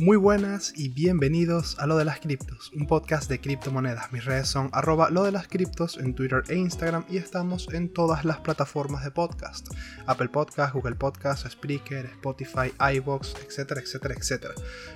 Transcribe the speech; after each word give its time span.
Muy 0.00 0.16
buenas 0.16 0.72
y 0.74 0.88
bienvenidos 0.88 1.78
a 1.78 1.86
Lo 1.86 1.98
de 1.98 2.06
las 2.06 2.20
Criptos, 2.20 2.72
un 2.74 2.86
podcast 2.86 3.28
de 3.28 3.38
criptomonedas. 3.38 4.10
Mis 4.12 4.24
redes 4.24 4.48
son 4.48 4.70
arroba 4.72 5.10
lo 5.10 5.24
de 5.24 5.30
las 5.30 5.46
criptos 5.46 5.98
en 5.98 6.14
Twitter 6.14 6.42
e 6.48 6.56
Instagram 6.56 7.04
y 7.10 7.18
estamos 7.18 7.68
en 7.74 7.92
todas 7.92 8.24
las 8.24 8.38
plataformas 8.38 9.04
de 9.04 9.10
podcast. 9.10 9.68
Apple 10.06 10.30
Podcast, 10.30 10.72
Google 10.72 10.94
Podcast, 10.94 11.46
Spreaker, 11.46 12.06
Spotify, 12.06 12.72
iVoox, 12.94 13.34
etcétera, 13.46 13.82
etcétera, 13.82 14.14
etcétera. 14.14 14.54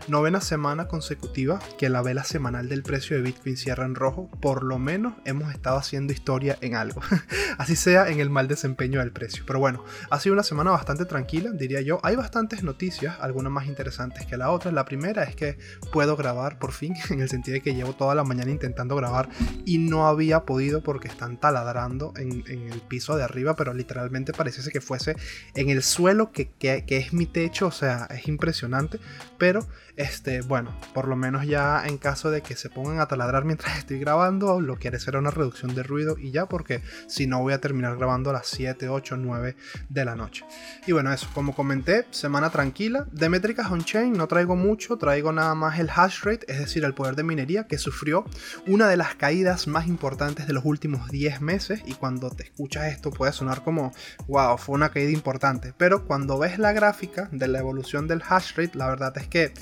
Novena 0.08 0.40
semana 0.40 0.88
consecutiva 0.88 1.60
que 1.76 1.90
la 1.90 2.00
vela 2.00 2.24
semanal 2.24 2.70
del 2.70 2.82
precio 2.82 3.14
de 3.14 3.22
Bitcoin 3.24 3.58
cierra 3.58 3.84
en 3.84 3.96
rojo. 3.96 4.30
Por 4.40 4.64
lo 4.64 4.78
menos 4.78 5.12
hemos 5.26 5.52
estado 5.52 5.76
haciendo 5.76 6.14
historia 6.14 6.56
en 6.62 6.76
algo. 6.76 7.02
Así 7.58 7.76
sea 7.76 8.08
en 8.08 8.20
el 8.20 8.30
mal 8.30 8.48
desempeño 8.48 9.00
del 9.00 9.12
precio. 9.12 9.44
Pero 9.46 9.58
bueno, 9.58 9.84
ha 10.08 10.18
sido 10.18 10.32
una 10.32 10.42
semana 10.42 10.70
bastante 10.70 11.04
tranquila, 11.04 11.50
diría 11.50 11.82
yo. 11.82 12.00
Hay 12.02 12.16
bastantes 12.16 12.62
noticias, 12.62 13.18
algunas 13.20 13.52
más 13.52 13.66
interesantes 13.66 14.24
que 14.24 14.38
la 14.38 14.50
otra. 14.50 14.72
La 14.72 14.86
primera 14.96 15.24
es 15.24 15.34
que 15.34 15.58
puedo 15.92 16.16
grabar 16.16 16.60
por 16.60 16.72
fin, 16.72 16.94
en 17.10 17.20
el 17.20 17.28
sentido 17.28 17.54
de 17.54 17.62
que 17.62 17.74
llevo 17.74 17.94
toda 17.94 18.14
la 18.14 18.22
mañana 18.22 18.50
intentando 18.50 18.94
grabar 18.94 19.28
y 19.64 19.78
no 19.78 20.06
había 20.06 20.44
podido 20.44 20.82
porque 20.82 21.08
están 21.08 21.38
taladrando 21.38 22.12
en, 22.16 22.44
el 22.46 22.80
piso 22.82 23.16
de 23.16 23.24
arriba, 23.24 23.56
pero 23.56 23.74
literalmente 23.74 24.32
pareciese 24.32 24.70
que 24.70 24.80
fuese 24.80 25.16
en 25.54 25.68
el 25.68 25.82
suelo 25.82 26.30
que, 26.30 26.50
que, 26.50 26.84
es 26.88 27.12
mi 27.12 27.26
techo, 27.26 27.66
o 27.66 27.72
sea, 27.72 28.06
es 28.10 28.28
impresionante, 28.28 29.00
pero 29.36 29.66
este, 29.96 30.40
bueno, 30.42 30.74
por 30.92 31.08
lo 31.08 31.16
menos 31.16 31.46
ya 31.46 31.84
en 31.86 31.98
caso 31.98 32.30
de 32.30 32.40
que 32.42 32.56
se 32.56 32.70
pongan 32.70 33.00
a 33.00 33.06
taladrar 33.06 33.44
mientras 33.44 33.78
estoy 33.78 33.98
grabando, 33.98 34.60
lo 34.60 34.78
que 34.78 34.88
haré 34.88 34.98
será 34.98 35.18
una 35.18 35.30
reducción 35.30 35.74
de 35.74 35.82
ruido 35.82 36.16
y 36.18 36.30
ya, 36.30 36.46
porque 36.46 36.82
si 37.06 37.26
no 37.26 37.40
voy 37.40 37.52
a 37.52 37.60
terminar 37.60 37.96
grabando 37.96 38.30
a 38.30 38.34
las 38.34 38.46
7, 38.46 38.88
8, 38.88 39.16
9 39.16 39.56
de 39.88 40.04
la 40.04 40.14
noche. 40.14 40.44
Y 40.86 40.92
bueno, 40.92 41.12
eso, 41.12 41.28
como 41.34 41.54
comenté, 41.54 42.06
semana 42.10 42.50
tranquila, 42.50 43.06
de 43.12 43.28
métricas 43.28 43.70
on-chain 43.70 44.12
no 44.12 44.26
traigo 44.26 44.56
mucho 44.56 44.96
traigo 44.96 45.32
nada 45.32 45.54
más 45.54 45.78
el 45.78 45.90
hash 45.94 46.22
rate, 46.22 46.50
es 46.50 46.58
decir, 46.58 46.84
el 46.84 46.94
poder 46.94 47.16
de 47.16 47.22
minería 47.22 47.66
que 47.66 47.78
sufrió 47.78 48.24
una 48.66 48.88
de 48.88 48.96
las 48.96 49.14
caídas 49.14 49.66
más 49.66 49.86
importantes 49.86 50.46
de 50.46 50.52
los 50.52 50.64
últimos 50.64 51.10
10 51.10 51.40
meses. 51.40 51.82
Y 51.86 51.94
cuando 51.94 52.30
te 52.30 52.44
escuchas 52.44 52.86
esto 52.86 53.10
puede 53.10 53.32
sonar 53.32 53.62
como, 53.62 53.92
wow, 54.26 54.56
fue 54.58 54.74
una 54.74 54.90
caída 54.90 55.10
importante, 55.10 55.74
pero 55.76 56.06
cuando 56.06 56.38
ves 56.38 56.58
la 56.58 56.72
gráfica 56.72 57.28
de 57.32 57.48
la 57.48 57.58
evolución 57.58 58.08
del 58.08 58.22
hash 58.28 58.54
rate, 58.56 58.76
la 58.76 58.88
verdad 58.88 59.16
es 59.18 59.28
que 59.28 59.52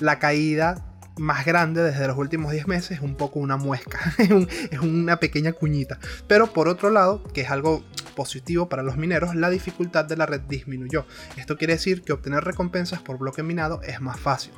la 0.00 0.18
caída 0.18 0.84
más 1.18 1.44
grande 1.44 1.82
desde 1.82 2.06
los 2.06 2.16
últimos 2.16 2.52
10 2.52 2.68
meses 2.68 2.92
es 2.92 3.00
un 3.00 3.16
poco 3.16 3.40
una 3.40 3.56
muesca, 3.56 4.14
es, 4.18 4.78
una 4.80 5.18
pequeña 5.18 5.52
cuñita. 5.52 5.98
Pero 6.26 6.52
por 6.52 6.68
otro 6.68 6.90
lado, 6.90 7.22
que 7.34 7.42
es 7.42 7.50
algo 7.50 7.84
positivo 8.18 8.68
para 8.68 8.82
los 8.82 8.96
mineros, 8.96 9.36
la 9.36 9.48
dificultad 9.48 10.04
de 10.04 10.16
la 10.16 10.26
red 10.26 10.40
disminuyó. 10.40 11.06
Esto 11.36 11.56
quiere 11.56 11.74
decir 11.74 12.02
que 12.02 12.12
obtener 12.12 12.42
recompensas 12.42 13.00
por 13.00 13.16
bloque 13.16 13.44
minado 13.44 13.80
es 13.82 14.00
más 14.00 14.18
fácil. 14.18 14.52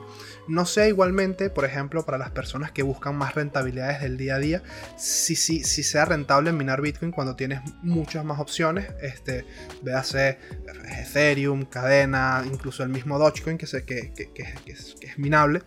No 0.48 0.64
sé 0.64 0.88
igualmente, 0.88 1.50
por 1.50 1.66
ejemplo, 1.66 2.06
para 2.06 2.16
las 2.16 2.30
personas 2.30 2.72
que 2.72 2.82
buscan 2.82 3.16
más 3.16 3.34
rentabilidades 3.34 4.00
del 4.00 4.16
día 4.16 4.36
a 4.36 4.38
día, 4.38 4.62
si, 4.96 5.36
si, 5.36 5.62
si 5.62 5.82
sea 5.82 6.06
rentable 6.06 6.52
minar 6.52 6.80
Bitcoin 6.80 7.12
cuando 7.12 7.36
tienes 7.36 7.60
muchas 7.82 8.24
más 8.24 8.40
opciones, 8.40 8.88
este, 9.02 9.44
véase 9.82 10.38
Ethereum, 11.02 11.66
cadena, 11.66 12.42
incluso 12.50 12.82
el 12.82 12.88
mismo 12.88 13.18
Dogecoin 13.18 13.58
que, 13.58 13.66
sé 13.66 13.84
que, 13.84 14.14
que, 14.14 14.72
es 14.72 15.18
minable. 15.18 15.60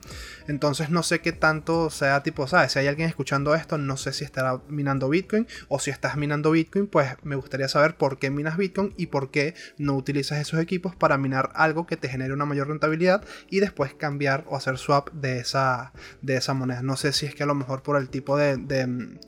Entonces 0.47 0.89
no 0.89 1.03
sé 1.03 1.21
qué 1.21 1.31
tanto 1.31 1.91
sea 1.91 2.23
tipo, 2.23 2.47
¿sabes? 2.47 2.71
Si 2.71 2.79
hay 2.79 2.87
alguien 2.87 3.07
escuchando 3.07 3.53
esto, 3.53 3.77
no 3.77 3.97
sé 3.97 4.13
si 4.13 4.25
estará 4.25 4.61
minando 4.67 5.09
Bitcoin 5.09 5.47
o 5.67 5.77
si 5.77 5.91
estás 5.91 6.17
minando 6.17 6.49
Bitcoin, 6.49 6.87
pues 6.87 7.15
me 7.23 7.35
gustaría 7.35 7.67
saber 7.67 7.82
por 7.91 8.17
qué 8.17 8.29
minas 8.29 8.57
Bitcoin 8.57 8.93
y 8.97 9.07
por 9.07 9.31
qué 9.31 9.53
no 9.77 9.95
utilizas 9.95 10.39
esos 10.39 10.59
equipos 10.59 10.95
para 10.95 11.17
minar 11.17 11.51
algo 11.55 11.85
que 11.85 11.97
te 11.97 12.09
genere 12.09 12.33
una 12.33 12.45
mayor 12.45 12.67
rentabilidad 12.67 13.23
y 13.49 13.59
después 13.59 13.93
cambiar 13.93 14.45
o 14.47 14.55
hacer 14.55 14.77
swap 14.77 15.11
de 15.11 15.39
esa, 15.39 15.93
de 16.21 16.37
esa 16.37 16.53
moneda. 16.53 16.81
No 16.81 16.95
sé 16.95 17.13
si 17.13 17.25
es 17.25 17.35
que 17.35 17.43
a 17.43 17.47
lo 17.47 17.55
mejor 17.55 17.83
por 17.83 17.97
el 17.97 18.09
tipo 18.09 18.37
de... 18.37 18.57
de 18.57 19.19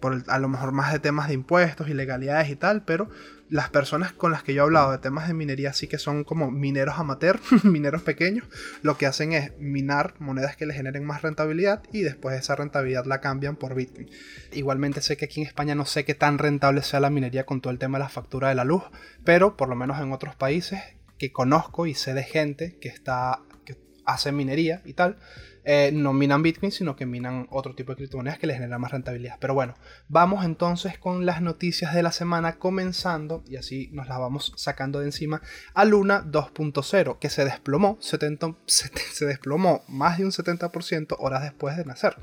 por 0.00 0.24
a 0.26 0.40
lo 0.40 0.48
mejor 0.48 0.72
más 0.72 0.92
de 0.92 0.98
temas 0.98 1.28
de 1.28 1.34
impuestos, 1.34 1.88
ilegalidades 1.88 2.50
y 2.50 2.56
tal, 2.56 2.84
pero 2.84 3.08
las 3.52 3.68
personas 3.68 4.14
con 4.14 4.32
las 4.32 4.42
que 4.42 4.54
yo 4.54 4.62
he 4.62 4.64
hablado 4.64 4.92
de 4.92 4.98
temas 4.98 5.28
de 5.28 5.34
minería 5.34 5.74
sí 5.74 5.86
que 5.86 5.98
son 5.98 6.24
como 6.24 6.50
mineros 6.50 6.98
amateur, 6.98 7.38
mineros 7.64 8.00
pequeños, 8.00 8.48
lo 8.80 8.96
que 8.96 9.04
hacen 9.04 9.34
es 9.34 9.52
minar 9.58 10.14
monedas 10.20 10.56
que 10.56 10.64
les 10.64 10.74
generen 10.74 11.04
más 11.04 11.20
rentabilidad 11.20 11.82
y 11.92 12.00
después 12.00 12.34
esa 12.34 12.56
rentabilidad 12.56 13.04
la 13.04 13.20
cambian 13.20 13.56
por 13.56 13.74
Bitcoin. 13.74 14.08
Igualmente 14.52 15.02
sé 15.02 15.18
que 15.18 15.26
aquí 15.26 15.42
en 15.42 15.46
España 15.46 15.74
no 15.74 15.84
sé 15.84 16.06
qué 16.06 16.14
tan 16.14 16.38
rentable 16.38 16.82
sea 16.82 17.00
la 17.00 17.10
minería 17.10 17.44
con 17.44 17.60
todo 17.60 17.70
el 17.70 17.78
tema 17.78 17.98
de 17.98 18.04
la 18.04 18.08
factura 18.08 18.48
de 18.48 18.54
la 18.54 18.64
luz, 18.64 18.84
pero 19.22 19.54
por 19.54 19.68
lo 19.68 19.76
menos 19.76 20.00
en 20.00 20.12
otros 20.12 20.34
países 20.34 20.80
que 21.18 21.30
conozco 21.30 21.84
y 21.84 21.92
sé 21.92 22.14
de 22.14 22.24
gente 22.24 22.78
que 22.80 22.88
está 22.88 23.42
que 23.66 23.76
hace 24.06 24.32
minería 24.32 24.80
y 24.86 24.94
tal, 24.94 25.18
eh, 25.64 25.90
no 25.92 26.12
minan 26.12 26.42
Bitcoin, 26.42 26.72
sino 26.72 26.96
que 26.96 27.06
minan 27.06 27.46
otro 27.50 27.74
tipo 27.74 27.92
de 27.92 27.96
criptomonedas 27.96 28.38
que 28.38 28.46
les 28.46 28.56
genera 28.56 28.78
más 28.78 28.90
rentabilidad. 28.90 29.36
Pero 29.40 29.54
bueno, 29.54 29.74
vamos 30.08 30.44
entonces 30.44 30.98
con 30.98 31.24
las 31.24 31.40
noticias 31.40 31.94
de 31.94 32.02
la 32.02 32.12
semana, 32.12 32.58
comenzando, 32.58 33.44
y 33.46 33.56
así 33.56 33.88
nos 33.92 34.08
las 34.08 34.18
vamos 34.18 34.52
sacando 34.56 35.00
de 35.00 35.06
encima, 35.06 35.40
a 35.74 35.84
Luna 35.84 36.24
2.0, 36.24 37.18
que 37.18 37.30
se 37.30 37.44
desplomó, 37.44 37.96
70, 38.00 38.56
se 38.66 39.26
desplomó 39.26 39.84
más 39.88 40.18
de 40.18 40.24
un 40.24 40.32
70% 40.32 41.16
horas 41.18 41.42
después 41.42 41.76
de 41.76 41.84
nacer. 41.84 42.16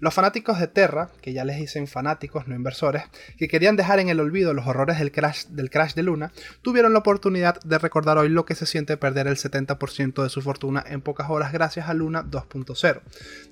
Los 0.00 0.12
fanáticos 0.12 0.58
de 0.58 0.66
Terra, 0.66 1.10
que 1.22 1.32
ya 1.32 1.44
les 1.44 1.56
dicen 1.56 1.86
fanáticos, 1.86 2.46
no 2.46 2.54
inversores, 2.54 3.04
que 3.38 3.48
querían 3.48 3.76
dejar 3.76 4.00
en 4.00 4.08
el 4.08 4.20
olvido 4.20 4.52
los 4.52 4.66
horrores 4.66 4.98
del 4.98 5.12
crash, 5.12 5.46
del 5.46 5.70
crash 5.70 5.94
de 5.94 6.02
Luna, 6.02 6.32
tuvieron 6.60 6.92
la 6.92 6.98
oportunidad 6.98 7.60
de 7.62 7.78
recordar 7.78 8.18
hoy 8.18 8.28
lo 8.28 8.44
que 8.44 8.54
se 8.54 8.66
siente 8.66 8.96
perder 8.96 9.26
el 9.26 9.36
70% 9.36 10.22
de 10.22 10.28
su 10.28 10.42
fortuna 10.42 10.84
en 10.86 11.00
pocas 11.00 11.30
horas 11.30 11.52
gracias 11.52 11.88
a 11.88 11.94
Luna 11.94 12.24
2.0. 12.24 12.81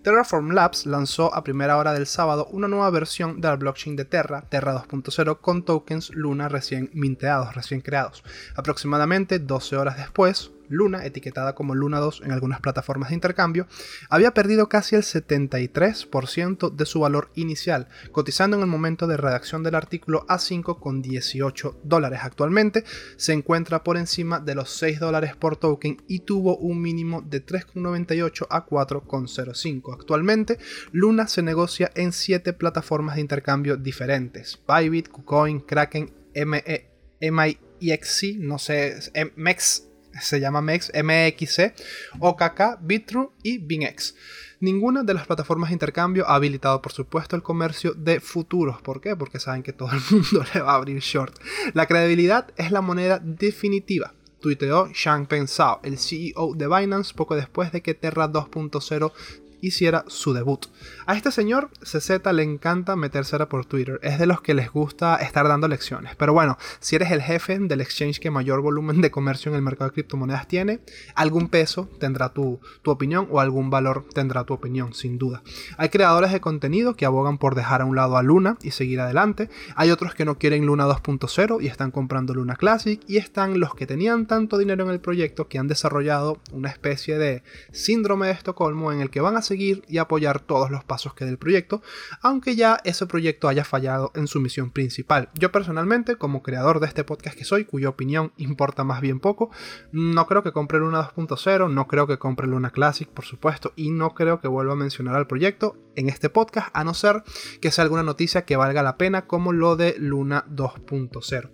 Terraform 0.03 0.53
Labs 0.53 0.87
lanzó 0.87 1.35
a 1.35 1.45
primera 1.45 1.77
hora 1.77 1.93
del 1.93 2.07
sábado 2.07 2.47
una 2.53 2.69
nueva 2.69 2.91
versión 2.91 3.41
de 3.41 3.49
la 3.49 3.57
blockchain 3.57 3.97
de 3.97 4.05
Terra, 4.05 4.45
Terra 4.49 4.75
2.0, 4.75 5.41
con 5.41 5.65
tokens 5.65 6.11
Luna 6.11 6.49
recién 6.49 6.91
minteados, 6.95 7.55
recién 7.55 7.81
creados. 7.81 8.25
Aproximadamente 8.57 9.39
12 9.39 9.77
horas 9.77 9.97
después, 9.99 10.53
Luna, 10.71 11.05
etiquetada 11.05 11.55
como 11.55 11.75
Luna 11.75 11.99
2 11.99 12.23
en 12.25 12.33
algunas 12.33 12.61
plataformas 12.61 13.11
de 13.11 13.17
intercambio, 13.17 13.67
había 14.09 14.33
perdido 14.33 14.69
casi 14.69 14.97
el 14.97 15.03
73% 15.03 16.75
de 16.75 16.87
su 16.87 17.01
valor 17.01 17.31
inicial, 17.35 17.89
cotizando 18.13 18.57
en 18.57 18.63
el 18.63 18.69
momento 18.69 19.07
de 19.07 19.19
redacción 19.19 19.63
del 19.63 19.75
artículo 19.75 20.25
a 20.29 20.39
5,18 20.39 21.77
dólares. 21.83 22.21
Actualmente 22.23 22.85
se 23.17 23.33
encuentra 23.33 23.85
por 23.85 23.97
encima 23.97 24.41
de 24.41 24.55
los 24.55 24.71
6 24.71 25.01
dólares 25.01 25.37
por 25.37 25.57
token 25.57 26.03
y 26.07 26.21
tuvo 26.21 26.57
un 26.57 26.81
mínimo 26.81 27.21
de 27.21 27.45
3,98 27.45 28.47
a 28.49 28.67
4,05. 28.67 29.93
Actualmente, 29.93 30.59
Luna 30.93 31.27
se 31.27 31.43
negocia 31.43 31.91
en 31.95 32.13
7 32.13 32.53
plataformas 32.53 33.17
de 33.17 33.23
intercambio 33.23 33.77
diferentes: 33.77 34.59
Bybit, 34.67 35.09
KuCoin, 35.09 35.61
Kraken, 35.61 36.13
ME, 36.35 36.91
MIXC, 37.21 38.37
no 38.39 38.59
sé, 38.59 38.97
MEX 39.37 39.90
se 40.21 40.41
llama 40.41 40.61
MEX, 40.61 40.91
MXC, 40.95 41.75
OKK, 42.19 42.79
Bitrue 42.81 43.31
y 43.43 43.59
BingX. 43.59 44.15
Ninguna 44.61 45.03
de 45.03 45.15
las 45.15 45.27
plataformas 45.27 45.71
de 45.71 45.75
intercambio 45.75 46.29
ha 46.29 46.35
habilitado, 46.35 46.83
por 46.83 46.93
supuesto, 46.93 47.35
el 47.35 47.43
comercio 47.43 47.95
de 47.95 48.21
futuros. 48.21 48.83
¿Por 48.83 49.01
qué? 49.01 49.17
Porque 49.17 49.41
saben 49.41 49.63
que 49.63 49.73
todo 49.73 49.91
el 49.93 50.01
mundo 50.11 50.45
le 50.55 50.61
va 50.61 50.73
a 50.73 50.77
abrir 50.77 50.99
short. 51.01 51.39
La 51.73 51.87
credibilidad 51.87 52.49
es 52.57 52.71
la 52.71 52.81
moneda 52.81 53.19
definitiva 53.19 54.15
tuiteó 54.41 54.89
Changpeng 54.93 55.47
Zhao, 55.47 55.81
el 55.83 55.99
CEO 55.99 56.55
de 56.55 56.67
Binance, 56.67 57.15
poco 57.15 57.37
después 57.37 57.73
de 57.73 57.83
que 57.83 57.95
Terra 57.95 58.27
2.0 58.27 59.13
hiciera 59.61 60.05
su 60.09 60.33
debut. 60.33 60.67
A 61.07 61.17
este 61.17 61.33
señor, 61.33 61.71
CZ, 61.83 62.33
le 62.33 62.43
encanta 62.43 62.97
metérsela 62.97 63.49
por 63.49 63.65
Twitter. 63.67 63.99
Es 64.03 64.19
de 64.19 64.27
los 64.27 64.41
que 64.41 64.55
les 64.55 64.71
gusta 64.71 65.17
estar 65.17 65.47
dando 65.49 65.69
lecciones. 65.69 66.17
Pero 66.17 66.33
bueno, 66.33 66.59
si 66.79 66.97
eres 66.97 67.11
el 67.11 67.23
jefe 67.23 67.59
del 67.59 67.81
exchange 67.81 68.21
que 68.21 68.31
mayor 68.31 68.61
volumen 68.61 69.01
de 69.01 69.11
comercio 69.11 69.51
en 69.51 69.57
el 69.57 69.63
mercado 69.63 69.91
de 69.91 69.95
criptomonedas 69.95 70.47
tiene, 70.47 70.81
algún 71.15 71.49
peso 71.49 71.89
tendrá 71.99 72.31
tu, 72.31 72.61
tu 72.83 72.91
opinión 72.91 73.29
o 73.31 73.41
algún 73.41 73.71
valor 73.71 74.07
tendrá 74.15 74.45
tu 74.45 74.55
opinión, 74.55 74.95
sin 74.95 75.19
duda. 75.19 75.43
Hay 75.77 75.89
creadores 75.89 76.33
de 76.33 76.41
contenido 76.41 76.95
que 76.95 77.07
abogan 77.07 77.39
por 77.39 77.55
dejar 77.55 77.83
a 77.83 77.85
un 77.85 77.97
lado 77.97 78.17
a 78.17 78.23
Luna 78.23 78.57
y 78.63 78.71
seguir 78.71 79.01
adelante. 79.01 79.51
Hay 79.77 79.91
otros 79.91 80.15
que 80.15 80.25
no 80.25 80.39
quieren 80.39 80.67
Luna 80.67 80.87
2.0 80.87 81.63
y 81.63 81.67
están 81.67 81.91
comprando 81.91 82.35
Luna 82.35 82.57
Classic. 82.57 83.01
Y 83.07 83.17
están 83.17 83.61
los 83.61 83.75
que 83.75 83.87
tenían 83.87 84.27
tanto 84.27 84.59
dinero 84.59 84.85
en 84.85 84.91
el 84.91 85.01
proyecto 85.01 85.49
que 85.49 85.59
han 85.59 85.69
desarrollado 85.69 86.39
una 86.53 86.69
especie 86.69 87.19
de 87.19 87.43
síndrome 87.73 88.27
de 88.27 88.33
Estocolmo 88.33 88.93
en 88.93 89.01
el 89.01 89.11
que 89.11 89.21
van 89.21 89.37
a 89.37 89.43
seguir 89.51 89.83
y 89.89 89.99
apoyar 89.99 90.39
todos 90.39 90.71
los 90.71 90.85
pasos 90.85 91.13
que 91.15 91.25
del 91.25 91.37
proyecto, 91.37 91.83
aunque 92.23 92.55
ya 92.55 92.79
ese 92.85 93.07
proyecto 93.07 93.49
haya 93.49 93.65
fallado 93.65 94.13
en 94.15 94.29
su 94.29 94.41
misión 94.41 94.71
principal. 94.71 95.29
Yo 95.35 95.51
personalmente, 95.51 96.15
como 96.15 96.43
creador 96.43 96.79
de 96.79 96.87
este 96.87 97.03
podcast 97.03 97.37
que 97.37 97.45
soy, 97.45 97.65
cuya 97.65 97.89
opinión 97.89 98.33
importa 98.37 98.85
más 98.85 99.01
bien 99.01 99.19
poco, 99.19 99.51
no 99.91 100.27
creo 100.27 100.45
que 100.45 100.53
compre 100.53 100.79
Luna 100.79 101.11
2.0, 101.15 101.69
no 101.69 101.89
creo 101.89 102.07
que 102.07 102.19
compre 102.19 102.47
Luna 102.47 102.71
Classic, 102.71 103.09
por 103.09 103.25
supuesto, 103.25 103.73
y 103.75 103.91
no 103.91 104.15
creo 104.15 104.41
que 104.41 104.47
vuelva 104.47 104.75
a 104.75 104.77
mencionar 104.77 105.17
al 105.17 105.27
proyecto 105.27 105.77
en 105.97 106.09
este 106.09 106.31
podcast, 106.31 106.69
a 106.73 106.85
no 106.85 106.95
ser 106.95 107.25
que 107.61 107.73
sea 107.73 107.83
alguna 107.83 108.05
noticia 108.05 108.45
que 108.45 108.57
valga 108.57 108.85
la 108.85 108.97
pena, 108.97 109.27
como 109.27 109.53
lo 109.53 109.75
de 109.75 109.97
Luna 109.99 110.45
2.0. 110.49 111.51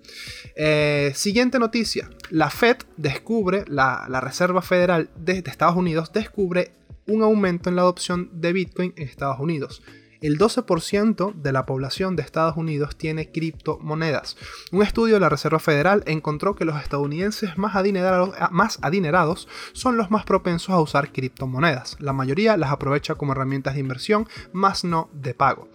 Eh, 0.55 1.13
siguiente 1.15 1.59
noticia, 1.59 2.11
la 2.29 2.51
Fed 2.51 2.77
descubre, 2.99 3.65
la, 3.69 4.07
Reserva 4.21 4.61
Federal 4.61 5.09
de 5.17 5.43
Estados 5.47 5.77
Unidos 5.77 6.13
descubre 6.13 6.73
un 7.07 7.23
aumento 7.23 7.69
en 7.69 7.77
la 7.77 7.83
adopción 7.83 8.31
de 8.33 8.53
Bitcoin 8.53 8.93
en 8.97 9.09
Estados 9.09 9.39
Unidos. 9.41 9.83
El 10.21 10.39
12% 10.39 11.35
de 11.35 11.53
la 11.53 11.67
población 11.67 12.17
de 12.17 12.23
Estados 12.23 12.57
Unidos 12.57 12.97
tiene 12.97 13.31
criptomonedas. 13.31 14.37
Un 14.73 14.83
estudio 14.83 15.15
de 15.15 15.21
la 15.21 15.29
Reserva 15.29 15.59
Federal 15.59 16.03
encontró 16.07 16.55
que 16.55 16.65
los 16.65 16.81
estadounidenses 16.81 17.59
más 17.59 17.77
adinerados, 17.77 18.35
más 18.51 18.79
adinerados, 18.83 19.49
son 19.73 19.97
los 19.97 20.11
más 20.11 20.25
propensos 20.25 20.71
a 20.71 20.81
usar 20.81 21.13
criptomonedas. 21.13 21.97
La 22.01 22.13
mayoría 22.13 22.57
las 22.57 22.71
aprovecha 22.71 23.15
como 23.15 23.33
herramientas 23.33 23.75
de 23.75 23.81
inversión, 23.81 24.27
más 24.53 24.85
no 24.85 25.11
de 25.13 25.35
pago. 25.35 25.69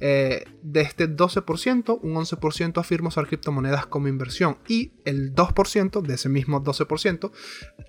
Eh, 0.00 0.44
de 0.62 0.80
este 0.80 1.08
12%, 1.08 1.98
un 2.02 2.14
11% 2.14 2.78
afirma 2.78 3.08
usar 3.08 3.26
criptomonedas 3.26 3.86
como 3.86 4.08
inversión 4.08 4.58
y 4.68 4.92
el 5.04 5.34
2% 5.34 6.02
de 6.02 6.14
ese 6.14 6.28
mismo 6.28 6.62
12% 6.62 7.30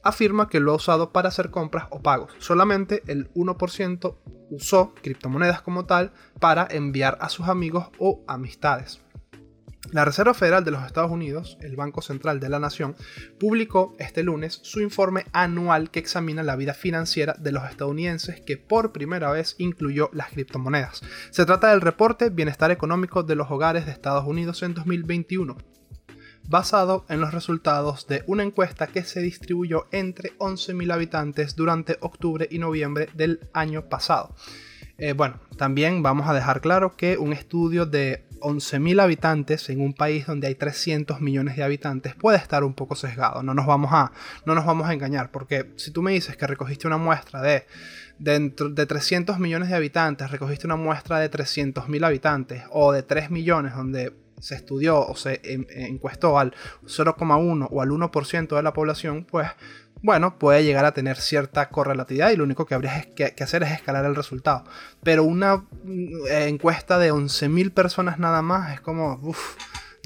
afirma 0.03 0.49
que 0.49 0.59
lo 0.59 0.71
ha 0.71 0.75
usado 0.75 1.11
para 1.11 1.29
hacer 1.29 1.49
compras 1.51 1.87
o 1.91 2.01
pagos. 2.01 2.31
Solamente 2.39 3.03
el 3.07 3.31
1% 3.33 4.15
usó 4.51 4.93
criptomonedas 5.01 5.61
como 5.61 5.85
tal 5.85 5.98
para 6.39 6.67
enviar 6.69 7.17
a 7.21 7.29
sus 7.29 7.47
amigos 7.47 7.89
o 7.99 8.23
amistades. 8.27 9.01
La 9.91 10.05
Reserva 10.05 10.35
Federal 10.35 10.63
de 10.63 10.71
los 10.71 10.85
Estados 10.85 11.09
Unidos, 11.09 11.57
el 11.61 11.75
Banco 11.75 12.03
Central 12.03 12.39
de 12.39 12.49
la 12.49 12.59
Nación, 12.59 12.95
publicó 13.39 13.95
este 13.97 14.21
lunes 14.23 14.59
su 14.61 14.81
informe 14.81 15.25
anual 15.31 15.89
que 15.89 15.99
examina 15.99 16.43
la 16.43 16.55
vida 16.55 16.75
financiera 16.75 17.33
de 17.39 17.51
los 17.51 17.63
estadounidenses 17.63 18.39
que 18.41 18.57
por 18.57 18.91
primera 18.91 19.31
vez 19.31 19.55
incluyó 19.57 20.11
las 20.13 20.29
criptomonedas. 20.29 21.01
Se 21.31 21.45
trata 21.45 21.71
del 21.71 21.81
reporte 21.81 22.29
Bienestar 22.29 22.69
Económico 22.69 23.23
de 23.23 23.35
los 23.35 23.49
Hogares 23.49 23.87
de 23.87 23.91
Estados 23.91 24.27
Unidos 24.27 24.61
en 24.61 24.75
2021, 24.75 25.57
basado 26.47 27.05
en 27.09 27.21
los 27.21 27.33
resultados 27.33 28.05
de 28.05 28.23
una 28.27 28.43
encuesta 28.43 28.85
que 28.87 29.03
se 29.03 29.21
distribuyó 29.21 29.87
entre 29.91 30.37
11.000 30.37 30.93
habitantes 30.93 31.55
durante 31.55 31.97
octubre 32.01 32.47
y 32.51 32.59
noviembre 32.59 33.09
del 33.15 33.49
año 33.53 33.89
pasado. 33.89 34.35
Eh, 34.99 35.13
bueno, 35.13 35.39
también 35.57 36.03
vamos 36.03 36.27
a 36.27 36.33
dejar 36.33 36.59
claro 36.59 36.95
que 36.97 37.17
un 37.17 37.31
estudio 37.31 37.85
de 37.85 38.25
11.000 38.41 39.01
habitantes 39.01 39.69
en 39.69 39.81
un 39.81 39.93
país 39.93 40.25
donde 40.27 40.47
hay 40.47 40.55
300 40.55 41.21
millones 41.21 41.55
de 41.55 41.63
habitantes 41.63 42.15
puede 42.15 42.37
estar 42.37 42.63
un 42.65 42.73
poco 42.73 42.95
sesgado. 42.95 43.41
No 43.41 43.53
nos 43.53 43.65
vamos 43.65 43.91
a, 43.93 44.11
no 44.45 44.55
nos 44.55 44.65
vamos 44.65 44.89
a 44.89 44.93
engañar, 44.93 45.31
porque 45.31 45.71
si 45.77 45.91
tú 45.91 46.01
me 46.01 46.11
dices 46.11 46.35
que 46.35 46.47
recogiste 46.47 46.87
una 46.87 46.97
muestra 46.97 47.41
de, 47.41 47.65
dentro 48.17 48.69
de 48.69 48.85
300 48.85 49.39
millones 49.39 49.69
de 49.69 49.75
habitantes, 49.75 50.31
recogiste 50.31 50.67
una 50.67 50.75
muestra 50.75 51.19
de 51.19 51.31
300.000 51.31 52.05
habitantes 52.05 52.63
o 52.71 52.91
de 52.91 53.03
3 53.03 53.31
millones 53.31 53.75
donde 53.75 54.13
se 54.39 54.55
estudió 54.55 55.05
o 55.05 55.15
se 55.15 55.41
encuestó 55.43 56.39
al 56.39 56.53
0,1 56.85 57.67
o 57.69 57.81
al 57.81 57.89
1% 57.89 58.55
de 58.55 58.63
la 58.63 58.73
población, 58.73 59.25
pues 59.29 59.47
bueno, 60.01 60.37
puede 60.37 60.63
llegar 60.63 60.85
a 60.85 60.93
tener 60.93 61.17
cierta 61.17 61.69
correlatividad 61.69 62.31
y 62.31 62.35
lo 62.35 62.43
único 62.43 62.65
que 62.65 62.75
habría 62.75 63.07
que, 63.15 63.43
hacer 63.43 63.63
es 63.63 63.71
escalar 63.71 64.05
el 64.05 64.15
resultado. 64.15 64.63
Pero 65.03 65.23
una 65.23 65.57
mm, 65.83 66.27
encuesta 66.29 66.97
de 66.97 67.11
11.000 67.11 67.73
personas 67.73 68.19
nada 68.19 68.41
más 68.41 68.73
es 68.73 68.81
como, 68.81 69.33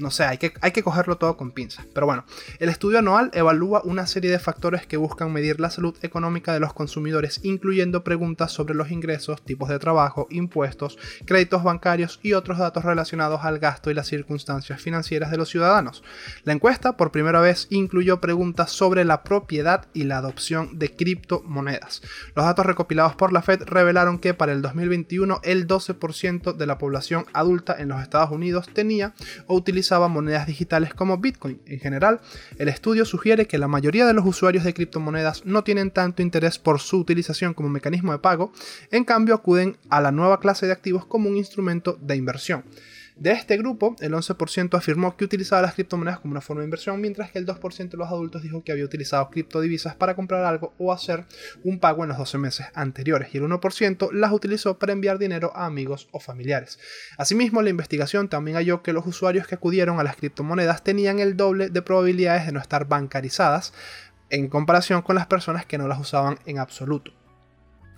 no 0.00 0.10
sé, 0.10 0.24
hay 0.24 0.38
que, 0.38 0.52
hay 0.60 0.72
que 0.72 0.82
cogerlo 0.82 1.16
todo 1.18 1.36
con 1.36 1.52
pinzas. 1.52 1.86
Pero 1.94 2.06
bueno, 2.06 2.24
el 2.58 2.68
estudio 2.68 2.98
anual 2.98 3.30
evalúa 3.32 3.82
una 3.84 4.06
serie 4.06 4.30
de 4.30 4.38
factores 4.38 4.86
que 4.86 4.96
buscan 4.96 5.32
medir 5.32 5.60
la 5.60 5.70
salud 5.70 5.96
económica 6.02 6.52
de 6.52 6.60
los 6.60 6.72
consumidores, 6.72 7.40
incluyendo 7.44 8.02
preguntas 8.02 8.52
sobre 8.52 8.74
los 8.74 8.90
ingresos, 8.90 9.42
tipos 9.42 9.68
de 9.68 9.78
trabajo, 9.78 10.26
impuestos, 10.30 10.98
créditos 11.24 11.62
bancarios 11.62 12.18
y 12.22 12.32
otros 12.32 12.58
datos 12.58 12.84
relacionados 12.84 13.44
al 13.44 13.58
gasto 13.58 13.90
y 13.90 13.94
las 13.94 14.08
circunstancias 14.08 14.80
financieras 14.80 15.30
de 15.30 15.36
los 15.36 15.48
ciudadanos. 15.48 16.02
La 16.44 16.52
encuesta 16.52 16.96
por 16.96 17.12
primera 17.12 17.40
vez 17.40 17.66
incluyó 17.70 18.20
preguntas 18.20 18.72
sobre 18.72 19.04
la 19.04 19.22
propiedad 19.22 19.86
y 19.94 20.04
la 20.04 20.18
adopción 20.18 20.78
de 20.78 20.94
criptomonedas. 20.94 22.02
Los 22.34 22.44
datos 22.44 22.66
recopilados 22.66 23.14
por 23.14 23.32
la 23.32 23.42
Fed 23.42 23.62
revelaron 23.64 24.18
que 24.18 24.34
para 24.34 24.52
el 24.52 24.62
2021 24.62 25.40
el 25.44 25.66
12% 25.66 26.56
de 26.56 26.66
la 26.66 26.78
población 26.78 27.26
adulta 27.32 27.76
en 27.78 27.88
los 27.88 28.02
Estados 28.02 28.30
Unidos 28.30 28.68
tenía 28.72 29.14
o 29.46 29.54
utilizaba 29.54 29.83
monedas 29.90 30.46
digitales 30.46 30.94
como 30.94 31.18
Bitcoin. 31.18 31.60
En 31.66 31.78
general, 31.78 32.20
el 32.58 32.68
estudio 32.68 33.04
sugiere 33.04 33.46
que 33.46 33.58
la 33.58 33.68
mayoría 33.68 34.06
de 34.06 34.14
los 34.14 34.26
usuarios 34.26 34.64
de 34.64 34.74
criptomonedas 34.74 35.44
no 35.44 35.64
tienen 35.64 35.90
tanto 35.90 36.22
interés 36.22 36.58
por 36.58 36.80
su 36.80 36.98
utilización 36.98 37.54
como 37.54 37.68
mecanismo 37.68 38.12
de 38.12 38.18
pago, 38.18 38.52
en 38.90 39.04
cambio 39.04 39.34
acuden 39.34 39.76
a 39.90 40.00
la 40.00 40.12
nueva 40.12 40.40
clase 40.40 40.66
de 40.66 40.72
activos 40.72 41.06
como 41.06 41.28
un 41.28 41.36
instrumento 41.36 41.98
de 42.00 42.16
inversión. 42.16 42.64
De 43.16 43.30
este 43.30 43.56
grupo, 43.56 43.94
el 44.00 44.12
11% 44.12 44.76
afirmó 44.76 45.16
que 45.16 45.24
utilizaba 45.24 45.62
las 45.62 45.74
criptomonedas 45.74 46.18
como 46.18 46.32
una 46.32 46.40
forma 46.40 46.62
de 46.62 46.66
inversión, 46.66 47.00
mientras 47.00 47.30
que 47.30 47.38
el 47.38 47.46
2% 47.46 47.88
de 47.88 47.96
los 47.96 48.08
adultos 48.08 48.42
dijo 48.42 48.64
que 48.64 48.72
había 48.72 48.84
utilizado 48.84 49.30
criptodivisas 49.30 49.94
para 49.94 50.16
comprar 50.16 50.44
algo 50.44 50.74
o 50.78 50.92
hacer 50.92 51.24
un 51.62 51.78
pago 51.78 52.02
en 52.02 52.08
los 52.08 52.18
12 52.18 52.38
meses 52.38 52.66
anteriores, 52.74 53.32
y 53.32 53.38
el 53.38 53.44
1% 53.44 54.10
las 54.12 54.32
utilizó 54.32 54.80
para 54.80 54.92
enviar 54.92 55.18
dinero 55.18 55.52
a 55.54 55.66
amigos 55.66 56.08
o 56.10 56.18
familiares. 56.18 56.80
Asimismo, 57.16 57.62
la 57.62 57.70
investigación 57.70 58.28
también 58.28 58.56
halló 58.56 58.82
que 58.82 58.92
los 58.92 59.06
usuarios 59.06 59.46
que 59.46 59.54
acudieron 59.54 60.00
a 60.00 60.04
las 60.04 60.16
criptomonedas 60.16 60.82
tenían 60.82 61.20
el 61.20 61.36
doble 61.36 61.68
de 61.68 61.82
probabilidades 61.82 62.46
de 62.46 62.52
no 62.52 62.60
estar 62.60 62.88
bancarizadas 62.88 63.72
en 64.30 64.48
comparación 64.48 65.02
con 65.02 65.14
las 65.14 65.28
personas 65.28 65.66
que 65.66 65.78
no 65.78 65.86
las 65.86 66.00
usaban 66.00 66.40
en 66.46 66.58
absoluto. 66.58 67.12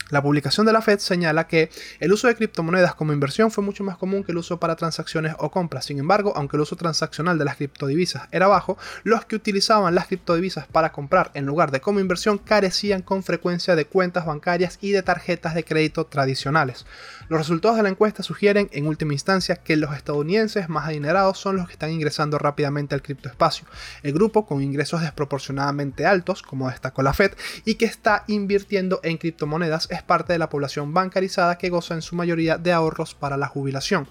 La 0.09 0.21
publicación 0.21 0.65
de 0.65 0.71
la 0.71 0.81
Fed 0.81 0.99
señala 0.99 1.47
que 1.47 1.69
el 1.99 2.13
uso 2.13 2.27
de 2.27 2.35
criptomonedas 2.35 2.95
como 2.95 3.11
inversión 3.11 3.51
fue 3.51 3.61
mucho 3.61 3.83
más 3.83 3.97
común 3.97 4.23
que 4.23 4.31
el 4.31 4.37
uso 4.37 4.57
para 4.57 4.77
transacciones 4.77 5.35
o 5.39 5.51
compras. 5.51 5.83
Sin 5.83 5.99
embargo, 5.99 6.31
aunque 6.37 6.55
el 6.55 6.61
uso 6.61 6.77
transaccional 6.77 7.37
de 7.37 7.43
las 7.43 7.57
criptodivisas 7.57 8.29
era 8.31 8.47
bajo, 8.47 8.77
los 9.03 9.25
que 9.25 9.35
utilizaban 9.35 9.95
las 9.95 10.07
criptodivisas 10.07 10.65
para 10.67 10.93
comprar 10.93 11.31
en 11.33 11.45
lugar 11.45 11.71
de 11.71 11.81
como 11.81 11.99
inversión 11.99 12.37
carecían 12.37 13.01
con 13.01 13.21
frecuencia 13.21 13.75
de 13.75 13.85
cuentas 13.85 14.25
bancarias 14.25 14.77
y 14.79 14.91
de 14.91 15.03
tarjetas 15.03 15.55
de 15.55 15.65
crédito 15.65 16.05
tradicionales. 16.05 16.85
Los 17.29 17.39
resultados 17.39 17.75
de 17.75 17.83
la 17.83 17.89
encuesta 17.89 18.23
sugieren, 18.23 18.69
en 18.71 18.87
última 18.87 19.11
instancia, 19.11 19.57
que 19.57 19.75
los 19.75 19.93
estadounidenses 19.93 20.69
más 20.69 20.87
adinerados 20.87 21.37
son 21.37 21.57
los 21.57 21.67
que 21.67 21.73
están 21.73 21.91
ingresando 21.91 22.37
rápidamente 22.37 22.95
al 22.95 23.01
criptoespacio. 23.01 23.67
El 24.01 24.13
grupo 24.13 24.45
con 24.45 24.61
ingresos 24.61 25.01
desproporcionadamente 25.01 26.05
altos, 26.05 26.41
como 26.41 26.69
destacó 26.69 27.03
la 27.03 27.13
Fed, 27.13 27.33
y 27.65 27.75
que 27.75 27.83
está 27.83 28.23
invirtiendo 28.27 29.01
en 29.03 29.17
criptomonedas 29.17 29.89
es 29.91 30.03
parte 30.03 30.31
de 30.31 30.39
la 30.39 30.49
población 30.49 30.93
bancarizada 30.93 31.57
que 31.57 31.69
goza 31.69 31.95
en 31.95 32.01
su 32.01 32.15
mayoría 32.15 32.57
de 32.57 32.71
ahorros 32.71 33.13
para 33.13 33.35
la 33.35 33.47
jubilación. 33.47 34.07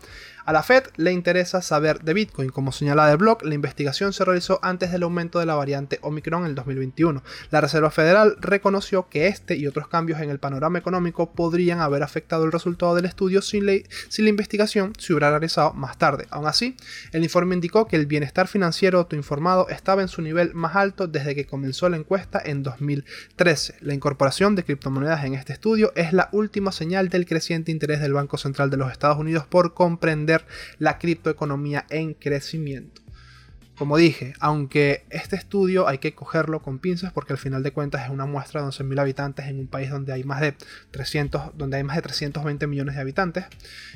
A 0.46 0.52
la 0.52 0.62
Fed 0.62 0.84
le 0.94 1.10
interesa 1.10 1.60
saber 1.60 2.02
de 2.02 2.14
Bitcoin. 2.14 2.50
Como 2.50 2.70
señala 2.70 3.10
el 3.10 3.16
blog, 3.16 3.44
la 3.44 3.56
investigación 3.56 4.12
se 4.12 4.24
realizó 4.24 4.60
antes 4.62 4.92
del 4.92 5.02
aumento 5.02 5.40
de 5.40 5.46
la 5.46 5.56
variante 5.56 5.98
Omicron 6.02 6.42
en 6.42 6.50
el 6.50 6.54
2021. 6.54 7.20
La 7.50 7.60
Reserva 7.60 7.90
Federal 7.90 8.36
reconoció 8.38 9.08
que 9.08 9.26
este 9.26 9.56
y 9.56 9.66
otros 9.66 9.88
cambios 9.88 10.20
en 10.20 10.30
el 10.30 10.38
panorama 10.38 10.78
económico 10.78 11.32
podrían 11.32 11.80
haber 11.80 12.04
afectado 12.04 12.44
el 12.44 12.52
resultado 12.52 12.94
del 12.94 13.06
estudio 13.06 13.42
si, 13.42 13.60
si 14.08 14.22
la 14.22 14.28
investigación 14.28 14.92
se 14.96 15.12
hubiera 15.12 15.30
realizado 15.30 15.72
más 15.72 15.98
tarde. 15.98 16.28
Aún 16.30 16.46
así, 16.46 16.76
el 17.10 17.24
informe 17.24 17.56
indicó 17.56 17.88
que 17.88 17.96
el 17.96 18.06
bienestar 18.06 18.46
financiero 18.46 19.00
autoinformado 19.00 19.68
estaba 19.68 20.02
en 20.02 20.08
su 20.08 20.22
nivel 20.22 20.54
más 20.54 20.76
alto 20.76 21.08
desde 21.08 21.34
que 21.34 21.46
comenzó 21.46 21.88
la 21.88 21.96
encuesta 21.96 22.40
en 22.44 22.62
2013. 22.62 23.78
La 23.80 23.94
incorporación 23.94 24.54
de 24.54 24.62
criptomonedas 24.62 25.24
en 25.24 25.34
este 25.34 25.54
estudio 25.54 25.92
es 25.96 26.12
la 26.12 26.28
última 26.30 26.70
señal 26.70 27.08
del 27.08 27.26
creciente 27.26 27.72
interés 27.72 28.00
del 28.00 28.12
Banco 28.12 28.38
Central 28.38 28.70
de 28.70 28.76
los 28.76 28.92
Estados 28.92 29.18
Unidos 29.18 29.44
por 29.48 29.74
comprender 29.74 30.35
la 30.78 30.98
criptoeconomía 30.98 31.86
en 31.90 32.14
crecimiento. 32.14 33.02
Como 33.76 33.98
dije, 33.98 34.32
aunque 34.40 35.04
este 35.10 35.36
estudio 35.36 35.86
hay 35.86 35.98
que 35.98 36.14
cogerlo 36.14 36.62
con 36.62 36.78
pinzas 36.78 37.12
porque 37.12 37.34
al 37.34 37.38
final 37.38 37.62
de 37.62 37.72
cuentas 37.72 38.04
es 38.06 38.10
una 38.10 38.24
muestra 38.24 38.62
de 38.62 38.68
11.000 38.68 38.98
habitantes 38.98 39.46
en 39.46 39.58
un 39.58 39.66
país 39.66 39.90
donde 39.90 40.14
hay 40.14 40.24
más 40.24 40.40
de 40.40 40.54
300, 40.92 41.58
donde 41.58 41.76
hay 41.76 41.84
más 41.84 41.96
de 41.96 42.02
320 42.02 42.66
millones 42.68 42.94
de 42.94 43.02
habitantes, 43.02 43.44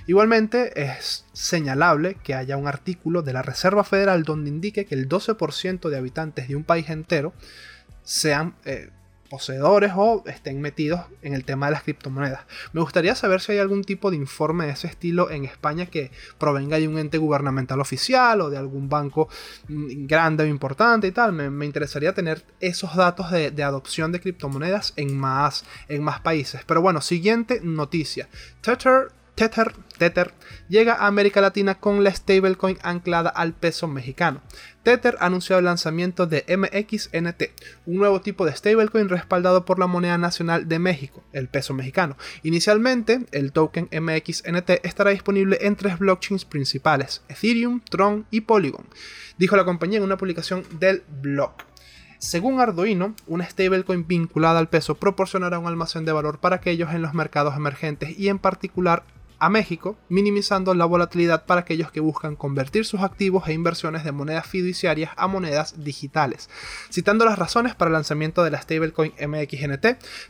igualmente 0.07 0.83
es 0.83 1.25
señalable 1.33 2.19
que 2.23 2.35
haya 2.35 2.59
un 2.59 2.69
artículo 2.69 3.23
de 3.23 3.33
la 3.33 3.41
Reserva 3.41 3.83
Federal 3.83 4.23
donde 4.23 4.51
indique 4.51 4.85
que 4.85 4.95
el 4.95 5.09
12% 5.09 5.89
de 5.89 5.97
habitantes 5.97 6.49
de 6.49 6.57
un 6.57 6.65
país 6.65 6.91
entero 6.91 7.33
sean 8.03 8.57
eh, 8.67 8.91
poseedores 9.31 9.93
o 9.97 10.23
estén 10.27 10.61
metidos 10.61 11.01
en 11.23 11.33
el 11.33 11.45
tema 11.45 11.67
de 11.67 11.73
las 11.73 11.85
criptomonedas. 11.85 12.41
Me 12.75 12.83
gustaría 12.83 13.15
saber 13.15 13.41
si 13.41 13.53
hay 13.53 13.59
algún 13.59 13.85
tipo 13.85 14.11
de 14.11 14.17
informe 14.17 14.67
de 14.67 14.73
ese 14.73 14.89
estilo 14.89 15.31
en 15.31 15.47
España 15.47 15.87
que 15.87 16.11
provenga 16.37 16.79
de 16.79 16.89
un 16.89 16.99
ente 16.99 17.17
gubernamental 17.17 17.81
oficial 17.81 18.43
o 18.43 18.51
de 18.51 18.59
algún 18.59 18.91
banco 18.91 19.29
mm, 19.69 20.07
grande 20.07 20.45
o 20.45 20.47
importante 20.47 21.07
y 21.07 21.13
tal. 21.13 21.33
Me, 21.33 21.65
interesaría 21.65 22.13
tener 22.13 22.45
esos 22.61 22.97
datos 22.97 23.31
de, 23.31 23.63
adopción 23.63 24.11
de 24.11 24.21
criptomonedas 24.21 24.93
en 24.97 25.17
más, 25.17 25.65
en 25.89 26.03
más 26.03 26.21
países. 26.21 26.63
Pero 26.67 26.83
bueno, 26.83 27.01
siguiente 27.01 27.61
noticia. 27.63 28.29
Tether 28.61 29.13
Tether, 29.35 29.73
Tether, 29.97 30.35
llega 30.69 30.95
a 30.95 31.07
América 31.07 31.41
Latina 31.41 31.77
con 31.77 32.05
la 32.05 32.15
stablecoin 32.15 32.79
anclada 32.83 33.31
al 33.31 33.55
peso 33.55 33.89
mexicano. 33.89 34.43
Tether 34.83 35.17
anunció 35.21 35.59
el 35.59 35.65
lanzamiento 35.65 36.27
de 36.27 36.45
MXNT, 36.49 37.43
un 37.87 37.97
nuevo 37.97 38.21
tipo 38.21 38.45
de 38.45 38.55
stablecoin 38.55 39.09
respaldado 39.09 39.65
por 39.65 39.79
la 39.79 39.87
moneda 39.87 40.19
nacional 40.19 40.69
de 40.69 40.79
México, 40.79 41.25
el 41.33 41.49
peso 41.49 41.75
mexicano. 41.75 42.17
Inicialmente, 42.43 43.27
el 43.33 43.53
token 43.53 43.89
MXNT 43.93 44.85
estará 44.85 45.11
disponible 45.11 45.59
en 45.63 45.77
tres 45.77 45.99
blockchains 45.99 46.45
principales, 46.45 47.23
Ethereum, 47.29 47.81
Tron 47.81 48.27
y 48.31 48.43
Polygon, 48.43 48.87
dijo 49.39 49.57
la 49.57 49.65
compañía 49.65 49.99
en 49.99 50.05
una 50.05 50.19
publicación 50.19 50.65
del 50.79 51.03
blog. 51.23 51.53
Según 52.19 52.61
Arduino, 52.61 53.15
una 53.27 53.49
stablecoin 53.49 54.07
vinculada 54.07 54.59
al 54.59 54.69
peso 54.69 54.97
proporcionará 54.97 55.59
un 55.59 55.67
almacén 55.67 56.05
de 56.05 56.13
valor 56.13 56.39
para 56.39 56.57
aquellos 56.57 56.93
en 56.93 57.01
los 57.01 57.15
mercados 57.15 57.57
emergentes 57.57 58.19
y 58.19 58.29
en 58.29 58.39
particular 58.39 59.05
a 59.41 59.49
México, 59.49 59.97
minimizando 60.09 60.75
la 60.75 60.85
volatilidad 60.85 61.47
para 61.47 61.63
aquellos 61.63 61.91
que 61.91 62.01
buscan 62.01 62.37
convertir 62.37 62.85
sus 62.85 63.01
activos 63.01 63.49
e 63.49 63.55
inversiones 63.55 64.05
de 64.05 64.13
monedas 64.13 64.47
fiduciarias 64.47 65.13
a 65.17 65.27
monedas 65.27 65.83
digitales. 65.83 66.51
Citando 66.91 67.25
las 67.25 67.39
razones 67.39 67.75
para 67.75 67.89
el 67.89 67.95
lanzamiento 67.95 68.45
de 68.45 68.51
la 68.51 68.61
stablecoin 68.61 69.13
MXNT, 69.19 69.87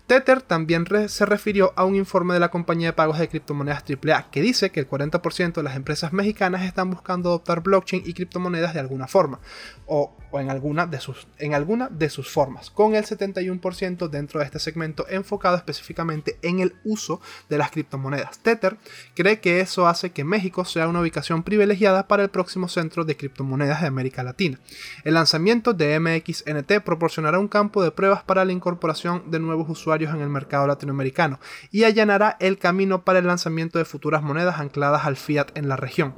Tether 0.07 0.43
también 0.43 0.87
se 1.09 1.27
refirió 1.27 1.73
a 1.77 1.85
un 1.85 1.97
informe 1.97 2.35
de 2.35 2.41
la 2.41 2.51
compañía 2.51 2.89
de 2.89 2.93
pagos 2.93 3.19
de 3.19 3.29
criptomonedas 3.29 3.83
AAA 3.83 4.31
que 4.31 4.43
dice 4.43 4.71
que 4.71 4.81
el 4.81 4.89
40% 4.89 5.55
de 5.55 5.63
las 5.63 5.77
empresas 5.77 6.13
mexicanas 6.13 6.63
están 6.63 6.91
buscando 6.91 7.31
adoptar 7.31 7.63
blockchain 7.63 8.03
y 8.07 8.15
criptomonedas 8.15 8.75
de 8.75 8.81
alguna 8.81 9.09
forma, 9.09 9.41
o, 9.87 10.17
en, 10.33 10.51
alguna 10.51 10.87
de 10.87 11.01
sus, 11.01 11.27
en 11.39 11.55
alguna 11.55 11.89
de 11.89 12.09
sus 12.11 12.31
formas, 12.31 12.71
con 12.71 12.95
el 12.95 13.05
71% 13.05 14.09
dentro 14.09 14.39
de 14.39 14.47
este 14.47 14.61
segmento 14.61 15.07
enfocado 15.09 15.57
específicamente 15.57 16.39
en 16.43 16.61
el 16.61 16.77
uso 16.85 17.21
de 17.49 17.59
las 17.59 17.71
criptomonedas. 17.71 18.39
Tether 18.39 18.79
cree 19.15 19.41
que 19.41 19.61
eso 19.61 19.87
hace 19.87 20.11
que 20.11 20.25
México 20.25 20.65
sea 20.65 20.89
una 20.89 21.01
ubicación 21.01 21.43
privilegiada 21.43 22.09
para 22.09 22.23
el 22.23 22.31
próximo 22.31 22.69
centro 22.69 23.05
de 23.05 23.17
criptomonedas 23.17 23.81
de 23.81 23.87
América 23.87 24.23
Latina. 24.23 24.59
El 25.05 25.15
lanzamiento 25.15 25.73
de 25.73 25.99
MXNT 25.99 26.81
proporcionará 26.85 27.39
un 27.39 27.49
campo 27.49 27.83
de 27.83 27.91
pruebas 27.91 28.23
para 28.23 28.45
la 28.45 28.53
incorporación 28.53 29.31
de 29.31 29.41
nuevos 29.41 29.69
usuarios 29.69 30.15
en 30.15 30.21
el 30.21 30.29
mercado 30.29 30.67
latinoamericano 30.67 31.41
y 31.71 31.85
allanará 31.85 32.37
el 32.41 32.59
camino 32.59 33.05
para 33.05 33.19
el 33.19 33.27
lanzamiento 33.27 33.79
de 33.79 33.85
futuras 33.85 34.23
monedas 34.23 34.59
ancladas 34.59 35.05
al 35.05 35.17
fiat 35.17 35.57
en 35.57 35.69
la 35.69 35.77
región. 35.77 36.15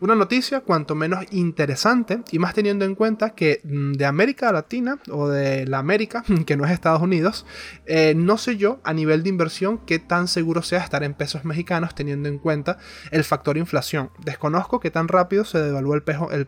Una 0.00 0.14
noticia 0.14 0.60
cuanto 0.60 0.94
menos 0.94 1.24
interesante 1.30 2.20
y 2.30 2.38
más 2.38 2.54
teniendo 2.54 2.84
en 2.84 2.94
cuenta 2.94 3.30
que 3.30 3.60
mm, 3.64 3.92
de 3.92 4.06
América 4.06 4.52
Latina 4.52 4.98
o 5.10 5.28
de 5.28 5.66
la 5.66 5.78
América, 5.78 6.24
que 6.46 6.56
no 6.56 6.64
es 6.64 6.70
Estados 6.70 7.02
Unidos, 7.02 7.46
eh, 7.86 8.14
no 8.16 8.38
sé 8.38 8.56
yo 8.56 8.80
a 8.84 8.92
nivel 8.92 9.22
de 9.22 9.28
inversión 9.28 9.78
qué 9.86 9.98
tan 9.98 10.28
seguro 10.28 10.62
sea 10.62 10.80
estar 10.80 11.02
en 11.02 11.14
pesos 11.14 11.44
mexicanos 11.44 11.94
teniendo 11.94 12.23
en 12.28 12.38
cuenta 12.38 12.78
el 13.10 13.24
factor 13.24 13.56
inflación. 13.56 14.10
Desconozco 14.24 14.80
que 14.80 14.90
tan 14.90 15.08
rápido 15.08 15.44
se 15.44 15.60
devaluó 15.60 15.94
el 15.94 16.02
peso, 16.02 16.30
el, 16.30 16.46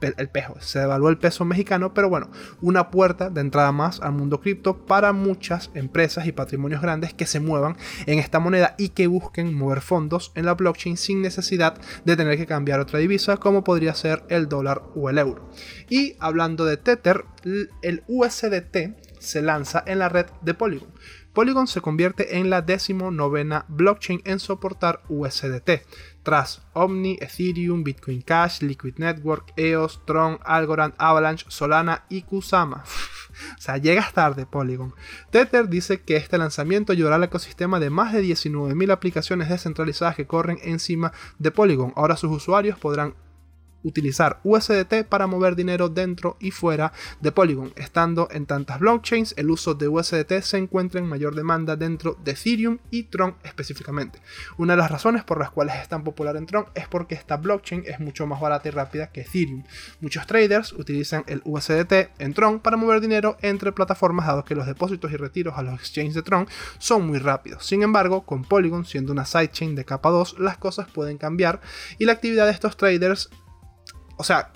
se 0.61 0.78
devaluó 0.78 1.09
el 1.09 1.18
peso 1.18 1.45
mexicano, 1.45 1.95
pero 1.95 2.09
bueno, 2.09 2.30
una 2.61 2.90
puerta 2.90 3.30
de 3.30 3.40
entrada 3.40 3.73
más 3.73 4.00
al 4.00 4.12
mundo 4.12 4.40
cripto 4.40 4.87
para 4.87 5.12
muchas 5.12 5.71
empresas 5.75 6.26
y 6.26 6.33
patrimonios 6.33 6.83
grandes 6.83 7.14
que 7.14 7.26
se 7.26 7.40
muevan 7.40 7.76
en 8.06 8.18
esta 8.18 8.38
moneda 8.38 8.75
y 8.78 8.90
que 8.90 9.06
busquen 9.06 9.54
mover 9.54 9.80
fondos 9.80 10.33
en 10.35 10.47
la 10.47 10.54
blockchain 10.54 10.97
sin 10.97 11.23
necesidad 11.23 11.78
de 12.04 12.16
tener 12.16 12.37
que 12.37 12.47
cambiar 12.47 12.80
otra 12.80 12.99
divisa 12.99 13.37
como 13.37 13.64
podría 13.64 13.95
ser 13.95 14.25
el 14.28 14.49
dólar 14.49 14.83
o 14.95 15.11
el 15.11 15.18
euro. 15.18 15.50
Y 15.88 16.16
hablando 16.18 16.64
de 16.64 16.76
Tether, 16.76 17.25
el 17.83 18.02
USDT 18.09 18.76
se 19.18 19.42
lanza 19.42 19.83
en 19.87 19.99
la 19.99 20.09
red 20.09 20.26
de 20.42 20.54
Polygon. 20.54 20.88
Polygon 21.37 21.66
se 21.66 21.83
convierte 21.83 22.38
en 22.38 22.49
la 22.49 22.64
novena 23.12 23.66
blockchain 23.69 24.23
en 24.25 24.40
soportar 24.40 25.02
USDT, 25.11 25.83
tras 26.23 26.62
Omni, 26.73 27.19
Ethereum, 27.21 27.85
Bitcoin 27.85 28.23
Cash, 28.23 28.62
Liquid 28.62 28.95
Network, 28.97 29.52
EOS, 29.55 30.00
Tron, 30.07 30.38
Algorand, 30.43 30.95
Avalanche, 30.97 31.45
Solana 31.50 32.07
y 32.09 32.23
Kusama. 32.23 32.85
o 33.59 33.61
sea, 33.61 33.76
llegas 33.76 34.14
tarde 34.14 34.47
Polygon. 34.47 34.95
Tether 35.28 35.69
dice 35.69 36.00
que 36.00 36.16
este 36.16 36.38
lanzamiento 36.38 36.93
ayudará 36.93 37.16
al 37.16 37.25
ecosistema 37.25 37.81
de 37.81 37.90
más 37.90 38.14
de 38.14 38.23
19.000 38.23 38.90
aplicaciones 38.90 39.50
descentralizadas 39.50 40.16
que 40.16 40.26
corren 40.26 40.59
encima 40.62 41.12
de 41.38 41.50
Polygon. 41.50 41.93
Ahora 41.97 42.16
sus 42.16 42.35
usuarios 42.35 42.78
podrán 42.78 43.14
utilizar 43.87 44.40
USDT 44.43 45.05
para 45.09 45.26
mover 45.26 45.55
dinero 45.55 45.88
dentro 45.88 46.37
y 46.40 46.50
fuera 46.50 46.93
de 47.21 47.33
Polygon. 47.33 47.73
Estando 47.76 48.28
en 48.33 48.47
tantas 48.47 48.81
blockchains, 48.81 49.35
el 49.37 49.50
uso 49.50 49.75
de 49.75 49.88
USDT 49.88 50.40
se 50.43 50.59
encuentra 50.59 51.00
en 51.00 51.07
mayor 51.07 51.35
demanda 51.35 51.76
dentro 51.76 52.19
de 52.25 52.33
Ethereum 52.33 52.78
y 52.90 53.05
Tron 53.05 53.37
específicamente. 53.45 54.21
Una 54.59 54.75
de 54.75 54.78
las 54.78 54.90
razones 54.90 55.25
por 55.25 55.38
las 55.38 55.50
cuales 55.50 55.76
es 55.76 55.88
tan 55.88 56.02
popular 56.02 56.37
en 56.37 56.47
Tron 56.47 56.66
es 56.75 56.88
porque 56.88 57.14
esta 57.14 57.37
blockchain 57.37 57.85
es 57.87 58.00
mucho 58.00 58.26
más 58.26 58.40
barata 58.40 58.69
y 58.69 58.73
rápida 58.73 59.11
que 59.12 59.21
Ethereum. 59.21 59.62
Muchos 60.00 60.26
traders 60.26 60.73
utilizan 60.73 61.25
el 61.28 61.40
USDT 61.45 62.11
en 62.19 62.35
Tron 62.35 62.59
para 62.59 62.76
mover 62.76 63.00
dinero 63.00 63.37
entre 63.40 63.73
plataformas 63.73 64.26
dado 64.26 64.45
que 64.45 64.57
los 64.57 64.66
depósitos 64.66 65.12
y 65.12 65.16
retiros 65.16 65.55
a 65.57 65.62
los 65.62 65.75
exchanges 65.75 66.14
de 66.14 66.23
Tron 66.23 66.49
son 66.78 67.07
muy 67.07 67.19
rápidos. 67.19 67.64
Sin 67.64 67.83
embargo, 67.83 68.23
con 68.23 68.45
Polygon 68.45 68.85
siendo 68.85 69.12
una 69.12 69.25
sidechain 69.25 69.75
de 69.76 69.85
capa 69.85 70.11
2, 70.11 70.40
las 70.40 70.59
cosas 70.59 70.88
pueden 70.88 71.19
cambiar 71.19 71.61
y 71.99 72.05
la 72.05 72.12
actividad 72.12 72.47
de 72.47 72.52
estos 72.52 72.76
traders 72.76 73.31
o 74.16 74.25
sea, 74.25 74.50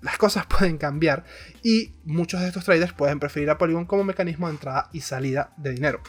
las 0.00 0.18
cosas 0.18 0.46
pueden 0.58 0.78
cambiar 0.78 1.24
y 1.62 1.94
muchos 2.04 2.40
de 2.40 2.48
estos 2.48 2.64
traders 2.64 2.92
pueden 2.92 3.20
preferir 3.20 3.50
a 3.50 3.58
Polygon 3.58 3.86
como 3.86 4.04
mecanismo 4.04 4.48
de 4.48 4.54
entrada 4.54 4.88
y 4.92 5.00
salida 5.00 5.52
de 5.56 5.72
dinero. 5.72 6.00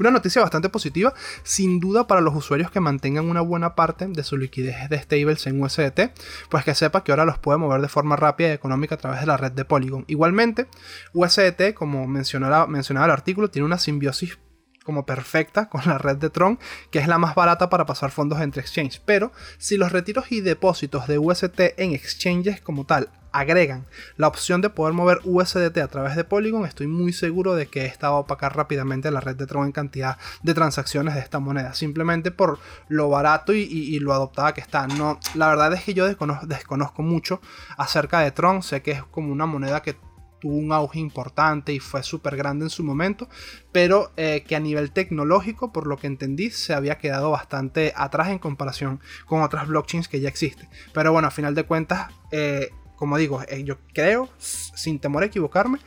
Una 0.00 0.10
noticia 0.10 0.40
bastante 0.40 0.70
positiva, 0.70 1.12
sin 1.42 1.78
duda 1.78 2.06
para 2.06 2.22
los 2.22 2.34
usuarios 2.34 2.70
que 2.70 2.80
mantengan 2.80 3.28
una 3.28 3.42
buena 3.42 3.74
parte 3.74 4.06
de 4.06 4.24
su 4.24 4.38
liquidez 4.38 4.88
de 4.88 4.98
stables 4.98 5.46
en 5.46 5.62
USDT, 5.62 6.00
pues 6.48 6.64
que 6.64 6.74
sepa 6.74 7.04
que 7.04 7.12
ahora 7.12 7.26
los 7.26 7.38
puede 7.38 7.58
mover 7.58 7.82
de 7.82 7.88
forma 7.88 8.16
rápida 8.16 8.48
y 8.48 8.52
económica 8.52 8.94
a 8.94 8.98
través 8.98 9.20
de 9.20 9.26
la 9.26 9.36
red 9.36 9.52
de 9.52 9.66
Polygon. 9.66 10.04
Igualmente, 10.08 10.66
USDT, 11.12 11.74
como 11.74 12.06
mencionaba, 12.06 12.66
mencionaba 12.66 13.06
el 13.06 13.12
artículo, 13.12 13.50
tiene 13.50 13.66
una 13.66 13.78
simbiosis 13.78 14.38
como 14.84 15.06
perfecta 15.06 15.68
con 15.70 15.82
la 15.86 15.98
red 15.98 16.16
de 16.16 16.30
Tron, 16.30 16.58
que 16.90 16.98
es 16.98 17.08
la 17.08 17.18
más 17.18 17.34
barata 17.34 17.70
para 17.70 17.86
pasar 17.86 18.10
fondos 18.10 18.40
entre 18.40 18.62
exchanges. 18.62 19.00
Pero 19.04 19.32
si 19.58 19.76
los 19.76 19.92
retiros 19.92 20.30
y 20.30 20.40
depósitos 20.40 21.06
de 21.06 21.18
UST 21.18 21.60
en 21.76 21.92
exchanges 21.92 22.60
como 22.60 22.84
tal 22.84 23.10
agregan 23.32 23.86
la 24.16 24.28
opción 24.28 24.60
de 24.60 24.70
poder 24.70 24.92
mover 24.92 25.20
USDT 25.24 25.78
a 25.78 25.88
través 25.88 26.16
de 26.16 26.24
Polygon, 26.24 26.66
estoy 26.66 26.86
muy 26.86 27.12
seguro 27.12 27.54
de 27.54 27.66
que 27.66 27.86
esta 27.86 28.10
va 28.10 28.16
a 28.16 28.20
opacar 28.20 28.54
rápidamente 28.54 29.10
la 29.10 29.20
red 29.20 29.36
de 29.36 29.46
Tron 29.46 29.66
en 29.66 29.72
cantidad 29.72 30.18
de 30.42 30.54
transacciones 30.54 31.14
de 31.14 31.20
esta 31.20 31.38
moneda, 31.38 31.74
simplemente 31.74 32.30
por 32.30 32.58
lo 32.88 33.08
barato 33.08 33.52
y, 33.54 33.98
lo 34.00 34.12
adoptada 34.12 34.52
que 34.52 34.60
está. 34.60 34.86
No, 34.86 35.18
la 35.34 35.48
verdad 35.48 35.72
es 35.72 35.84
que 35.84 35.94
yo 35.94 36.06
desconozco 36.06 37.02
mucho 37.02 37.40
acerca 37.76 38.20
de 38.20 38.30
Tron, 38.30 38.62
sé 38.62 38.82
que 38.82 38.92
es 38.92 39.02
como 39.04 39.32
una 39.32 39.46
moneda 39.46 39.82
que 39.82 39.96
tuvo 40.42 40.56
un 40.56 40.72
auge 40.72 40.98
importante 40.98 41.72
y 41.72 41.78
fue 41.78 42.02
súper 42.02 42.36
grande 42.36 42.64
en 42.64 42.70
su 42.70 42.82
momento, 42.82 43.28
pero 43.70 44.10
eh, 44.16 44.42
que 44.44 44.56
a 44.56 44.60
nivel 44.60 44.90
tecnológico, 44.90 45.72
por 45.72 45.86
lo 45.86 45.98
que 45.98 46.08
entendí, 46.08 46.50
se 46.50 46.74
había 46.74 46.98
quedado 46.98 47.30
bastante 47.30 47.92
atrás 47.94 48.28
en 48.30 48.40
comparación 48.40 48.98
con 49.24 49.40
otras 49.42 49.68
blockchains 49.68 50.08
que 50.08 50.18
ya 50.18 50.28
existen. 50.28 50.68
Pero 50.92 51.12
bueno, 51.12 51.28
a 51.28 51.30
final 51.30 51.54
de 51.54 51.62
cuentas, 51.62 52.10
eh, 52.32 52.70
como 52.96 53.18
digo, 53.18 53.40
eh, 53.46 53.62
yo 53.62 53.78
creo, 53.94 54.28
sin 54.38 54.98
temor 54.98 55.22
a 55.22 55.26
equivocarme, 55.26 55.78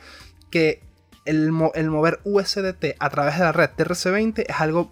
que 0.50 0.82
el, 1.26 1.52
el 1.74 1.90
mover 1.90 2.20
USDT 2.24 2.96
a 2.98 3.10
través 3.10 3.34
de 3.34 3.44
la 3.44 3.52
red 3.52 3.68
TRC20 3.76 4.46
es 4.48 4.58
algo 4.58 4.90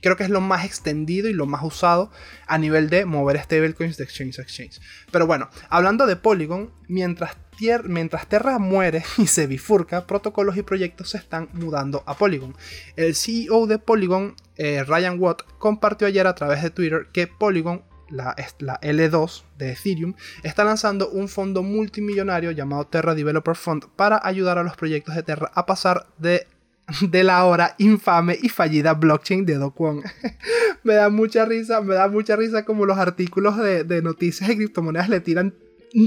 creo 0.00 0.16
que 0.16 0.24
es 0.24 0.30
lo 0.30 0.40
más 0.40 0.64
extendido 0.64 1.28
y 1.28 1.32
lo 1.32 1.46
más 1.46 1.62
usado 1.62 2.10
a 2.46 2.58
nivel 2.58 2.90
de 2.90 3.04
mover 3.04 3.40
stablecoins 3.40 3.96
de 3.96 4.04
exchange 4.04 4.38
a 4.38 4.42
exchange. 4.42 4.80
Pero 5.10 5.26
bueno, 5.26 5.48
hablando 5.68 6.06
de 6.06 6.16
Polygon, 6.16 6.72
mientras, 6.88 7.36
mientras 7.84 8.26
Terra 8.28 8.58
muere 8.58 9.04
y 9.18 9.26
se 9.26 9.46
bifurca, 9.46 10.06
protocolos 10.06 10.56
y 10.56 10.62
proyectos 10.62 11.10
se 11.10 11.18
están 11.18 11.48
mudando 11.52 12.02
a 12.06 12.16
Polygon. 12.16 12.56
El 12.96 13.14
CEO 13.14 13.66
de 13.66 13.78
Polygon, 13.78 14.34
eh, 14.56 14.84
Ryan 14.84 15.18
Watt, 15.18 15.42
compartió 15.58 16.06
ayer 16.06 16.26
a 16.26 16.34
través 16.34 16.62
de 16.62 16.70
Twitter 16.70 17.08
que 17.12 17.26
Polygon 17.26 17.82
la, 18.10 18.34
la, 18.58 18.80
L2 18.80 19.42
de 19.58 19.72
Ethereum, 19.72 20.14
está 20.42 20.64
lanzando 20.64 21.08
un 21.08 21.28
fondo 21.28 21.62
multimillonario 21.62 22.50
llamado 22.50 22.86
Terra 22.86 23.14
Developer 23.14 23.56
Fund 23.56 23.86
para 23.96 24.20
ayudar 24.22 24.58
a 24.58 24.62
los 24.62 24.76
proyectos 24.76 25.14
de 25.14 25.22
Terra 25.22 25.50
a 25.54 25.66
pasar 25.66 26.06
de 26.18 26.46
de 27.00 27.24
la 27.24 27.38
ahora 27.38 27.74
infame 27.78 28.38
y 28.40 28.48
fallida 28.48 28.94
blockchain 28.94 29.46
de 29.46 29.54
Do 29.54 29.74
me 30.84 30.94
da 30.94 31.08
mucha 31.08 31.44
risa, 31.44 31.80
me 31.80 31.94
da 31.94 32.08
mucha 32.08 32.36
risa 32.36 32.64
como 32.64 32.86
los 32.86 32.98
artículos 32.98 33.56
de, 33.56 33.84
de 33.84 34.02
noticias 34.02 34.48
de 34.48 34.56
criptomonedas 34.56 35.08
le 35.08 35.20
tiran 35.20 35.54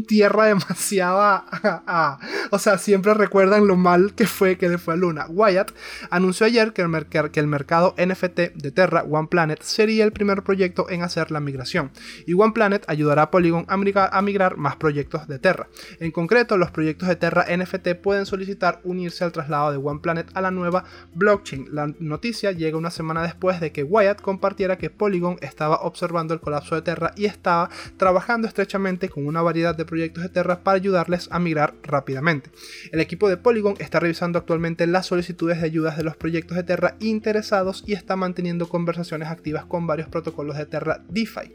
tierra 0.07 0.45
demasiado 0.47 1.21
a, 1.21 2.19
O 2.51 2.59
sea, 2.59 2.77
siempre 2.77 3.13
recuerdan 3.13 3.67
lo 3.67 3.75
mal 3.75 4.13
que 4.13 4.27
fue 4.27 4.57
que 4.57 4.69
le 4.69 4.77
fue 4.77 4.93
a 4.93 4.97
Luna. 4.97 5.25
Wyatt 5.29 5.71
anunció 6.09 6.45
ayer 6.45 6.73
que 6.73 6.81
el, 6.81 7.31
que 7.31 7.39
el 7.39 7.47
mercado 7.47 7.95
NFT 7.97 8.53
de 8.55 8.71
Terra, 8.71 9.03
One 9.03 9.27
Planet, 9.29 9.61
sería 9.61 10.03
el 10.03 10.11
primer 10.11 10.43
proyecto 10.43 10.89
en 10.89 11.03
hacer 11.03 11.31
la 11.31 11.39
migración. 11.39 11.91
Y 12.25 12.33
One 12.33 12.53
Planet 12.53 12.83
ayudará 12.87 13.23
a 13.23 13.31
Polygon 13.31 13.65
a 13.67 13.77
migrar, 13.77 14.09
a 14.11 14.21
migrar 14.21 14.57
más 14.57 14.75
proyectos 14.75 15.27
de 15.27 15.39
Terra. 15.39 15.67
En 15.99 16.11
concreto, 16.11 16.57
los 16.57 16.71
proyectos 16.71 17.07
de 17.07 17.15
Terra 17.15 17.45
NFT 17.55 17.95
pueden 18.01 18.25
solicitar 18.25 18.81
unirse 18.83 19.23
al 19.23 19.31
traslado 19.31 19.71
de 19.71 19.77
One 19.77 19.99
Planet 20.01 20.29
a 20.33 20.41
la 20.41 20.51
nueva 20.51 20.83
blockchain. 21.13 21.69
La 21.71 21.87
noticia 21.99 22.51
llega 22.51 22.77
una 22.77 22.91
semana 22.91 23.23
después 23.23 23.59
de 23.59 23.71
que 23.71 23.83
Wyatt 23.83 24.21
compartiera 24.21 24.77
que 24.77 24.89
Polygon 24.89 25.37
estaba 25.41 25.77
observando 25.77 26.33
el 26.33 26.41
colapso 26.41 26.75
de 26.75 26.81
Terra 26.81 27.13
y 27.15 27.25
estaba 27.25 27.69
trabajando 27.97 28.47
estrechamente 28.47 29.09
con 29.09 29.25
una 29.25 29.41
variedad 29.41 29.76
de 29.77 29.85
proyectos 29.85 30.23
de 30.23 30.29
Terra 30.29 30.63
para 30.63 30.77
ayudarles 30.77 31.29
a 31.31 31.39
migrar 31.39 31.75
rápidamente. 31.83 32.49
El 32.91 32.99
equipo 32.99 33.29
de 33.29 33.37
Polygon 33.37 33.75
está 33.79 33.99
revisando 33.99 34.39
actualmente 34.39 34.87
las 34.87 35.05
solicitudes 35.05 35.59
de 35.59 35.65
ayudas 35.65 35.97
de 35.97 36.03
los 36.03 36.17
proyectos 36.17 36.57
de 36.57 36.63
Terra 36.63 36.95
interesados 36.99 37.83
y 37.85 37.93
está 37.93 38.15
manteniendo 38.15 38.67
conversaciones 38.67 39.29
activas 39.29 39.65
con 39.65 39.87
varios 39.87 40.09
protocolos 40.09 40.57
de 40.57 40.65
Terra 40.65 41.03
DeFi. 41.09 41.53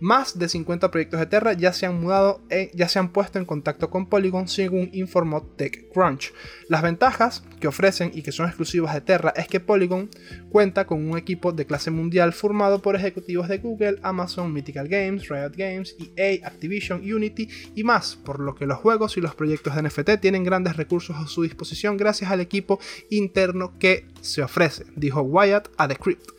Más 0.00 0.38
de 0.38 0.48
50 0.48 0.90
proyectos 0.90 1.18
de 1.18 1.26
Terra 1.26 1.54
ya 1.54 1.72
se 1.72 1.86
han 1.86 2.00
mudado, 2.00 2.40
e 2.50 2.70
ya 2.74 2.88
se 2.88 2.98
han 2.98 3.12
puesto 3.12 3.38
en 3.38 3.44
contacto 3.44 3.90
con 3.90 4.08
Polygon 4.08 4.46
según 4.46 4.90
informó 4.92 5.42
TechCrunch. 5.42 6.32
Las 6.68 6.82
ventajas 6.82 7.42
que 7.60 7.66
ofrecen 7.66 8.12
y 8.14 8.22
que 8.22 8.30
son 8.30 8.46
exclusivas 8.46 8.94
de 8.94 9.00
Terra 9.00 9.32
es 9.36 9.48
que 9.48 9.60
Polygon 9.60 10.08
cuenta 10.50 10.86
con 10.86 11.10
un 11.10 11.18
equipo 11.18 11.52
de 11.52 11.66
clase 11.66 11.90
mundial 11.90 12.32
formado 12.32 12.80
por 12.80 12.94
ejecutivos 12.94 13.48
de 13.48 13.58
Google, 13.58 13.98
Amazon, 14.02 14.52
Mythical 14.52 14.88
Games, 14.88 15.28
Riot 15.28 15.52
Games, 15.56 15.96
EA, 16.16 16.46
Activision, 16.46 17.00
Unity 17.00 17.48
y 17.74 17.82
más, 17.82 18.16
por 18.16 18.40
lo 18.40 18.54
que 18.54 18.66
los 18.66 18.78
juegos 18.78 19.16
y 19.16 19.20
los 19.20 19.34
proyectos 19.34 19.74
de 19.74 19.82
NFT 19.82 20.20
tienen 20.20 20.44
grandes 20.44 20.76
recursos 20.76 21.16
a 21.16 21.26
su 21.26 21.42
disposición 21.42 21.96
gracias 21.96 22.30
al 22.30 22.40
equipo 22.40 22.78
interno 23.10 23.78
que 23.78 24.06
se 24.20 24.42
ofrece, 24.42 24.84
dijo 24.94 25.22
Wyatt 25.22 25.68
a 25.76 25.88
The 25.88 25.96
Crypt 25.96 26.30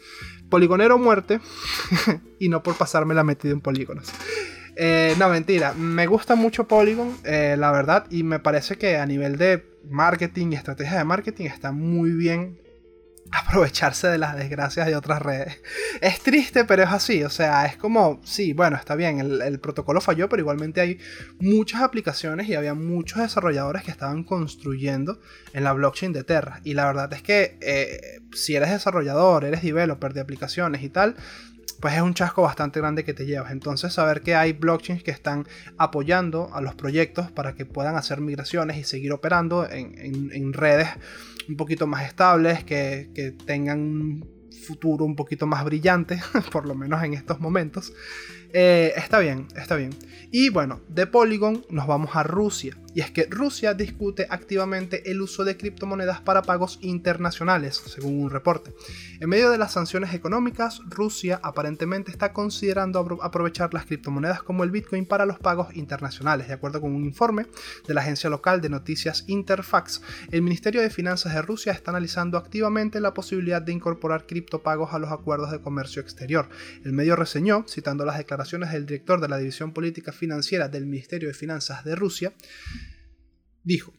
poligonero 0.50 0.98
muerte 0.98 1.39
y 2.39 2.50
no 2.50 2.63
por 2.63 2.75
pasarme 2.75 3.13
la 3.13 3.24
metida 3.24 3.51
en 3.51 3.62
polígonos. 3.62 4.12
Eh, 4.75 5.13
no, 5.20 5.27
mentira. 5.29 5.74
Me 5.74 6.08
gusta 6.08 6.36
mucho 6.36 6.68
Polygon, 6.68 7.18
eh, 7.25 7.56
la 7.58 7.72
verdad, 7.72 8.06
y 8.10 8.24
me 8.24 8.39
parece 8.39 8.77
que 8.77 8.96
a 8.96 9.06
nivel 9.06 9.38
de 9.38 9.65
marketing 9.89 10.51
y 10.51 10.56
estrategia 10.56 11.00
de 11.00 11.03
marketing 11.03 11.46
está 11.46 11.72
muy 11.72 12.12
bien 12.12 12.58
aprovecharse 13.32 14.08
de 14.08 14.18
las 14.18 14.36
desgracias 14.36 14.88
de 14.88 14.96
otras 14.96 15.22
redes. 15.22 15.60
Es 16.02 16.20
triste, 16.20 16.66
pero 16.66 16.84
es 16.84 16.90
así. 16.90 17.24
O 17.24 17.30
sea, 17.30 17.66
es 17.66 17.78
como, 17.78 18.22
sí, 18.24 18.54
bueno, 18.54 18.78
está 18.78 18.96
bien, 18.96 19.20
el, 19.20 19.60
protocolo 19.60 20.02
falló, 20.02 20.30
pero 20.30 20.42
igualmente 20.42 20.82
hay 20.82 21.00
muchas 21.40 21.82
aplicaciones 21.82 22.48
y 22.48 22.56
había 22.56 22.74
muchos 22.74 23.20
desarrolladores 23.20 23.84
que 23.84 23.92
estaban 23.92 24.24
construyendo 24.24 25.20
en 25.54 25.64
la 25.64 25.74
blockchain 25.74 26.14
de 26.14 26.24
Terra. 26.24 26.62
Y 26.64 26.74
la 26.74 26.86
verdad 26.86 27.12
es 27.14 27.22
que 27.22 27.58
eh, 27.62 28.22
si 28.34 28.56
eres 28.56 28.72
desarrollador, 28.72 29.46
eres 29.46 29.62
developer 29.62 30.14
de 30.14 30.22
aplicaciones 30.22 30.82
y 30.84 30.90
tal, 30.90 31.16
pues 31.80 31.96
es 31.96 32.02
un 32.02 32.14
chasco 32.14 32.42
bastante 32.42 32.80
grande 32.80 33.04
que 33.04 33.14
te 33.14 33.26
llevas. 33.26 33.52
Entonces, 33.52 33.94
saber 33.94 34.22
que 34.22 34.36
hay 34.36 34.54
blockchains 34.54 35.04
que 35.04 35.12
están 35.12 35.48
apoyando 35.78 36.50
a 36.54 36.62
los 36.62 36.76
proyectos 36.76 37.32
para 37.32 37.54
que 37.54 37.66
puedan 37.66 37.96
hacer 37.96 38.22
migraciones 38.22 38.78
y 38.78 38.84
seguir 38.84 39.14
operando 39.14 39.68
en, 39.70 40.54
redes 40.54 40.90
un 41.48 41.56
poquito 41.56 41.88
más 41.88 42.06
estables, 42.06 42.64
que, 42.64 43.10
que 43.14 43.32
tengan 43.32 43.80
un 43.80 44.40
futuro 44.68 45.06
un 45.06 45.16
poquito 45.16 45.48
más 45.48 45.64
brillante, 45.64 46.22
por 46.52 46.68
lo 46.68 46.76
menos 46.76 47.04
en 47.04 47.14
estos 47.14 47.40
momentos. 47.40 47.94
Eh, 48.51 48.94
está 48.96 49.20
bien, 49.20 49.48
está 49.56 49.75
bien. 49.75 49.91
Y 50.32 50.50
bueno, 50.50 50.82
de 50.89 51.08
Polygon 51.08 51.65
nos 51.70 51.88
vamos 51.88 52.15
a 52.15 52.24
Rusia. 52.24 52.77
Y 52.96 53.01
es 53.01 53.12
que 53.12 53.27
Rusia 53.29 53.75
discute 53.75 54.25
activamente 54.29 55.12
el 55.12 55.22
uso 55.22 55.44
de 55.44 55.58
criptomonedas 55.58 56.22
para 56.22 56.41
pagos 56.41 56.79
internacionales, 56.82 57.82
según 57.86 58.24
un 58.24 58.29
reporte. 58.32 58.74
En 59.20 59.29
medio 59.29 59.51
de 59.51 59.60
las 59.60 59.74
sanciones 59.74 60.13
económicas, 60.13 60.82
Rusia 60.88 61.39
aparentemente 61.44 62.10
está 62.12 62.34
considerando 62.34 63.20
aprovechar 63.22 63.74
las 63.74 63.86
criptomonedas 63.86 64.41
como 64.41 64.63
el 64.63 64.72
Bitcoin 64.72 65.06
para 65.06 65.27
los 65.27 65.38
pagos 65.38 65.75
internacionales. 65.75 66.48
De 66.48 66.56
acuerdo 66.56 66.82
con 66.82 66.94
un 66.94 67.06
informe 67.06 67.46
de 67.88 67.94
la 67.94 68.01
agencia 68.01 68.29
local 68.29 68.60
de 68.60 68.70
noticias 68.70 69.24
Interfax, 69.27 70.01
el 70.32 70.41
Ministerio 70.41 70.82
de 70.82 70.89
Finanzas 70.89 71.36
de 71.36 71.41
Rusia 71.44 71.72
está 71.72 71.91
analizando 71.91 72.38
activamente 72.38 73.00
la 73.00 73.13
posibilidad 73.13 73.62
de 73.62 73.72
incorporar 73.72 74.25
criptopagos 74.25 74.94
a 74.94 75.00
los 75.00 75.12
acuerdos 75.12 75.51
de 75.51 75.62
comercio 75.62 76.01
exterior. 76.01 76.50
El 76.84 76.94
medio 76.94 77.15
reseñó, 77.15 77.65
citando 77.68 78.03
las 78.03 78.18
declaraciones 78.18 78.38
del 78.72 78.86
director 78.86 79.22
de 79.22 79.27
la 79.27 79.38
División 79.38 79.74
Política 79.74 80.12
Financiera 80.12 80.67
del 80.67 80.86
Ministerio 80.86 81.27
de 81.27 81.34
Finanzas 81.34 81.84
de 81.84 81.96
Rusia, 81.96 82.34
dijo, 83.63 83.93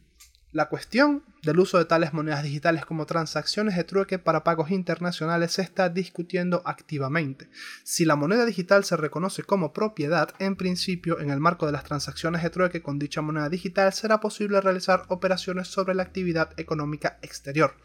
la 0.52 0.68
cuestión 0.68 1.23
del 1.44 1.61
uso 1.61 1.78
de 1.78 1.85
tales 1.85 2.12
monedas 2.12 2.42
digitales 2.42 2.85
como 2.85 3.06
transacciones 3.06 3.76
de 3.76 3.85
trueque 3.85 4.18
para 4.18 4.42
pagos 4.42 4.73
internacionales 4.73 5.52
se 5.52 5.62
está 5.62 5.88
discutiendo 5.88 6.61
activamente. 6.64 7.49
Si 7.85 8.04
la 8.04 8.16
moneda 8.16 8.44
digital 8.44 8.82
se 8.85 8.97
reconoce 8.97 9.44
como 9.44 9.73
propiedad, 9.73 10.30
en 10.40 10.56
principio, 10.56 11.20
en 11.20 11.31
el 11.31 11.38
marco 11.38 11.66
de 11.66 11.72
las 11.72 11.85
transacciones 11.85 12.42
de 12.42 12.50
trueque 12.50 12.83
con 12.83 12.98
dicha 12.98 13.22
moneda 13.22 13.48
digital, 13.48 13.92
será 13.92 14.18
posible 14.18 14.61
realizar 14.61 15.05
operaciones 15.07 15.68
sobre 15.68 15.94
la 15.94 16.03
actividad 16.03 16.50
económica 16.59 17.20
exterior. 17.22 17.76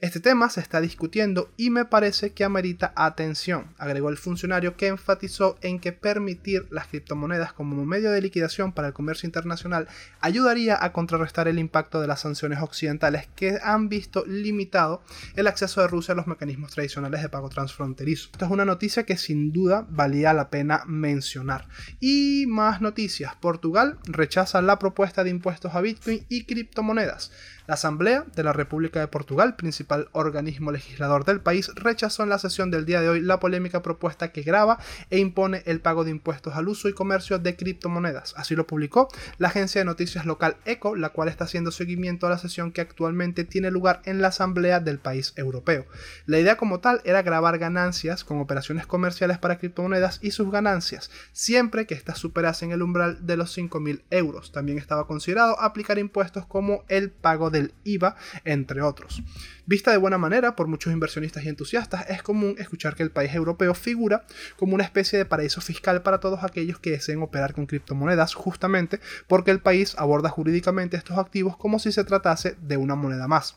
Este 0.00 0.20
tema 0.20 0.50
se 0.50 0.60
está 0.60 0.80
discutiendo 0.80 1.50
y 1.56 1.70
me 1.70 1.84
parece 1.84 2.32
que 2.32 2.44
amerita 2.44 2.92
atención, 2.96 3.74
agregó 3.78 4.08
el 4.08 4.16
funcionario 4.16 4.76
que 4.76 4.88
enfatizó 4.88 5.56
en 5.60 5.78
que 5.78 5.92
permitir 5.92 6.66
las 6.70 6.86
criptomonedas 6.86 7.52
como 7.52 7.84
medio 7.84 8.10
de 8.10 8.22
liquidación 8.22 8.72
para 8.72 8.88
el 8.88 8.94
comercio 8.94 9.26
internacional 9.26 9.88
ayudaría 10.20 10.82
a 10.82 10.92
contrarrestar 10.92 11.46
el 11.48 11.58
impacto 11.58 12.00
de 12.00 12.06
las 12.06 12.20
sanciones 12.20 12.60
occidentales 12.60 13.28
que 13.36 13.58
han 13.62 13.88
visto 13.88 14.24
limitado 14.26 15.02
el 15.36 15.46
acceso 15.46 15.80
de 15.80 15.88
Rusia 15.88 16.12
a 16.12 16.16
los 16.16 16.26
mecanismos 16.26 16.72
tradicionales 16.72 17.22
de 17.22 17.28
pago 17.28 17.48
transfronterizo. 17.48 18.30
Esta 18.32 18.46
es 18.46 18.50
una 18.50 18.64
noticia 18.64 19.04
que 19.04 19.16
sin 19.16 19.52
duda 19.52 19.86
valía 19.88 20.32
la 20.32 20.50
pena 20.50 20.82
mencionar. 20.86 21.68
Y 22.00 22.46
más 22.48 22.80
noticias. 22.80 23.34
Portugal 23.36 23.98
rechaza 24.04 24.62
la 24.62 24.78
propuesta 24.78 25.24
de 25.24 25.30
impuestos 25.30 25.74
a 25.74 25.80
Bitcoin 25.80 26.24
y 26.28 26.44
criptomonedas. 26.44 27.30
La 27.66 27.74
Asamblea 27.74 28.24
de 28.34 28.42
la 28.42 28.52
República 28.52 29.00
de 29.00 29.06
Portugal, 29.06 29.54
principal 29.82 30.08
organismo 30.12 30.70
legislador 30.70 31.24
del 31.24 31.40
país, 31.40 31.68
rechazó 31.74 32.22
en 32.22 32.28
la 32.28 32.38
sesión 32.38 32.70
del 32.70 32.84
día 32.84 33.00
de 33.00 33.08
hoy 33.08 33.20
la 33.20 33.40
polémica 33.40 33.82
propuesta 33.82 34.30
que 34.30 34.42
graba 34.42 34.78
e 35.10 35.18
impone 35.18 35.64
el 35.66 35.80
pago 35.80 36.04
de 36.04 36.12
impuestos 36.12 36.54
al 36.54 36.68
uso 36.68 36.88
y 36.88 36.92
comercio 36.92 37.40
de 37.40 37.56
criptomonedas. 37.56 38.32
Así 38.36 38.54
lo 38.54 38.64
publicó 38.64 39.08
la 39.38 39.48
agencia 39.48 39.80
de 39.80 39.84
noticias 39.84 40.24
local 40.24 40.56
ECO, 40.66 40.94
la 40.94 41.08
cual 41.08 41.28
está 41.28 41.44
haciendo 41.44 41.72
seguimiento 41.72 42.28
a 42.28 42.30
la 42.30 42.38
sesión 42.38 42.70
que 42.70 42.80
actualmente 42.80 43.42
tiene 43.42 43.72
lugar 43.72 44.02
en 44.04 44.20
la 44.20 44.28
Asamblea 44.28 44.78
del 44.78 45.00
país 45.00 45.32
europeo. 45.34 45.84
La 46.26 46.38
idea 46.38 46.56
como 46.56 46.78
tal 46.78 47.00
era 47.04 47.22
grabar 47.22 47.58
ganancias 47.58 48.22
con 48.22 48.38
operaciones 48.38 48.86
comerciales 48.86 49.38
para 49.38 49.58
criptomonedas 49.58 50.20
y 50.22 50.30
sus 50.30 50.52
ganancias, 50.52 51.10
siempre 51.32 51.86
que 51.86 51.94
éstas 51.94 52.18
superasen 52.18 52.70
el 52.70 52.82
umbral 52.82 53.26
de 53.26 53.36
los 53.36 53.58
5.000 53.58 54.02
euros. 54.10 54.52
También 54.52 54.78
estaba 54.78 55.08
considerado 55.08 55.60
aplicar 55.60 55.98
impuestos 55.98 56.46
como 56.46 56.84
el 56.86 57.10
pago 57.10 57.50
del 57.50 57.72
IVA, 57.82 58.14
entre 58.44 58.82
otros. 58.82 59.22
Vista 59.64 59.92
de 59.92 59.96
buena 59.96 60.18
manera 60.18 60.56
por 60.56 60.66
muchos 60.66 60.92
inversionistas 60.92 61.44
y 61.44 61.48
entusiastas, 61.48 62.10
es 62.10 62.22
común 62.22 62.56
escuchar 62.58 62.96
que 62.96 63.04
el 63.04 63.12
país 63.12 63.32
europeo 63.32 63.74
figura 63.74 64.26
como 64.56 64.74
una 64.74 64.82
especie 64.82 65.18
de 65.18 65.24
paraíso 65.24 65.60
fiscal 65.60 66.02
para 66.02 66.18
todos 66.18 66.42
aquellos 66.42 66.80
que 66.80 66.90
deseen 66.90 67.22
operar 67.22 67.54
con 67.54 67.66
criptomonedas, 67.66 68.34
justamente 68.34 68.98
porque 69.28 69.52
el 69.52 69.60
país 69.60 69.94
aborda 69.98 70.30
jurídicamente 70.30 70.96
estos 70.96 71.16
activos 71.16 71.56
como 71.56 71.78
si 71.78 71.92
se 71.92 72.02
tratase 72.02 72.56
de 72.60 72.76
una 72.76 72.96
moneda 72.96 73.28
más. 73.28 73.56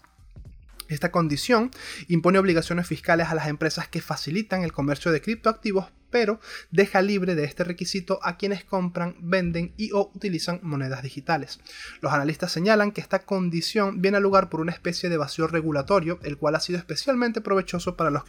Esta 0.87 1.09
condición 1.09 1.71
impone 2.07 2.37
obligaciones 2.37 2.85
fiscales 2.85 3.29
a 3.29 3.35
las 3.35 3.47
empresas 3.47 3.87
que 3.87 4.01
facilitan 4.01 4.63
el 4.63 4.71
comercio 4.71 5.11
de 5.11 5.21
criptoactivos 5.21 5.87
pero 6.09 6.39
deja 6.71 7.01
libre 7.01 7.35
de 7.35 7.43
este 7.43 7.63
requisito 7.63 8.19
a 8.23 8.37
quienes 8.37 8.63
compran, 8.63 9.15
venden 9.19 9.73
y 9.77 9.91
o 9.91 10.11
utilizan 10.13 10.59
monedas 10.63 11.03
digitales. 11.03 11.59
Los 12.01 12.13
analistas 12.13 12.51
señalan 12.51 12.91
que 12.91 13.01
esta 13.01 13.19
condición 13.19 14.01
viene 14.01 14.17
a 14.17 14.21
lugar 14.21 14.49
por 14.49 14.61
una 14.61 14.71
especie 14.71 15.09
de 15.09 15.17
vacío 15.17 15.47
regulatorio, 15.47 16.19
el 16.23 16.37
cual 16.37 16.55
ha 16.55 16.59
sido 16.59 16.79
especialmente 16.79 17.41
provechoso 17.41 17.95
para 17.95 18.11
los, 18.11 18.23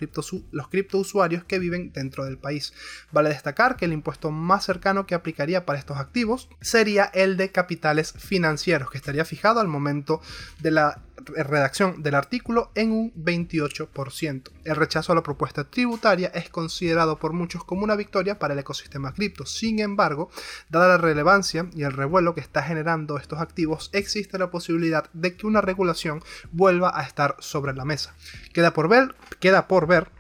los 0.51 0.69
criptousuarios 0.69 1.45
que 1.45 1.59
viven 1.59 1.93
dentro 1.93 2.25
del 2.25 2.39
país. 2.39 2.73
Vale 3.13 3.31
destacar 3.31 3.77
que 3.77 3.85
el 3.85 3.93
impuesto 3.93 4.31
más 4.31 4.65
cercano 4.65 5.07
que 5.07 5.15
aplicaría 5.15 5.65
para 5.65 5.79
estos 5.79 5.99
activos 5.99 6.49
sería 6.61 7.05
el 7.05 7.37
de 7.37 7.53
capitales 7.53 8.13
financieros, 8.13 8.91
que 8.91 8.99
estaría 8.99 9.25
fijado 9.25 9.61
al 9.61 9.69
momento 9.69 10.21
de 10.61 10.71
la 10.71 11.03
redacción 11.27 12.03
del 12.03 12.15
artículo 12.15 12.71
en 12.75 12.93
un 12.93 13.13
28%. 13.15 14.51
El 14.65 14.77
rechazo 14.77 15.13
a 15.13 15.15
la 15.15 15.23
propuesta 15.23 15.65
tributaria 15.65 16.29
es 16.29 16.49
considerado 16.49 17.19
por 17.19 17.33
muchos 17.33 17.65
como 17.67 17.85
una 17.85 17.97
victoria 17.97 18.39
para 18.39 18.55
el 18.55 18.61
ecosistema 18.61 19.13
cripto. 19.13 19.45
Sin 19.45 19.81
embargo, 19.81 20.31
dada 20.69 20.89
la 20.89 20.99
relevancia 20.99 21.69
y 21.75 21.83
el 21.83 21.93
revuelo 21.93 22.35
que 22.35 22.41
está 22.41 22.63
generando 22.63 23.19
estos 23.19 23.41
activos, 23.41 23.91
existe 23.93 24.39
la 24.39 24.51
posibilidad 24.51 25.11
de 25.13 25.37
que 25.37 25.47
una 25.47 25.61
regulación 25.61 26.23
vuelva 26.53 26.99
a 26.99 27.03
estar 27.03 27.37
sobre 27.41 27.75
la 27.75 27.85
mesa. 27.85 28.15
Queda 28.53 28.73
por 28.73 28.89
ver, 28.89 29.15
queda 29.41 29.69
por 29.69 29.87
ver 29.87 30.16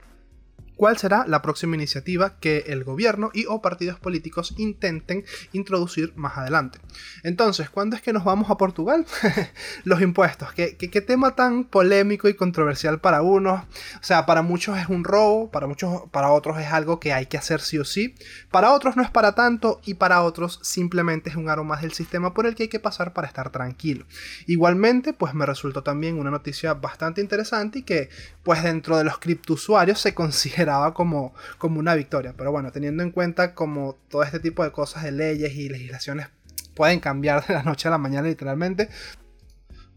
cuál 0.76 0.98
será 0.98 1.24
la 1.26 1.42
próxima 1.42 1.74
iniciativa 1.74 2.38
que 2.38 2.64
el 2.68 2.84
gobierno 2.84 3.30
y 3.32 3.46
o 3.46 3.60
partidos 3.62 3.98
políticos 3.98 4.54
intenten 4.58 5.24
introducir 5.52 6.12
más 6.16 6.36
adelante. 6.36 6.78
Entonces, 7.22 7.70
¿cuándo 7.70 7.96
es 7.96 8.02
que 8.02 8.12
nos 8.12 8.24
vamos 8.24 8.50
a 8.50 8.56
Portugal? 8.56 9.06
Los 9.84 10.00
impuestos. 10.00 10.52
¿Qué, 10.52 10.76
¿Qué, 10.76 11.00
tema 11.00 11.34
tan 11.34 11.64
polémico 11.64 12.28
y 12.28 12.34
controversial 12.34 13.00
para 13.00 13.22
unos. 13.22 13.62
O 13.62 14.02
sea, 14.02 14.26
para 14.26 14.42
muchos 14.42 14.76
es 14.78 14.88
un 14.88 15.04
robo, 15.04 15.50
para 15.50 15.66
muchos, 15.66 16.02
para 16.10 16.32
otros 16.32 16.58
es 16.58 16.66
algo 16.66 17.00
que 17.00 17.12
hay 17.12 17.26
que 17.26 17.38
hacer 17.38 17.60
sí 17.60 17.78
o 17.78 17.84
sí. 17.84 18.14
Para 18.50 18.72
otros 18.72 18.96
no 18.96 19.02
es 19.02 19.10
para 19.10 19.34
tanto 19.34 19.80
y 19.84 19.94
para 19.94 20.22
otros 20.22 20.58
simplemente 20.62 21.30
es 21.30 21.36
un 21.36 21.48
aro 21.48 21.64
más 21.64 21.82
del 21.82 21.92
sistema 21.92 22.34
por 22.34 22.46
el 22.46 22.54
que 22.54 22.64
hay 22.64 22.68
que 22.68 22.80
pasar 22.80 23.12
para 23.12 23.28
estar 23.28 23.50
tranquilo. 23.50 24.06
Igualmente, 24.46 25.12
pues 25.12 25.34
me 25.34 25.46
resultó 25.46 25.82
también 25.82 26.18
una 26.18 26.30
noticia 26.30 26.74
bastante 26.74 27.20
interesante 27.20 27.80
y 27.80 27.82
que, 27.82 28.10
pues 28.42 28.62
dentro 28.62 28.98
de 28.98 29.04
los 29.04 29.18
criptusuarios 29.18 30.00
se 30.00 30.14
considera 30.14 30.65
como, 30.94 31.34
como 31.58 31.80
una 31.80 31.94
victoria. 31.94 32.34
Pero 32.36 32.52
bueno, 32.52 32.72
teniendo 32.72 33.02
en 33.02 33.10
cuenta 33.10 33.54
como 33.54 33.96
todo 34.08 34.22
este 34.22 34.40
tipo 34.40 34.64
de 34.64 34.72
cosas 34.72 35.02
de 35.02 35.12
leyes 35.12 35.54
y 35.54 35.68
legislaciones 35.68 36.28
pueden 36.76 37.00
cambiar 37.00 37.44
de 37.46 37.54
la 37.54 37.64
noche 37.64 37.88
a 37.88 37.90
la 37.90 37.98
mañana 37.98 38.28
literalmente, 38.28 38.88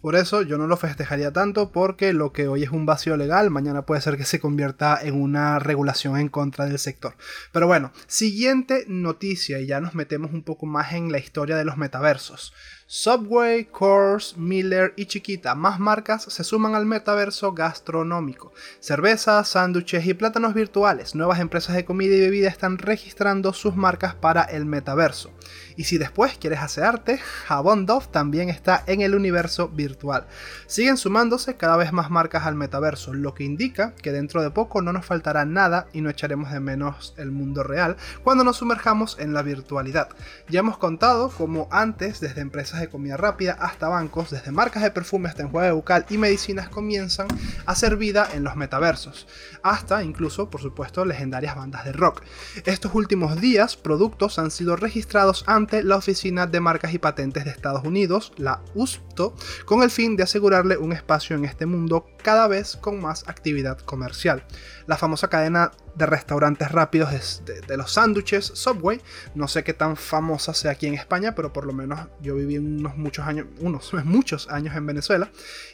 Por 0.01 0.15
eso 0.15 0.43
yo 0.43 0.57
no 0.57 0.65
lo 0.65 0.77
festejaría 0.77 1.33
tanto 1.33 1.73
porque 1.73 2.13
lo 2.13 2.31
que 2.31 2.47
hoy 2.47 2.63
es 2.63 2.69
un 2.69 2.85
vacío 2.85 3.17
legal, 3.17 3.49
mañana 3.49 3.85
puede 3.85 3.99
ser 3.99 4.15
que 4.15 4.23
se 4.23 4.39
convierta 4.39 4.97
en 5.01 5.21
una 5.21 5.59
regulación 5.59 6.17
en 6.17 6.29
contra 6.29 6.65
del 6.65 6.79
sector. 6.79 7.15
Pero 7.51 7.67
bueno, 7.67 7.91
siguiente 8.07 8.85
noticia 8.87 9.59
y 9.59 9.67
ya 9.67 9.81
nos 9.81 9.95
metemos 9.95 10.31
un 10.31 10.43
poco 10.43 10.65
más 10.65 10.93
en 10.93 11.11
la 11.11 11.19
historia 11.19 11.57
de 11.57 11.65
los 11.65 11.75
metaversos. 11.75 12.53
Subway, 12.91 13.65
Coors, 13.65 14.35
Miller 14.35 14.95
y 14.95 15.05
Chiquita, 15.05 15.53
más 15.53 15.79
marcas 15.79 16.23
se 16.23 16.43
suman 16.43 16.73
al 16.73 16.87
metaverso 16.87 17.53
gastronómico. 17.53 18.51
Cervezas, 18.79 19.49
sándwiches 19.49 20.07
y 20.07 20.15
plátanos 20.15 20.55
virtuales, 20.55 21.13
nuevas 21.13 21.39
empresas 21.39 21.75
de 21.75 21.85
comida 21.85 22.15
y 22.15 22.19
bebida 22.19 22.49
están 22.49 22.79
registrando 22.79 23.53
sus 23.53 23.75
marcas 23.75 24.15
para 24.15 24.41
el 24.41 24.65
metaverso. 24.65 25.29
Y 25.75 25.83
si 25.83 25.99
después 25.99 26.39
quieres 26.39 26.79
arte, 26.79 27.19
Jabón 27.19 27.85
Dove 27.85 28.07
también 28.11 28.49
está 28.49 28.83
en 28.87 29.01
el 29.01 29.13
universo 29.13 29.69
virtual. 29.69 30.25
Siguen 30.65 30.97
sumándose 30.97 31.57
cada 31.57 31.77
vez 31.77 31.93
más 31.93 32.09
marcas 32.09 32.47
al 32.47 32.55
metaverso, 32.55 33.13
lo 33.13 33.35
que 33.35 33.43
indica 33.43 33.93
que 34.01 34.11
dentro 34.11 34.41
de 34.41 34.49
poco 34.49 34.81
no 34.81 34.93
nos 34.93 35.05
faltará 35.05 35.45
nada 35.45 35.87
y 35.93 36.01
no 36.01 36.09
echaremos 36.09 36.51
de 36.51 36.59
menos 36.59 37.13
el 37.17 37.29
mundo 37.29 37.61
real 37.61 37.97
cuando 38.23 38.43
nos 38.43 38.57
sumerjamos 38.57 39.17
en 39.19 39.35
la 39.35 39.43
virtualidad. 39.43 40.09
Ya 40.47 40.61
hemos 40.61 40.79
contado 40.79 41.29
cómo 41.29 41.67
antes, 41.71 42.19
desde 42.19 42.41
empresas 42.41 42.78
de 42.79 42.89
comida 42.89 43.17
rápida 43.17 43.53
hasta 43.53 43.87
bancos, 43.87 44.29
desde 44.31 44.51
marcas 44.51 44.83
de 44.83 44.91
perfume 44.91 45.29
hasta 45.29 45.43
enjuague 45.43 45.71
bucal 45.71 46.05
y 46.09 46.17
medicinas 46.17 46.69
comienzan 46.69 47.27
a 47.65 47.71
hacer 47.71 47.97
vida 47.97 48.27
en 48.33 48.43
los 48.43 48.55
metaversos, 48.55 49.27
hasta 49.63 50.03
incluso, 50.03 50.49
por 50.49 50.61
supuesto, 50.61 51.05
legendarias 51.05 51.55
bandas 51.55 51.85
de 51.85 51.93
rock. 51.93 52.23
Estos 52.65 52.93
últimos 52.95 53.39
días, 53.39 53.75
productos 53.75 54.39
han 54.39 54.51
sido 54.51 54.75
registrados 54.75 55.43
ante 55.47 55.83
la 55.83 55.97
Oficina 55.97 56.47
de 56.47 56.59
Marcas 56.59 56.93
y 56.93 56.99
Patentes 56.99 57.45
de 57.45 57.51
Estados 57.51 57.83
Unidos, 57.83 58.33
la 58.37 58.61
USPTO, 58.75 59.35
con 59.65 59.83
el 59.83 59.91
fin 59.91 60.15
de 60.15 60.23
asegurarle 60.23 60.77
un 60.77 60.93
espacio 60.93 61.35
en 61.35 61.45
este 61.45 61.65
mundo 61.65 62.05
cada 62.23 62.47
vez 62.47 62.77
con 62.77 63.01
más 63.01 63.27
actividad 63.27 63.79
comercial. 63.79 64.43
La 64.87 64.97
famosa 64.97 65.29
cadena 65.29 65.71
de 65.99 66.05
restaurantes 66.05 66.71
rápidos 66.71 67.43
de, 67.45 67.77
los 67.77 67.93
sándwiches 67.93 68.51
Subway, 68.55 69.01
no 69.35 69.47
sé 69.47 69.63
qué 69.63 69.73
tan 69.73 69.97
famosa 69.97 70.53
sea 70.53 70.71
aquí 70.71 70.87
en 70.87 70.93
España, 70.93 71.35
pero 71.35 71.53
por 71.53 71.65
lo 71.65 71.73
menos 71.73 71.99
yo 72.21 72.35
viví 72.35 72.57
unos 72.57 72.97
muchos 72.97 73.27
años, 73.27 73.47
unos 73.59 73.93
muchos 74.05 74.49
años 74.49 74.75
en 74.75 74.85
Venezuela. 74.85 75.29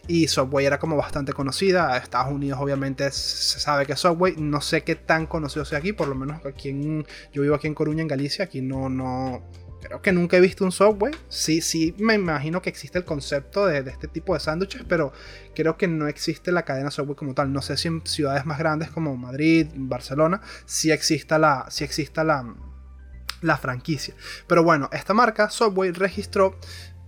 Y 0.07 0.27
Subway 0.27 0.65
era 0.65 0.79
como 0.79 0.97
bastante 0.97 1.31
conocida. 1.33 1.95
Estados 1.97 2.33
Unidos 2.33 2.59
obviamente 2.59 3.09
se 3.11 3.59
sabe 3.59 3.85
que 3.85 3.95
Subway, 3.95 4.35
no 4.38 4.61
sé 4.61 4.83
qué 4.83 4.95
tan 4.95 5.27
conocido 5.27 5.63
sea 5.63 5.77
aquí, 5.77 5.93
por 5.93 6.07
lo 6.07 6.15
menos 6.15 6.43
aquí 6.45 6.69
en, 6.69 7.05
yo 7.31 7.43
vivo 7.43 7.55
aquí 7.55 7.67
en 7.67 7.75
Coruña, 7.75 8.01
en 8.01 8.07
Galicia, 8.07 8.45
aquí 8.45 8.61
no, 8.61 8.89
no, 8.89 9.43
creo 9.81 10.01
que 10.01 10.11
nunca 10.11 10.38
he 10.38 10.41
visto 10.41 10.63
un 10.63 10.71
Subway. 10.71 11.13
Sí, 11.29 11.61
sí, 11.61 11.95
me 11.97 12.15
imagino 12.15 12.61
que 12.61 12.69
existe 12.69 12.97
el 12.97 13.05
concepto 13.05 13.67
de, 13.67 13.79
este 13.79 14.07
tipo 14.07 14.33
de 14.33 14.39
sándwiches, 14.39 14.83
pero 14.88 15.13
creo 15.53 15.77
que 15.77 15.88
no 15.88 16.07
existe 16.07 16.51
la 16.51 16.63
cadena 16.63 16.91
Subway 16.91 17.15
como 17.15 17.33
tal. 17.33 17.51
No 17.53 17.61
sé 17.61 17.77
si 17.77 17.88
en 17.88 18.05
ciudades 18.05 18.45
más 18.45 18.59
grandes 18.59 18.89
como 18.89 19.15
Madrid, 19.15 19.67
Barcelona, 19.75 20.41
sí 20.65 20.91
exista 20.91 21.38
la, 21.38 21.65
sí 21.69 21.83
exista 21.83 22.23
la, 22.23 22.55
la 23.41 23.57
franquicia. 23.57 24.15
Pero 24.47 24.63
bueno, 24.63 24.89
esta 24.91 25.13
marca, 25.13 25.49
Subway, 25.49 25.91
registró 25.91 26.57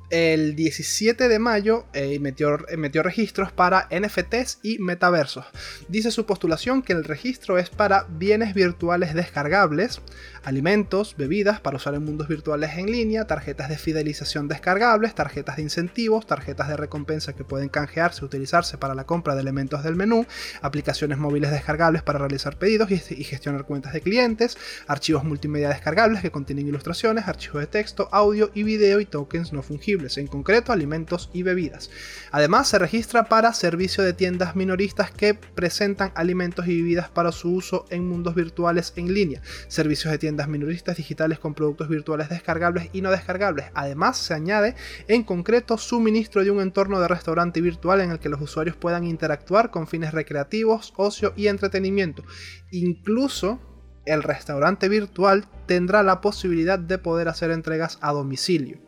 el 0.10 0.56
17 0.56 1.28
de 1.28 1.40
mayo 1.40 1.86
eh, 1.94 2.20
metió, 2.20 2.58
metió, 2.78 3.04
registros 3.04 3.52
para 3.52 3.90
NFTs 3.92 4.60
y 4.64 4.80
metaversos. 4.80 5.46
Dice 5.90 6.12
su 6.12 6.26
postulación 6.26 6.82
que 6.82 6.94
el 6.94 7.04
registro 7.04 7.58
es 7.58 7.70
para 7.70 8.06
bienes 8.10 8.54
virtuales 8.54 9.14
descargables, 9.14 10.02
alimentos, 10.48 11.16
bebidas 11.18 11.60
para 11.60 11.76
usar 11.76 11.94
en 11.94 12.06
mundos 12.06 12.30
virtuales 12.30 12.78
en 12.78 12.90
línea, 12.90 13.28
tarjetas 13.28 13.68
de 13.68 13.78
fidelización 13.78 14.48
descargables, 14.48 15.14
tarjetas 15.14 15.58
de 15.58 15.64
incentivos, 15.64 16.26
tarjetas 16.26 16.70
de 16.70 16.78
recompensa 16.78 17.34
que 17.34 17.44
pueden 17.44 17.68
canjearse 17.68 18.24
utilizarse 18.24 18.78
para 18.78 18.96
la 18.96 19.04
compra 19.04 19.36
de 19.36 19.42
elementos 19.42 19.84
del 19.84 19.98
menú, 19.98 20.26
aplicaciones 20.62 21.18
móviles 21.18 21.52
descargables 21.52 22.02
para 22.02 22.20
realizar 22.20 22.58
pedidos 22.58 22.90
y, 22.92 22.94
y 22.94 23.26
gestionar 23.26 23.66
cuentas 23.66 23.92
de 23.92 24.00
clientes, 24.00 24.58
archivos 24.88 25.26
multimedia 25.26 25.68
descargables 25.68 26.22
que 26.22 26.32
contienen 26.32 26.66
ilustraciones, 26.66 27.28
archivos 27.28 27.60
de 27.60 27.68
texto, 27.68 28.08
audio 28.14 28.50
y 28.54 28.64
video 28.64 29.02
y 29.02 29.06
tokens 29.06 29.52
no 29.52 29.62
fungibles 29.62 30.18
en 30.18 30.28
concreto 30.28 30.72
alimentos 30.72 31.30
y 31.34 31.44
bebidas. 31.44 31.90
Además, 32.32 32.70
se 32.70 32.80
registra 32.80 33.26
para 33.26 33.52
servicio 33.52 34.02
de 34.02 34.14
tiendas 34.14 34.56
minoristas 34.56 35.12
que 35.12 35.34
presentan 35.34 36.14
alimentos 36.16 36.68
y 36.68 36.78
bebidas 36.82 37.10
para 37.10 37.34
su 37.34 37.52
uso 37.52 37.86
en 37.90 38.08
mundos 38.08 38.34
virtuales 38.34 38.94
en 38.96 39.14
línea, 39.14 39.42
servicios 39.68 40.14
de 40.14 40.18
tiendas 40.18 40.37
minoristas 40.46 40.98
digitales 40.98 41.40
con 41.40 41.56
productos 41.56 41.90
virtuales 41.90 42.30
descargables 42.30 42.90
y 42.94 43.02
no 43.02 43.10
descargables. 43.10 43.66
Además, 43.74 44.18
se 44.20 44.36
añade 44.36 44.76
en 45.08 45.24
concreto 45.24 45.78
suministro 45.78 46.44
de 46.44 46.52
un 46.52 46.62
entorno 46.62 47.00
de 47.00 47.08
restaurante 47.08 47.62
virtual 47.62 48.02
en 48.02 48.12
el 48.12 48.20
que 48.20 48.30
los 48.30 48.42
usuarios 48.42 48.76
puedan 48.76 49.04
interactuar 49.04 49.72
con 49.72 49.88
fines 49.88 50.14
recreativos, 50.14 50.94
ocio 50.98 51.34
y 51.36 51.48
entretenimiento. 51.48 52.24
Incluso 52.70 53.60
el 54.06 54.22
restaurante 54.22 54.90
virtual 54.90 55.46
tendrá 55.66 56.04
la 56.04 56.22
posibilidad 56.22 56.78
de 56.78 57.00
poder 57.00 57.28
hacer 57.30 57.50
entregas 57.50 57.98
a 58.02 58.12
domicilio 58.12 58.80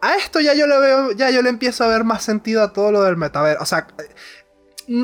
a 0.00 0.16
esto 0.16 0.40
ya 0.40 0.54
yo 0.54 0.66
le 0.66 0.78
veo, 0.78 1.12
ya 1.12 1.30
yo 1.30 1.42
le 1.42 1.50
empiezo 1.50 1.84
a 1.84 1.88
ver 1.88 2.04
más 2.04 2.22
sentido 2.22 2.62
a 2.62 2.72
todo 2.72 2.92
lo 2.92 3.02
del 3.02 3.16
metaverso. 3.16 3.62
O 3.62 3.66
sea, 3.66 3.86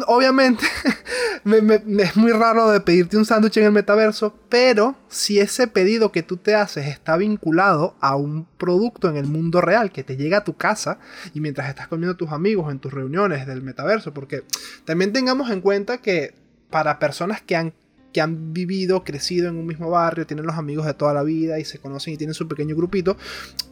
obviamente 0.07 0.65
me, 1.45 1.59
es 2.03 2.17
muy 2.17 2.33
raro 2.33 2.71
de 2.71 2.81
pedirte 2.81 3.17
un 3.17 3.25
sándwich 3.25 3.57
en 3.57 3.65
el 3.65 3.73
metaverso, 3.73 4.35
pero 4.49 4.97
si 5.09 5.39
ese 5.39 5.67
pedido 5.67 6.13
que 6.13 6.23
tú 6.23 6.37
te 6.37 6.55
haces 6.55 6.87
está 6.87 7.17
vinculado 7.17 7.97
a 8.01 8.17
un 8.17 8.47
producto 8.57 9.09
en 9.09 9.17
el 9.17 9.27
mundo 9.27 9.61
real 9.61 9.91
que 9.91 10.05
te 10.05 10.17
llega 10.17 10.39
a 10.39 10.45
tu 10.45 10.57
casa 10.57 10.99
y 11.35 11.41
mientras 11.41 11.69
estás 11.69 11.89
comiendo 11.89 12.17
tus 12.17 12.31
amigos 12.31 12.71
en 12.71 12.79
tus 12.79 12.93
reuniones 12.93 13.47
del 13.47 13.63
metaverso, 13.63 14.15
porque 14.15 14.45
también 14.85 15.13
tengamos 15.13 15.51
en 15.51 15.61
cuenta 15.61 15.99
que 15.99 16.35
para 16.71 16.99
personas 16.99 17.43
que 17.43 17.57
han 17.57 17.75
que 18.13 18.21
han 18.21 18.53
vivido, 18.53 19.05
crecido 19.05 19.49
en 19.49 19.57
un 19.57 19.67
mismo 19.67 19.91
barrio, 19.91 20.27
tienen 20.27 20.47
los 20.47 20.57
amigos 20.57 20.87
de 20.87 20.95
toda 20.95 21.15
la 21.15 21.23
vida 21.23 21.59
y 21.59 21.65
se 21.65 21.79
conocen 21.79 22.15
y 22.15 22.17
tienen 22.17 22.35
su 22.35 22.47
pequeño 22.49 22.77
grupito, 22.77 23.17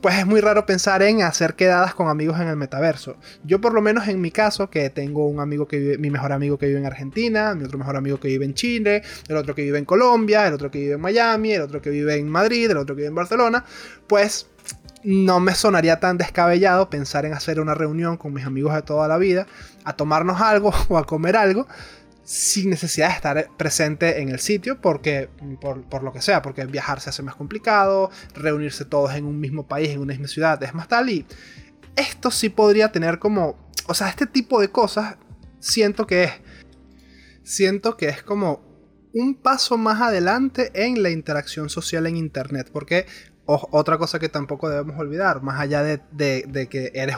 pues 0.01 0.19
es 0.19 0.27
muy 0.27 0.41
raro 0.41 0.67
pensar 0.67 1.03
en 1.03 1.23
hacer 1.23 1.55
quedadas 1.55 1.95
con 1.95 2.09
amigos 2.09 2.41
en 2.41 2.49
el 2.49 2.57
metaverso. 2.57 3.17
Yo 3.45 3.61
por 3.61 3.75
lo 3.75 3.83
menos 3.83 4.09
en 4.09 4.21
mi 4.21 4.31
caso, 4.31 4.71
que 4.71 4.91
tengo 4.91 5.27
un 5.27 5.41
amigo 5.41 5.69
que 5.69 5.79
vive, 5.79 5.99
mi 5.99 6.11
mejor 6.11 6.33
amigo 6.33 6.59
que 6.59 6.67
vive 6.67 6.79
en 6.79 6.87
Argentina, 6.87 7.55
mi 7.55 7.65
otro 7.65 7.79
mejor 7.79 7.97
amigo 7.97 8.19
que 8.19 8.29
vive 8.29 8.45
en 8.45 8.55
Chile, 8.55 9.03
el 9.29 9.37
otro 9.37 9.55
que 9.55 9.63
vive 9.63 9.79
en 9.79 9.85
Colombia, 9.85 10.47
el 10.47 10.55
otro 10.55 10.71
que 10.71 10.79
vive 10.79 10.95
en 10.95 11.01
Miami, 11.01 11.53
el 11.53 11.63
otro 11.63 11.81
que 11.81 11.91
vive 11.91 12.17
en 12.17 12.29
Madrid, 12.29 12.71
el 12.71 12.79
otro 12.79 12.95
que 12.95 13.03
vive 13.03 13.09
en 13.09 13.15
Barcelona, 13.15 13.65
pues 14.07 14.47
no 15.03 15.41
me 15.41 15.55
sonaría 15.55 15.99
tan 15.99 16.19
descabellado 16.19 16.91
pensar 16.91 17.25
en 17.25 17.33
hacer 17.33 17.61
una 17.61 17.75
reunión 17.75 18.17
con 18.17 18.35
mis 18.35 18.45
amigos 18.45 18.75
de 18.75 18.83
toda 18.83 19.09
la 19.09 19.19
vida, 19.19 19.47
a 19.85 19.95
tomarnos 19.95 20.41
algo 20.41 20.73
o 20.89 20.99
a 20.99 21.07
comer 21.07 21.37
algo, 21.37 21.67
sin 22.31 22.71
necesidad 22.71 23.09
de 23.09 23.15
estar 23.15 23.51
presente 23.57 24.21
en 24.21 24.29
el 24.29 24.39
sitio, 24.39 24.81
porque, 24.81 25.29
por, 25.61 26.05
lo 26.05 26.13
que 26.13 26.23
sea, 26.23 26.43
porque 26.43 26.65
viajar 26.65 27.01
se 27.01 27.11
hace 27.11 27.25
más 27.25 27.35
complicado, 27.35 28.09
reunirse 28.37 28.85
todos 28.85 29.13
en 29.17 29.25
un 29.25 29.41
mismo 29.41 29.67
país, 29.67 29.91
en 29.91 29.99
una 29.99 30.13
misma 30.13 30.29
ciudad, 30.29 30.63
es 30.63 30.73
más 30.73 30.87
tal, 30.87 31.11
y 31.11 31.27
esto 31.97 32.31
sí 32.31 32.49
podría 32.49 32.93
tener 32.93 33.19
como, 33.19 33.59
o 33.89 33.95
sea, 33.95 34.09
este 34.09 34.27
tipo 34.29 34.61
de 34.61 34.71
cosas 34.71 35.17
siento 35.59 36.07
que 36.07 36.23
es, 36.23 36.33
siento 37.43 37.97
que 37.97 38.07
es 38.07 38.23
como 38.23 38.63
un 39.13 39.35
paso 39.35 39.77
más 39.77 40.01
adelante 40.01 40.71
en 40.73 41.03
la 41.03 41.11
interacción 41.11 41.69
social 41.69 42.07
en 42.07 42.17
Internet, 42.17 42.71
porque 42.73 43.07
otra 43.71 43.99
cosa 43.99 44.19
que 44.19 44.29
tampoco 44.29 44.69
debemos 44.69 44.99
olvidar, 44.99 45.43
más 45.43 45.61
allá 45.61 45.83
de, 45.83 46.69
que 46.71 46.93
eres 46.95 47.17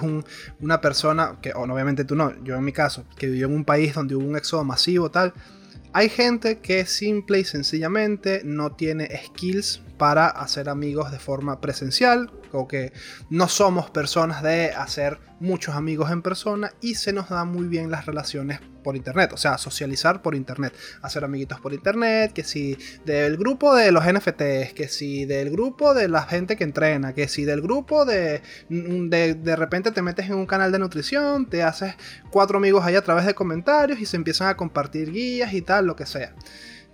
una 0.60 0.80
persona, 0.80 1.38
que 1.42 1.52
obviamente 1.54 2.04
tú 2.04 2.14
no, 2.16 2.32
yo 2.44 2.56
en 2.56 2.64
mi 2.64 2.72
caso, 2.72 3.04
que 3.16 3.26
vivió 3.26 3.46
en 3.46 3.54
un 3.54 3.64
país 3.64 3.94
donde 3.94 4.14
hubo 4.14 4.24
un 4.24 4.36
éxodo 4.36 4.64
masivo, 4.64 5.10
tal, 5.10 5.34
hay 5.92 6.08
gente 6.08 6.60
que 6.60 6.86
simple 6.86 7.40
y 7.40 7.44
sencillamente 7.44 8.42
no 8.44 8.72
tiene 8.72 9.10
skills 9.26 9.82
para 9.98 10.26
hacer 10.26 10.68
amigos 10.68 11.12
de 11.12 11.18
forma 11.18 11.60
presencial, 11.60 12.30
o 12.52 12.66
que 12.66 12.92
no 13.30 13.48
somos 13.48 13.90
personas 13.90 14.42
de 14.42 14.70
hacer 14.72 15.18
muchos 15.42 15.74
amigos 15.74 16.10
en 16.10 16.22
persona 16.22 16.72
y 16.80 16.94
se 16.94 17.12
nos 17.12 17.28
da 17.28 17.44
muy 17.44 17.66
bien 17.66 17.90
las 17.90 18.06
relaciones 18.06 18.60
por 18.82 18.96
internet, 18.96 19.32
o 19.32 19.36
sea, 19.36 19.58
socializar 19.58 20.22
por 20.22 20.34
internet, 20.34 20.72
hacer 21.02 21.24
amiguitos 21.24 21.60
por 21.60 21.72
internet, 21.72 22.32
que 22.32 22.44
si 22.44 22.76
del 23.04 23.36
grupo 23.36 23.74
de 23.74 23.92
los 23.92 24.04
NFTs, 24.04 24.72
que 24.74 24.88
si 24.88 25.24
del 25.24 25.50
grupo 25.50 25.94
de 25.94 26.08
la 26.08 26.22
gente 26.22 26.56
que 26.56 26.64
entrena, 26.64 27.12
que 27.12 27.28
si 27.28 27.44
del 27.44 27.60
grupo 27.60 28.04
de, 28.04 28.42
de 28.68 29.34
de 29.34 29.56
repente 29.56 29.90
te 29.90 30.02
metes 30.02 30.26
en 30.26 30.34
un 30.34 30.46
canal 30.46 30.72
de 30.72 30.78
nutrición, 30.78 31.46
te 31.46 31.62
haces 31.62 31.94
cuatro 32.30 32.58
amigos 32.58 32.84
ahí 32.84 32.94
a 32.94 33.02
través 33.02 33.26
de 33.26 33.34
comentarios 33.34 34.00
y 34.00 34.06
se 34.06 34.16
empiezan 34.16 34.48
a 34.48 34.56
compartir 34.56 35.12
guías 35.12 35.52
y 35.54 35.62
tal, 35.62 35.86
lo 35.86 35.96
que 35.96 36.06
sea. 36.06 36.34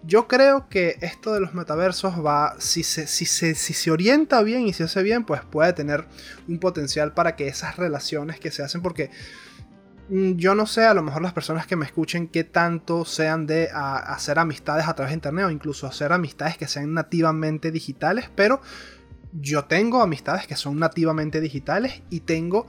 Yo 0.04 0.28
creo 0.28 0.68
que 0.68 0.96
esto 1.00 1.34
de 1.34 1.40
los 1.40 1.54
metaversos 1.54 2.24
va, 2.24 2.54
si 2.58 2.82
se, 2.82 3.06
si, 3.06 3.26
se, 3.26 3.54
si 3.54 3.74
se 3.74 3.90
orienta 3.90 4.42
bien 4.42 4.66
y 4.66 4.72
se 4.72 4.84
hace 4.84 5.02
bien, 5.02 5.24
pues 5.24 5.42
puede 5.44 5.72
tener 5.72 6.06
un 6.46 6.58
potencial 6.60 7.12
para 7.14 7.34
que 7.34 7.48
esas 7.48 7.76
relaciones 7.76 8.38
que 8.38 8.50
se 8.50 8.62
hacen, 8.62 8.80
porque 8.80 9.10
mm, 10.08 10.34
yo 10.36 10.54
no 10.54 10.66
sé, 10.66 10.84
a 10.84 10.94
lo 10.94 11.02
mejor 11.02 11.22
las 11.22 11.32
personas 11.32 11.66
que 11.66 11.74
me 11.74 11.84
escuchen, 11.84 12.28
qué 12.28 12.44
tanto 12.44 13.04
sean 13.04 13.46
de 13.46 13.70
hacer 13.72 14.38
amistades 14.38 14.86
a 14.86 14.94
través 14.94 15.10
de 15.10 15.16
internet 15.16 15.46
o 15.46 15.50
incluso 15.50 15.86
hacer 15.86 16.12
amistades 16.12 16.56
que 16.56 16.68
sean 16.68 16.94
nativamente 16.94 17.72
digitales, 17.72 18.30
pero 18.34 18.62
yo 19.32 19.64
tengo 19.64 20.00
amistades 20.00 20.46
que 20.46 20.56
son 20.56 20.78
nativamente 20.78 21.40
digitales 21.40 22.02
y 22.08 22.20
tengo 22.20 22.68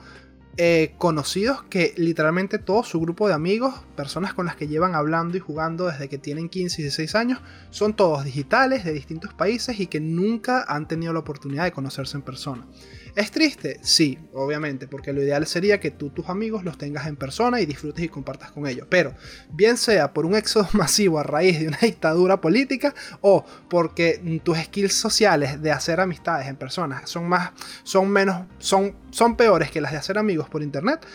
eh, 0.62 0.94
conocidos 0.98 1.64
que 1.64 1.94
literalmente 1.96 2.60
todo 2.60 2.84
su 2.84 3.00
grupo 3.00 3.30
de 3.30 3.34
amigos, 3.34 3.76
personas 3.96 4.34
con 4.34 4.46
las 4.46 4.58
que 4.58 4.68
llevan 4.68 4.94
hablando 4.94 5.38
y 5.38 5.40
jugando 5.40 5.88
desde 5.88 6.10
que 6.10 6.18
tienen 6.18 6.50
15 6.50 6.82
y 6.82 6.84
16 6.84 7.16
años, 7.16 7.40
son 7.70 7.94
todos 7.94 8.26
digitales 8.26 8.84
de 8.84 8.92
distintos 8.92 9.34
países 9.34 9.80
y 9.80 9.88
que 9.88 10.02
nunca 10.02 10.66
han 10.68 10.86
tenido 10.86 11.14
la 11.14 11.20
oportunidad 11.20 11.64
de 11.64 11.72
conocerse 11.72 12.18
en 12.18 12.24
persona. 12.24 12.68
¿Es 13.16 13.32
triste? 13.32 13.80
Sí, 13.82 14.18
obviamente, 14.34 14.88
porque 14.88 15.14
lo 15.14 15.22
ideal 15.22 15.46
sería 15.46 15.80
que 15.80 15.92
tú 15.92 16.10
tus 16.10 16.30
amigos 16.30 16.64
los 16.64 16.78
tengas 16.78 17.08
en 17.08 17.16
persona 17.16 17.60
y 17.62 17.66
disfrutes 17.66 18.06
y 18.06 18.10
compartas 18.10 18.52
con 18.52 18.68
ellos. 18.68 18.88
Pero, 18.90 19.14
bien 19.52 19.78
sea 19.78 20.14
por 20.14 20.26
un 20.26 20.36
éxodo 20.36 20.68
masivo 20.74 21.20
a 21.20 21.24
raíz 21.24 21.60
de 21.60 21.68
una 21.68 21.80
dictadura 21.82 22.42
política 22.42 22.94
o 23.22 23.46
porque 23.70 24.42
tus 24.44 24.58
skills 24.58 24.94
sociales 24.94 25.62
de 25.62 25.72
hacer 25.72 26.00
amistades 26.00 26.48
en 26.48 26.56
persona 26.56 27.06
son 27.06 27.28
más, 27.28 27.52
son 27.84 28.10
menos, 28.10 28.46
son, 28.58 28.96
son 29.12 29.36
peores 29.36 29.72
que 29.72 29.82
las 29.82 29.92
de 29.92 29.98
hacer 29.98 30.18
amigos 30.18 30.50
por 30.50 30.62
internet, 30.62 31.06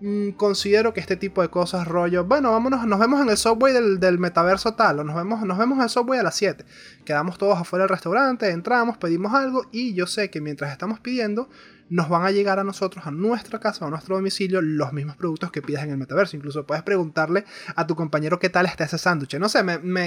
mm, 0.00 0.30
considero 0.30 0.92
que 0.92 1.00
este 1.00 1.16
tipo 1.16 1.42
de 1.42 1.48
cosas, 1.48 1.86
rollo, 1.86 2.24
bueno, 2.24 2.50
vámonos, 2.52 2.86
nos 2.86 2.98
vemos 2.98 3.20
en 3.20 3.30
el 3.30 3.36
subway 3.36 3.72
del, 3.72 4.18
metaverso 4.18 4.74
tal, 4.74 5.00
o 5.00 5.04
nos 5.04 5.16
vemos, 5.16 5.42
nos 5.42 5.58
vemos 5.58 5.78
en 5.78 5.84
el 5.84 5.90
subway 5.90 6.20
a 6.20 6.22
las 6.22 6.34
7. 6.36 6.64
Quedamos 7.04 7.38
todos 7.38 7.58
afuera 7.58 7.84
del 7.84 7.90
restaurante, 7.90 8.50
entramos, 8.50 8.98
pedimos 8.98 9.32
algo, 9.34 9.66
y 9.72 9.94
yo 9.94 10.06
sé 10.06 10.30
que 10.30 10.40
mientras 10.40 10.72
estamos 10.72 11.00
pidiendo, 11.00 11.48
nos 11.90 12.08
van 12.08 12.24
a 12.24 12.30
llegar 12.30 12.58
a 12.58 12.64
nosotros, 12.64 13.06
a 13.06 13.10
nuestra 13.10 13.58
casa, 13.58 13.84
a 13.84 13.90
nuestro 13.90 14.14
domicilio, 14.16 14.62
los 14.62 14.92
mismos 14.92 15.16
productos 15.16 15.50
que 15.50 15.60
pidas 15.60 15.82
en 15.82 15.90
el 15.90 15.98
metaverso. 15.98 16.36
Incluso 16.36 16.64
puedes 16.64 16.84
preguntarle 16.84 17.44
a 17.74 17.86
tu 17.86 17.96
compañero 17.96 18.38
qué 18.38 18.48
tal 18.48 18.66
está 18.66 18.84
ese 18.84 18.96
sándwich. 18.96 19.34
No 19.38 19.48
sé, 19.48 19.62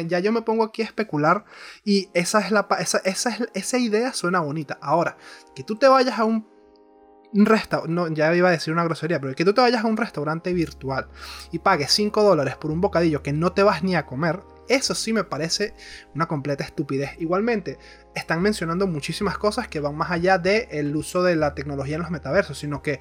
ya 0.08 0.20
yo 0.20 0.32
me 0.32 0.42
pongo 0.42 0.64
aquí 0.64 0.82
a 0.82 0.86
especular 0.86 1.44
y 1.84 2.10
esa, 2.14 2.40
es 2.40 2.52
la, 2.52 2.68
esa, 2.80 3.00
esa, 3.00 3.38
esa 3.54 3.78
idea 3.78 4.14
suena 4.14 4.40
bonita. 4.40 4.80
Ahora, 4.82 5.18
que 5.56 5.64
tú 5.64 5.76
te 5.76 5.88
vayas 5.90 6.18
a 6.18 6.24
un 6.24 6.53
un 7.34 7.46
restaurante, 7.46 7.94
no, 7.94 8.08
ya 8.10 8.34
iba 8.36 8.50
a 8.50 8.52
decir 8.52 8.74
una 8.74 8.84
grosería, 8.84 9.20
pero 9.20 9.36
que 9.36 9.46
tú 9.46 9.54
te 9.54 9.62
vayas 9.62 9.84
a 9.84 9.88
un 9.88 9.98
restaurante 9.98 10.54
virtual 10.54 11.08
y 11.52 11.60
pagues 11.60 11.92
5 11.92 12.24
dólares 12.24 12.56
por 12.58 12.72
un 12.72 12.82
bocadillo 12.82 13.24
que 13.24 13.34
no 13.34 13.52
te 13.52 13.64
vas 13.64 13.84
ni 13.84 13.96
a 13.96 14.06
comer, 14.06 14.40
eso 14.68 14.96
sí 14.96 15.14
me 15.14 15.24
parece 15.24 15.74
una 16.16 16.28
completa 16.28 16.64
estupidez. 16.64 17.12
Igualmente, 17.20 17.78
están 18.16 18.42
mencionando 18.42 18.88
muchísimas 18.88 19.38
cosas 19.38 19.68
que 19.68 19.80
van 19.80 19.96
más 19.96 20.12
allá 20.12 20.38
del 20.38 20.96
uso 20.96 21.24
de 21.24 21.36
la 21.36 21.56
tecnología 21.56 21.96
en 21.96 22.02
los 22.02 22.12
metaversos, 22.12 22.58
sino 22.58 22.82
que 22.82 23.00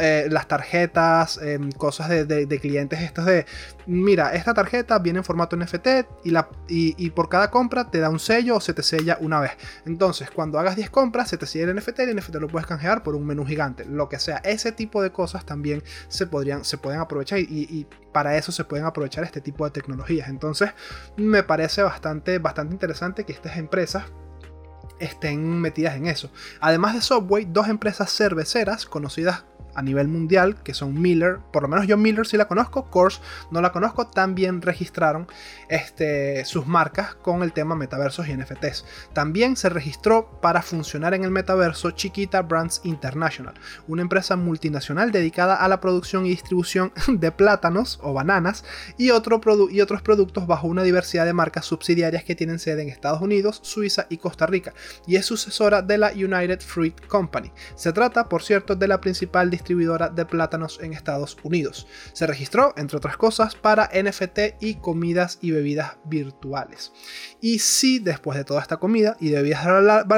eh, 0.00 0.28
las 0.30 0.48
tarjetas, 0.48 1.38
em, 1.42 1.70
cosas 1.72 2.08
de, 2.08 2.58
clientes 2.60 3.00
estos 3.00 3.26
de, 3.26 3.44
mira, 3.86 4.34
esta 4.34 4.54
tarjeta 4.54 4.98
viene 4.98 5.18
en 5.18 5.24
formato 5.24 5.56
NFT 5.56 5.88
y, 6.24 6.30
la, 6.30 6.48
y, 6.68 7.10
por 7.10 7.28
cada 7.28 7.50
compra 7.50 7.90
te 7.90 7.98
da 7.98 8.08
un 8.08 8.18
sello 8.18 8.56
o 8.56 8.60
se 8.60 8.72
te 8.72 8.82
sella 8.82 9.18
una 9.20 9.40
vez. 9.40 9.52
Entonces, 9.84 10.30
cuando 10.30 10.58
hagas 10.58 10.76
10 10.76 10.90
compras, 10.90 11.28
se 11.28 11.36
te 11.36 11.46
sella 11.46 11.70
el 11.70 11.76
NFT 11.76 12.00
y 12.00 12.02
el 12.02 12.16
NFT 12.16 12.36
lo 12.36 12.48
puedes 12.48 12.66
canjear 12.66 13.02
por 13.02 13.14
un 13.14 13.26
menú 13.26 13.44
gigante, 13.44 13.84
lo 13.84 14.08
que 14.08 14.18
sea. 14.18 14.38
Ese 14.38 14.72
tipo 14.72 15.02
de 15.02 15.12
cosas 15.12 15.44
también 15.44 15.82
se, 16.08 16.26
podrían, 16.26 16.64
se 16.64 16.78
pueden 16.78 17.00
aprovechar 17.00 17.38
y, 17.38 17.44
y 17.48 17.86
para 18.12 18.38
eso 18.38 18.50
se 18.50 18.64
pueden 18.64 18.86
aprovechar 18.86 19.24
este 19.24 19.42
tipo 19.42 19.66
de 19.66 19.70
tecnologías. 19.70 20.28
Entonces, 20.30 20.70
me 21.16 21.42
parece 21.42 21.82
bastante, 21.82 22.38
bastante 22.38 22.74
interesante 22.74 23.24
que 23.24 23.32
estas 23.32 23.56
empresas 23.56 24.04
estén 24.98 25.60
metidas 25.60 25.94
en 25.96 26.06
eso. 26.06 26.30
Además 26.60 26.94
de 26.94 27.00
Subway, 27.00 27.44
dos 27.44 27.68
empresas 27.68 28.10
cerveceras 28.10 28.86
conocidas 28.86 29.44
a 29.76 29.82
nivel 29.82 30.08
mundial, 30.08 30.62
que 30.62 30.74
son 30.74 31.00
Miller, 31.00 31.38
por 31.52 31.62
lo 31.62 31.68
menos 31.68 31.86
yo 31.86 31.96
Miller 31.96 32.26
sí 32.26 32.36
la 32.36 32.48
conozco, 32.48 32.90
Coors 32.90 33.20
no 33.50 33.60
la 33.60 33.72
conozco, 33.72 34.06
también 34.08 34.62
registraron 34.62 35.26
este, 35.68 36.44
sus 36.44 36.66
marcas 36.66 37.14
con 37.14 37.42
el 37.42 37.52
tema 37.52 37.76
metaversos 37.76 38.28
y 38.28 38.34
NFTs. 38.34 38.84
También 39.12 39.56
se 39.56 39.68
registró 39.68 40.40
para 40.40 40.62
funcionar 40.62 41.14
en 41.14 41.24
el 41.24 41.30
metaverso 41.30 41.90
Chiquita 41.90 42.42
Brands 42.42 42.80
International, 42.84 43.54
una 43.86 44.02
empresa 44.02 44.36
multinacional 44.36 45.12
dedicada 45.12 45.56
a 45.56 45.68
la 45.68 45.80
producción 45.80 46.26
y 46.26 46.30
distribución 46.30 46.92
de 47.08 47.32
plátanos 47.32 48.00
o 48.02 48.12
bananas 48.12 48.64
y, 48.96 49.10
otro 49.10 49.40
y 49.70 49.80
otros 49.80 50.02
productos 50.02 50.46
bajo 50.46 50.66
una 50.66 50.82
diversidad 50.82 51.26
de 51.26 51.32
marcas 51.32 51.66
subsidiarias 51.66 52.24
que 52.24 52.34
tienen 52.34 52.58
sede 52.58 52.82
en 52.82 52.88
Estados 52.88 53.20
Unidos, 53.20 53.60
Suiza 53.62 54.06
y 54.08 54.16
Costa 54.16 54.46
Rica, 54.46 54.72
y 55.06 55.16
es 55.16 55.26
sucesora 55.26 55.82
de 55.82 55.98
la 55.98 56.12
United 56.12 56.60
Fruit 56.60 57.06
Company. 57.06 57.52
Se 57.74 57.92
trata, 57.92 58.28
por 58.28 58.42
cierto, 58.42 58.74
de 58.74 58.88
la 58.88 59.00
principal 59.00 59.50
distribución 59.50 59.65
distribuidora 59.66 60.10
de 60.10 60.24
plátanos 60.26 60.78
en 60.80 60.92
Estados 60.92 61.36
Unidos. 61.42 61.88
Se 62.12 62.26
registró, 62.26 62.72
entre 62.76 62.98
otras 62.98 63.16
cosas, 63.16 63.56
para 63.56 63.90
NFT 63.92 64.60
y 64.60 64.76
comidas 64.76 65.38
y 65.42 65.50
bebidas 65.50 65.98
virtuales. 66.04 66.92
Y 67.40 67.58
si 67.58 67.98
después 67.98 68.38
de 68.38 68.44
toda 68.44 68.60
esta 68.60 68.76
comida 68.76 69.16
y 69.18 69.30
de 69.30 69.42
bebidas 69.42 69.66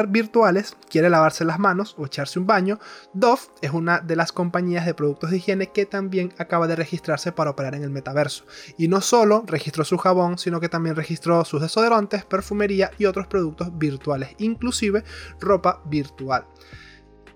virtuales 0.09 0.77
quiere 0.91 1.09
lavarse 1.09 1.47
las 1.47 1.59
manos 1.59 1.95
o 1.97 2.05
echarse 2.05 2.39
un 2.39 2.47
baño, 2.47 2.79
Dove 3.15 3.41
es 3.63 3.71
una 3.71 4.01
de 4.01 4.17
las 4.17 4.33
compañías 4.33 4.85
de 4.85 4.93
productos 4.93 5.31
de 5.31 5.39
higiene 5.39 5.73
que 5.73 5.87
también 5.87 6.35
acaba 6.37 6.67
de 6.67 6.77
registrarse 6.77 7.33
para 7.33 7.51
operar 7.51 7.75
en 7.75 7.85
el 7.85 7.91
metaverso. 7.91 8.45
Y 8.77 8.89
no 8.89 9.01
solo 9.01 9.45
registró 9.47 9.85
su 9.85 9.97
jabón, 9.97 10.37
sino 10.37 10.61
que 10.61 10.69
también 10.69 10.95
registró 10.95 11.43
sus 11.47 11.63
desodorantes, 11.63 12.27
perfumería 12.27 12.91
y 12.99 13.07
otros 13.07 13.27
productos 13.29 13.77
virtuales, 13.79 14.35
inclusive 14.39 15.05
ropa 15.41 15.81
virtual. 15.87 16.45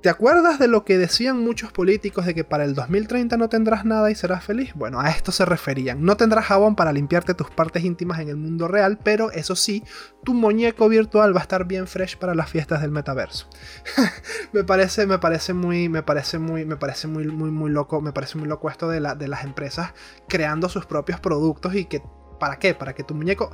¿Te 0.03 0.09
acuerdas 0.09 0.59
de 0.59 0.67
lo 0.67 0.85
que 0.85 0.99
decían 0.99 1.39
muchos 1.39 1.71
políticos 1.71 2.27
de 2.27 2.35
que 2.35 2.43
para 2.43 2.65
el 2.65 2.75
2030 2.75 3.37
no 3.37 3.49
tendrás 3.49 3.85
nada 3.85 4.11
y 4.11 4.17
serás 4.17 4.45
feliz? 4.45 4.75
Bueno, 4.75 4.99
a 4.99 5.11
esto 5.11 5.31
se 5.31 5.45
referían. 5.45 6.05
No 6.05 6.17
tendrás 6.17 6.47
jabón 6.47 6.75
para 6.75 6.93
limpiarte 6.93 7.35
tus 7.35 7.51
partes 7.51 7.85
íntimas 7.85 8.19
en 8.19 8.29
el 8.29 8.37
mundo 8.37 8.67
real, 8.67 8.99
pero 9.01 9.31
eso 9.31 9.55
sí, 9.55 9.85
tu 10.25 10.35
muñeco 10.35 10.89
virtual 10.89 11.37
va 11.37 11.39
a 11.39 11.43
estar 11.43 11.67
bien 11.67 11.87
fresh 11.87 12.19
para 12.19 12.35
las 12.35 12.51
fiestas 12.51 12.81
del 12.81 12.91
metaverso. 12.91 13.49
me 14.53 14.65
parece, 14.65 15.07
me 15.07 15.21
parece 15.21 15.55
muy, 15.55 15.89
me 15.89 16.03
parece 16.03 16.41
muy, 16.41 16.65
me 16.65 16.77
parece 16.77 17.07
muy, 17.07 17.29
muy, 17.29 17.53
muy 17.53 17.71
loco, 17.71 18.01
me 18.01 18.13
parece 18.13 18.39
muy 18.39 18.49
loco 18.49 18.69
esto 18.69 18.89
de, 18.89 19.01
de 19.01 19.29
las 19.29 19.45
empresas 19.45 19.93
creando 20.29 20.69
sus 20.69 20.85
propios 20.85 21.21
productos 21.21 21.77
y 21.77 21.85
que, 21.85 22.03
¿para 22.41 22.59
qué? 22.59 22.75
Para 22.75 22.93
que 22.93 23.05
tu 23.05 23.15
muñeco 23.15 23.53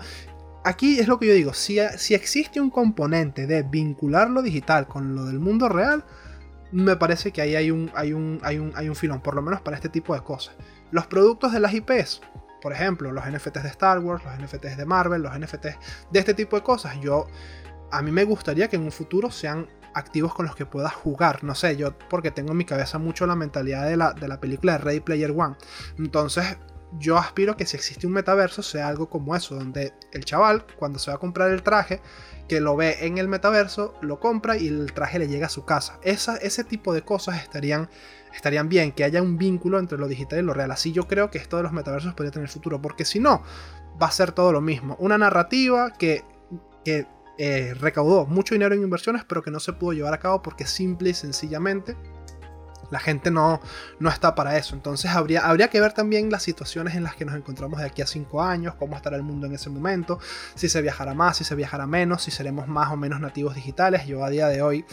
aquí 0.65 0.99
es 0.99 1.09
lo 1.09 1.19
que 1.19 1.27
yo 1.27 1.35
digo, 1.35 1.53
si, 1.53 1.79
si, 1.99 2.15
existe 2.15 2.59
un 2.59 2.71
componente 2.71 3.47
de 3.47 3.63
vincular 3.63 4.31
lo 4.31 4.41
digital 4.43 4.89
con 4.89 5.15
lo 5.15 5.27
del 5.27 5.41
mundo 5.41 5.69
real, 5.69 6.05
me 6.73 6.97
parece 6.97 7.33
que 7.33 7.41
ahí 7.41 7.57
hay 7.57 7.71
un, 7.71 7.91
hay 7.95 8.13
un, 8.13 8.41
hay 8.43 8.59
un, 8.59 8.73
hay 8.75 8.89
un 8.89 8.95
filón, 8.95 9.21
por 9.21 9.35
lo 9.35 9.43
menos 9.43 9.61
para 9.61 9.77
este 9.77 9.89
tipo 9.89 10.15
de 10.15 10.23
cosas. 10.23 10.55
Los 10.91 11.07
productos 11.07 11.53
de 11.53 11.61
las 11.61 11.73
IPs, 11.75 12.21
por 12.61 12.73
ejemplo, 12.73 13.13
los 13.13 13.25
NFTs 13.25 13.63
de 13.63 13.69
Star 13.69 13.99
Wars, 14.01 14.23
los 14.25 14.39
NFTs 14.39 14.77
de 14.77 14.85
Marvel, 14.85 15.23
los 15.23 15.39
NFTs 15.39 15.77
de 16.11 16.19
este 16.19 16.35
tipo 16.35 16.57
de 16.57 16.63
cosas, 16.63 16.99
yo 17.01 17.27
a 17.91 18.03
mí 18.03 18.11
me 18.11 18.25
gustaría 18.25 18.69
que 18.69 18.77
en 18.77 18.83
un 18.83 18.93
futuro 18.93 19.31
sean 19.31 19.69
activos 19.95 20.35
con 20.35 20.47
los 20.47 20.55
que 20.55 20.67
puedas 20.67 20.93
jugar. 20.93 21.45
No 21.45 21.55
sé, 21.55 21.77
yo 21.77 21.97
porque 22.11 22.31
tengo 22.31 22.53
en 22.53 22.59
mi 22.59 22.65
cabeza 22.65 22.99
mucho 22.99 23.27
la 23.27 23.37
mentalidad 23.37 23.87
de 23.87 23.97
la, 23.97 24.13
de 24.13 24.29
la 24.29 24.41
película 24.41 24.73
de 24.73 24.79
Ready 24.79 25.01
Player 25.01 25.31
One. 25.31 25.57
Entonces, 25.99 26.59
yo 26.99 27.19
aspiro 27.19 27.57
que 27.57 27.67
si 27.67 27.77
existe 27.77 28.07
un 28.07 28.13
metaverso 28.13 28.63
sea 28.63 28.89
algo 28.89 29.09
como 29.09 29.37
eso, 29.37 29.55
donde 29.55 29.93
el 30.13 30.25
chaval, 30.25 30.65
cuando 30.79 30.99
se 30.99 31.11
va 31.11 31.17
a 31.17 31.21
comprar 31.21 31.51
el 31.51 31.63
traje, 31.63 32.01
que 32.49 32.61
lo 32.61 32.77
ve 32.77 32.97
en 33.01 33.19
el 33.19 33.29
metaverso, 33.29 33.95
lo 34.01 34.19
compra 34.21 34.57
y 34.57 34.69
el 34.69 34.93
traje 34.93 35.19
le 35.19 35.29
llega 35.29 35.47
a 35.47 35.51
su 35.51 35.65
casa. 35.65 35.99
Esa, 36.03 36.37
ese 36.37 36.65
tipo 36.65 36.95
de 36.95 37.03
cosas 37.03 37.43
estarían, 37.43 37.89
estarían 38.35 38.69
bien, 38.69 38.93
que 38.93 39.05
haya 39.05 39.23
un 39.23 39.37
vínculo 39.37 39.79
entre 39.79 39.99
lo 39.99 40.09
digital 40.09 40.39
y 40.39 40.43
lo 40.43 40.55
real. 40.55 40.71
Así 40.71 40.93
yo 40.93 41.07
creo 41.07 41.31
que 41.31 41.39
esto 41.39 41.59
de 41.59 41.63
los 41.63 41.73
metaversos 41.73 42.15
podría 42.15 42.33
tener 42.33 42.49
futuro, 42.49 42.81
porque 42.81 43.05
si 43.05 43.21
no, 43.21 43.43
va 44.01 44.07
a 44.07 44.11
ser 44.11 44.33
todo 44.33 44.53
lo 44.53 44.61
mismo. 44.61 44.97
Una 44.99 45.19
narrativa 45.19 45.93
que, 45.93 46.25
que 46.85 47.07
eh, 47.37 47.75
recaudó 47.75 48.27
mucho 48.27 48.55
dinero 48.55 48.75
en 48.75 48.83
inversiones, 48.83 49.25
pero 49.25 49.43
que 49.43 49.51
no 49.51 49.61
se 49.61 49.73
pudo 49.75 49.93
llevar 49.93 50.15
a 50.15 50.19
cabo 50.19 50.43
porque 50.43 50.67
simple 50.67 51.11
y 51.11 51.15
sencillamente 51.15 51.97
la 52.91 52.99
gente 52.99 53.31
no, 53.31 53.61
no 53.99 54.09
está 54.11 54.35
para 54.35 54.57
eso. 54.57 54.75
Entonces 54.75 55.11
habría, 55.11 55.47
habría 55.47 55.69
que 55.69 55.81
ver 55.81 55.93
también 55.93 56.31
las 56.31 56.43
situaciones 56.43 56.95
en 56.95 57.03
las 57.03 57.17
que 57.17 57.25
nos 57.25 57.35
encontramos 57.35 57.81
de 57.81 57.87
aquí 57.87 58.03
a 58.03 58.07
cinco 58.07 58.43
años, 58.43 58.75
cómo 58.75 58.97
estará 58.97 59.17
el 59.17 59.23
mundo 59.23 59.47
en 59.47 59.55
ese 59.55 59.71
momento, 59.71 60.19
si 60.55 60.69
se 60.69 60.83
viajará 60.83 61.15
más, 61.15 61.37
si 61.37 61.45
se 61.45 61.55
viajará 61.55 61.87
menos, 61.87 62.23
si 62.23 62.31
seremos 62.31 62.69
más 62.69 62.91
o 62.93 62.97
menos 62.97 63.21
nativos 63.21 63.55
digitales. 63.55 64.07
Yo 64.07 64.25
a 64.25 64.31
día 64.31 64.49
de 64.49 64.63
hoy 64.63 64.85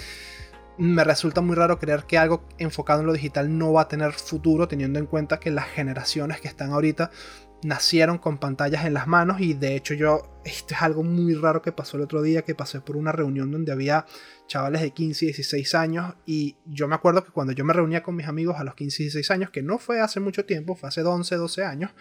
me 0.78 1.04
resulta 1.04 1.42
muy 1.42 1.56
raro 1.56 1.80
creer 1.80 2.04
que 2.04 2.18
algo 2.18 2.44
enfocado 2.58 3.00
en 3.00 3.08
lo 3.08 3.14
digital 3.14 3.58
no 3.58 3.72
va 3.72 3.84
a 3.84 3.88
tener 3.88 4.12
futuro, 4.14 4.68
teniendo 4.68 5.00
en 5.00 5.06
cuenta 5.06 5.40
que 5.40 5.52
las 5.52 5.68
generaciones 5.68 6.42
que 6.42 6.48
están 6.48 6.72
ahorita 6.72 7.12
nacieron 7.66 8.20
con 8.20 8.38
pantallas 8.38 8.86
en 8.86 8.94
las 8.94 9.08
manos 9.08 9.42
y 9.42 9.56
de 9.56 9.76
hecho 9.76 9.96
yo, 9.96 10.40
esto 10.46 10.76
es 10.76 10.82
algo 10.84 11.02
muy 11.02 11.34
raro 11.34 11.64
que 11.64 11.72
pasó 11.72 11.98
el 11.98 12.04
otro 12.04 12.22
día, 12.22 12.44
que 12.44 12.54
pasé 12.54 12.80
por 12.80 12.96
una 12.96 13.12
reunión 13.12 13.52
donde 13.52 13.72
había 13.72 14.06
chavales 14.46 14.82
de 14.82 14.92
15 14.92 15.26
y 15.26 15.28
16 15.30 15.74
años 15.74 16.14
y 16.28 16.58
yo 16.66 16.88
me 16.88 16.94
acuerdo 16.94 17.26
que 17.26 17.32
cuando 17.32 17.54
yo 17.54 17.66
me 17.66 17.74
reunía 17.74 18.04
con 18.04 18.16
mis 18.16 18.28
amigos 18.28 18.58
a 18.60 18.64
los 18.64 18.76
15 18.76 19.02
y 19.02 19.06
16 19.06 19.32
años, 19.32 19.50
que 19.50 19.64
no 19.64 19.80
fue 19.80 20.00
hace 20.00 20.20
mucho 20.20 20.46
tiempo, 20.46 20.76
fue 20.76 20.90
hace 20.90 21.02
11, 21.02 21.36
12 21.36 21.64
años, 21.64 21.92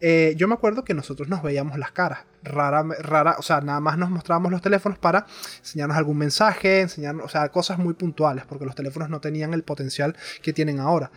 eh, 0.00 0.34
yo 0.36 0.46
me 0.46 0.54
acuerdo 0.54 0.84
que 0.84 0.94
nosotros 0.94 1.28
nos 1.28 1.42
veíamos 1.42 1.76
las 1.78 1.90
caras, 1.90 2.20
rara, 2.44 2.84
rara, 3.00 3.34
o 3.38 3.42
sea, 3.42 3.60
nada 3.60 3.80
más 3.80 3.98
nos 3.98 4.10
mostrábamos 4.10 4.52
los 4.52 4.62
teléfonos 4.62 5.00
para 5.00 5.26
enseñarnos 5.58 5.96
algún 5.96 6.18
mensaje, 6.18 6.82
enseñarnos, 6.82 7.26
o 7.26 7.28
sea, 7.28 7.48
cosas 7.48 7.78
muy 7.78 7.94
puntuales, 7.94 8.44
porque 8.46 8.64
los 8.64 8.76
teléfonos 8.76 9.10
no 9.10 9.20
tenían 9.20 9.52
el 9.52 9.64
potencial 9.64 10.16
que 10.42 10.52
tienen 10.52 10.78
ahora. 10.78 11.10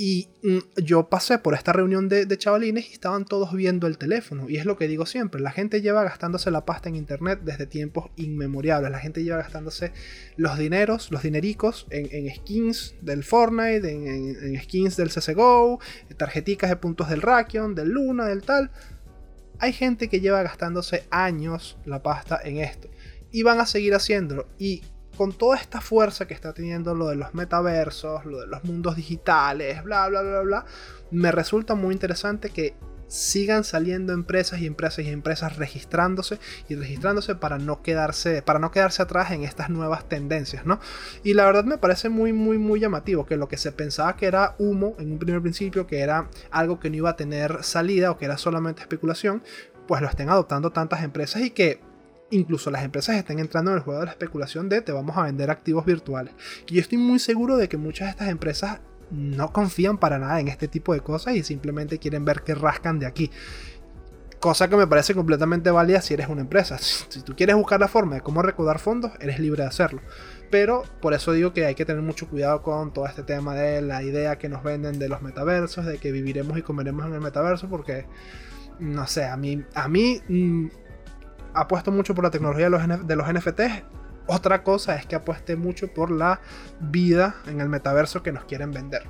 Y 0.00 0.28
mm, 0.44 0.58
yo 0.84 1.08
pasé 1.08 1.40
por 1.40 1.54
esta 1.54 1.72
reunión 1.72 2.08
de, 2.08 2.38
chavalines 2.38 2.88
y 2.88 2.92
estaban 2.92 3.24
todos 3.24 3.52
viendo 3.52 3.88
el 3.88 3.98
teléfono. 3.98 4.48
Y 4.48 4.56
es 4.56 4.64
lo 4.64 4.76
que 4.76 4.86
digo 4.86 5.06
siempre, 5.06 5.40
la 5.40 5.50
gente 5.50 5.82
lleva 5.82 6.04
gastándose 6.04 6.52
la 6.52 6.64
pasta 6.64 6.88
en 6.88 6.94
internet 6.94 7.40
desde 7.42 7.66
tiempos 7.66 8.08
inmemoriales. 8.14 8.92
La 8.92 9.00
gente 9.00 9.24
lleva 9.24 9.38
gastándose 9.38 9.92
los 10.36 10.56
dineros, 10.56 11.10
los 11.10 11.24
dinericos 11.24 11.88
en, 11.90 12.32
skins 12.32 12.94
del 13.00 13.24
Fortnite, 13.24 13.90
en, 13.90 14.62
skins 14.62 14.96
del 14.96 15.08
CSGO, 15.08 15.80
tarjeticas 16.16 16.70
de 16.70 16.76
puntos 16.76 17.08
del 17.10 17.20
Rakion, 17.20 17.74
del 17.74 17.88
Luna, 17.88 18.26
del 18.26 18.42
tal. 18.42 18.70
Hay 19.58 19.72
gente 19.72 20.08
que 20.08 20.20
lleva 20.20 20.44
gastándose 20.44 21.08
años 21.10 21.76
la 21.84 22.04
pasta 22.04 22.40
en 22.44 22.58
esto. 22.58 22.88
Y 23.32 23.42
van 23.42 23.58
a 23.58 23.66
seguir 23.66 23.96
haciéndolo. 23.96 24.46
Y 24.60 24.84
con 25.18 25.32
toda 25.32 25.56
esta 25.56 25.80
fuerza 25.80 26.28
que 26.28 26.34
está 26.34 26.52
teniendo 26.52 26.94
lo 26.94 27.08
de 27.08 27.16
los 27.16 27.34
metaversos, 27.34 28.24
lo 28.24 28.38
de 28.38 28.46
los 28.46 28.62
mundos 28.62 28.94
digitales, 28.94 29.82
bla, 29.82 30.08
bla, 30.08 30.22
bla, 30.22 30.40
bla, 30.42 30.64
me 31.10 31.32
resulta 31.32 31.74
muy 31.74 31.92
interesante 31.92 32.50
que 32.50 32.76
sigan 33.08 33.64
saliendo 33.64 34.12
empresas 34.12 34.60
y 34.60 34.66
empresas 34.66 35.04
y 35.04 35.08
empresas 35.08 35.56
registrándose 35.56 36.38
y 36.68 36.76
registrándose 36.76 37.34
para 37.34 37.58
no 37.58 37.82
quedarse 37.82 38.42
para 38.42 38.60
no 38.60 38.70
quedarse 38.70 39.02
atrás 39.02 39.32
en 39.32 39.42
estas 39.42 39.70
nuevas 39.70 40.08
tendencias, 40.08 40.66
¿no? 40.66 40.78
Y 41.24 41.34
la 41.34 41.46
verdad 41.46 41.64
me 41.64 41.78
parece 41.78 42.10
muy 42.10 42.32
muy 42.32 42.56
muy 42.56 42.78
llamativo 42.78 43.26
que 43.26 43.36
lo 43.36 43.48
que 43.48 43.56
se 43.56 43.72
pensaba 43.72 44.14
que 44.14 44.26
era 44.26 44.54
humo 44.58 44.94
en 45.00 45.10
un 45.10 45.18
primer 45.18 45.42
principio, 45.42 45.88
que 45.88 45.98
era 45.98 46.28
algo 46.52 46.78
que 46.78 46.90
no 46.90 46.96
iba 46.96 47.10
a 47.10 47.16
tener 47.16 47.64
salida 47.64 48.12
o 48.12 48.18
que 48.18 48.26
era 48.26 48.38
solamente 48.38 48.82
especulación, 48.82 49.42
pues 49.88 50.00
lo 50.00 50.06
estén 50.06 50.28
adoptando 50.28 50.70
tantas 50.70 51.02
empresas 51.02 51.42
y 51.42 51.50
que 51.50 51.87
incluso 52.30 52.70
las 52.70 52.84
empresas 52.84 53.16
están 53.16 53.38
entrando 53.38 53.70
en 53.70 53.78
el 53.78 53.82
juego 53.82 54.00
de 54.00 54.06
la 54.06 54.12
especulación 54.12 54.68
de 54.68 54.82
te 54.82 54.92
vamos 54.92 55.16
a 55.16 55.22
vender 55.22 55.50
activos 55.50 55.84
virtuales. 55.84 56.34
Y 56.66 56.74
yo 56.74 56.80
estoy 56.80 56.98
muy 56.98 57.18
seguro 57.18 57.56
de 57.56 57.68
que 57.68 57.76
muchas 57.76 58.06
de 58.06 58.10
estas 58.10 58.28
empresas 58.28 58.80
no 59.10 59.52
confían 59.52 59.98
para 59.98 60.18
nada 60.18 60.40
en 60.40 60.48
este 60.48 60.68
tipo 60.68 60.92
de 60.92 61.00
cosas 61.00 61.34
y 61.34 61.42
simplemente 61.42 61.98
quieren 61.98 62.24
ver 62.24 62.42
qué 62.42 62.54
rascan 62.54 62.98
de 62.98 63.06
aquí. 63.06 63.30
Cosa 64.40 64.68
que 64.68 64.76
me 64.76 64.86
parece 64.86 65.14
completamente 65.14 65.70
válida 65.70 66.00
si 66.00 66.14
eres 66.14 66.28
una 66.28 66.42
empresa. 66.42 66.78
Si 66.78 67.22
tú 67.22 67.34
quieres 67.34 67.56
buscar 67.56 67.80
la 67.80 67.88
forma 67.88 68.16
de 68.16 68.20
cómo 68.20 68.40
recaudar 68.40 68.78
fondos, 68.78 69.10
eres 69.18 69.40
libre 69.40 69.62
de 69.62 69.68
hacerlo. 69.68 70.00
Pero 70.50 70.84
por 71.00 71.12
eso 71.12 71.32
digo 71.32 71.52
que 71.52 71.66
hay 71.66 71.74
que 71.74 71.84
tener 71.84 72.02
mucho 72.02 72.28
cuidado 72.28 72.62
con 72.62 72.92
todo 72.92 73.06
este 73.06 73.24
tema 73.24 73.54
de 73.54 73.82
la 73.82 74.02
idea 74.02 74.38
que 74.38 74.48
nos 74.48 74.62
venden 74.62 74.98
de 74.98 75.08
los 75.08 75.22
metaversos, 75.22 75.86
de 75.86 75.98
que 75.98 76.12
viviremos 76.12 76.56
y 76.56 76.62
comeremos 76.62 77.06
en 77.06 77.14
el 77.14 77.20
metaverso, 77.20 77.68
porque 77.68 78.06
no 78.78 79.08
sé, 79.08 79.24
a 79.24 79.36
mí, 79.36 79.64
a 79.74 79.88
mí 79.88 80.20
mm, 80.28 80.68
apuesto 81.54 81.90
mucho 81.90 82.14
por 82.14 82.24
la 82.24 82.30
tecnología 82.30 82.70
de 82.70 83.16
los, 83.16 83.32
NFTs. 83.32 83.82
Otra 84.26 84.62
cosa 84.62 84.96
es 84.96 85.06
que 85.06 85.16
apueste 85.16 85.56
mucho 85.56 85.88
por 85.88 86.10
la 86.10 86.40
vida 86.80 87.36
en 87.46 87.60
el 87.60 87.68
metaverso 87.68 88.22
que 88.22 88.32
nos 88.32 88.44
quieren 88.44 88.72
vender. 88.72 89.02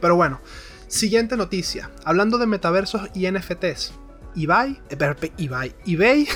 Pero 0.00 0.16
bueno, 0.16 0.40
siguiente 0.88 1.36
noticia. 1.36 1.90
Hablando 2.04 2.38
de 2.38 2.46
metaversos 2.46 3.08
y 3.14 3.30
NFTs. 3.30 3.94
Ibai, 4.36 4.80
eh, 4.90 5.32
Ibai, 5.36 5.74
eBay, 5.86 6.26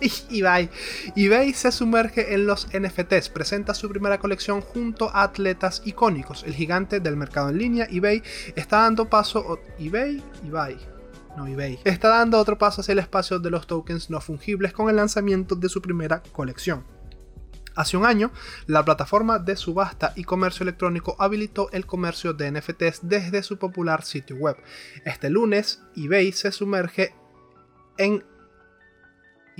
eBay, 0.30 0.70
eBay 1.14 1.52
se 1.52 1.70
sumerge 1.70 2.32
en 2.32 2.46
los 2.46 2.66
NFTs, 2.68 3.28
presenta 3.28 3.74
su 3.74 3.90
primera 3.90 4.18
colección 4.18 4.62
junto 4.62 5.14
a 5.14 5.22
atletas 5.22 5.82
icónicos. 5.84 6.44
El 6.44 6.54
gigante 6.54 7.00
del 7.00 7.16
mercado 7.16 7.50
en 7.50 7.58
línea, 7.58 7.86
eBay, 7.90 8.22
está 8.56 8.78
dando 8.78 9.10
paso, 9.10 9.60
eBay, 9.78 10.22
eBay, 10.46 10.78
no 11.36 11.46
eBay, 11.46 11.78
está 11.84 12.08
dando 12.08 12.38
otro 12.38 12.58
paso 12.58 12.80
hacia 12.80 12.92
el 12.92 12.98
espacio 12.98 13.38
de 13.38 13.50
los 13.50 13.66
tokens 13.66 14.10
no 14.10 14.20
fungibles 14.20 14.72
con 14.72 14.88
el 14.88 14.96
lanzamiento 14.96 15.54
de 15.54 15.68
su 15.68 15.80
primera 15.80 16.22
colección. 16.32 16.84
Hace 17.74 17.96
un 17.96 18.04
año, 18.04 18.30
la 18.66 18.84
plataforma 18.84 19.38
de 19.38 19.56
subasta 19.56 20.12
y 20.14 20.24
comercio 20.24 20.64
electrónico 20.64 21.16
habilitó 21.18 21.70
el 21.72 21.86
comercio 21.86 22.34
de 22.34 22.50
NFTs 22.50 23.00
desde 23.02 23.42
su 23.42 23.56
popular 23.56 24.04
sitio 24.04 24.36
web. 24.36 24.56
Este 25.06 25.30
lunes, 25.30 25.82
eBay 25.96 26.32
se 26.32 26.52
sumerge 26.52 27.14
en 27.96 28.24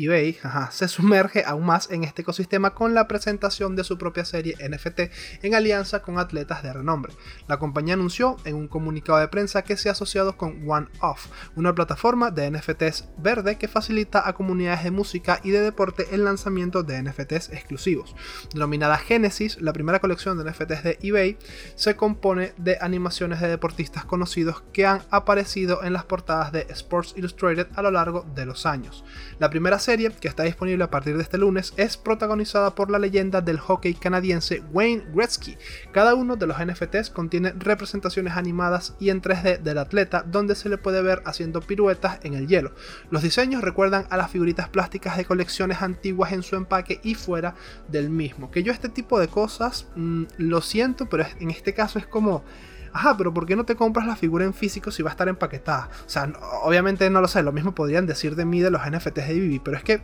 eBay 0.04 0.36
se 0.70 0.88
sumerge 0.88 1.44
aún 1.46 1.64
más 1.64 1.90
en 1.90 2.02
este 2.02 2.22
ecosistema 2.22 2.74
con 2.74 2.92
la 2.92 3.06
presentación 3.06 3.76
de 3.76 3.84
su 3.84 3.98
propia 3.98 4.24
serie 4.24 4.56
NFT 4.56 5.00
en 5.42 5.54
alianza 5.54 6.02
con 6.02 6.18
atletas 6.18 6.62
de 6.62 6.72
renombre. 6.72 7.12
La 7.46 7.58
compañía 7.58 7.94
anunció 7.94 8.36
en 8.44 8.56
un 8.56 8.68
comunicado 8.68 9.18
de 9.18 9.28
prensa 9.28 9.62
que 9.62 9.76
se 9.76 9.88
ha 9.88 9.92
asociado 9.92 10.36
con 10.36 10.68
One 10.68 10.88
Off, 11.00 11.26
una 11.54 11.74
plataforma 11.74 12.30
de 12.30 12.50
NFTs 12.50 13.10
verde 13.18 13.58
que 13.58 13.68
facilita 13.68 14.26
a 14.26 14.32
comunidades 14.32 14.82
de 14.84 14.90
música 14.90 15.40
y 15.44 15.50
de 15.50 15.60
deporte 15.60 16.06
el 16.10 16.24
lanzamiento 16.24 16.82
de 16.82 17.02
NFTs 17.02 17.50
exclusivos. 17.50 18.16
Denominada 18.52 18.98
Genesis, 18.98 19.60
la 19.60 19.72
primera 19.72 20.00
colección 20.00 20.36
de 20.36 20.50
NFTs 20.50 20.82
de 20.82 20.98
eBay 21.02 21.38
se 21.76 21.96
compone 21.96 22.54
de 22.56 22.78
animaciones 22.80 23.40
de 23.40 23.48
deportistas 23.48 24.04
conocidos 24.04 24.62
que 24.72 24.86
han 24.86 25.02
aparecido 25.10 25.84
en 25.84 25.92
las 25.92 26.04
portadas 26.04 26.50
de 26.50 26.66
Sports 26.70 27.14
Illustrated 27.16 27.68
a 27.74 27.82
lo 27.82 27.90
largo 27.90 28.26
de 28.34 28.46
los 28.46 28.66
años. 28.66 29.04
La 29.38 29.50
primera 29.50 29.78
serie, 29.78 29.91
que 29.92 30.28
está 30.28 30.44
disponible 30.44 30.84
a 30.84 30.90
partir 30.90 31.16
de 31.18 31.22
este 31.22 31.36
lunes, 31.36 31.74
es 31.76 31.98
protagonizada 31.98 32.74
por 32.74 32.90
la 32.90 32.98
leyenda 32.98 33.42
del 33.42 33.58
hockey 33.58 33.92
canadiense 33.92 34.62
Wayne 34.72 35.04
Gretzky. 35.12 35.58
Cada 35.92 36.14
uno 36.14 36.36
de 36.36 36.46
los 36.46 36.56
NFTs 36.58 37.10
contiene 37.10 37.52
representaciones 37.58 38.34
animadas 38.34 38.94
y 38.98 39.10
en 39.10 39.20
3D 39.20 39.58
del 39.58 39.76
atleta, 39.76 40.22
donde 40.26 40.54
se 40.54 40.70
le 40.70 40.78
puede 40.78 41.02
ver 41.02 41.22
haciendo 41.26 41.60
piruetas 41.60 42.20
en 42.22 42.32
el 42.32 42.48
hielo. 42.48 42.72
Los 43.10 43.22
diseños 43.22 43.60
recuerdan 43.60 44.06
a 44.08 44.16
las 44.16 44.30
figuritas 44.30 44.70
plásticas 44.70 45.18
de 45.18 45.26
colecciones 45.26 45.82
antiguas 45.82 46.32
en 46.32 46.42
su 46.42 46.56
empaque 46.56 47.00
y 47.02 47.14
fuera 47.14 47.54
del 47.88 48.08
mismo. 48.08 48.50
Que 48.50 48.62
yo 48.62 48.72
este 48.72 48.88
tipo 48.88 49.20
de 49.20 49.28
cosas 49.28 49.88
mm, 49.94 50.24
lo 50.38 50.62
siento, 50.62 51.06
pero 51.10 51.26
en 51.38 51.50
este 51.50 51.74
caso 51.74 51.98
es 51.98 52.06
como 52.06 52.44
ajá, 52.92 53.16
pero 53.16 53.32
¿por 53.32 53.46
qué 53.46 53.56
no 53.56 53.64
te 53.64 53.76
compras 53.76 54.06
la 54.06 54.16
figura 54.16 54.44
en 54.44 54.54
físico 54.54 54.90
si 54.90 55.02
va 55.02 55.10
a 55.10 55.12
estar 55.12 55.28
empaquetada? 55.28 55.88
O 56.06 56.08
sea, 56.08 56.32
obviamente 56.62 57.08
no 57.10 57.20
lo 57.20 57.28
sé, 57.28 57.42
lo 57.42 57.52
mismo 57.52 57.74
podrían 57.74 58.06
decir 58.06 58.36
de 58.36 58.44
mí 58.44 58.60
de 58.60 58.70
los 58.70 58.82
NFTs 58.84 59.28
de 59.28 59.34
Vivi, 59.34 59.58
pero 59.58 59.76
es 59.76 59.82
que 59.82 60.02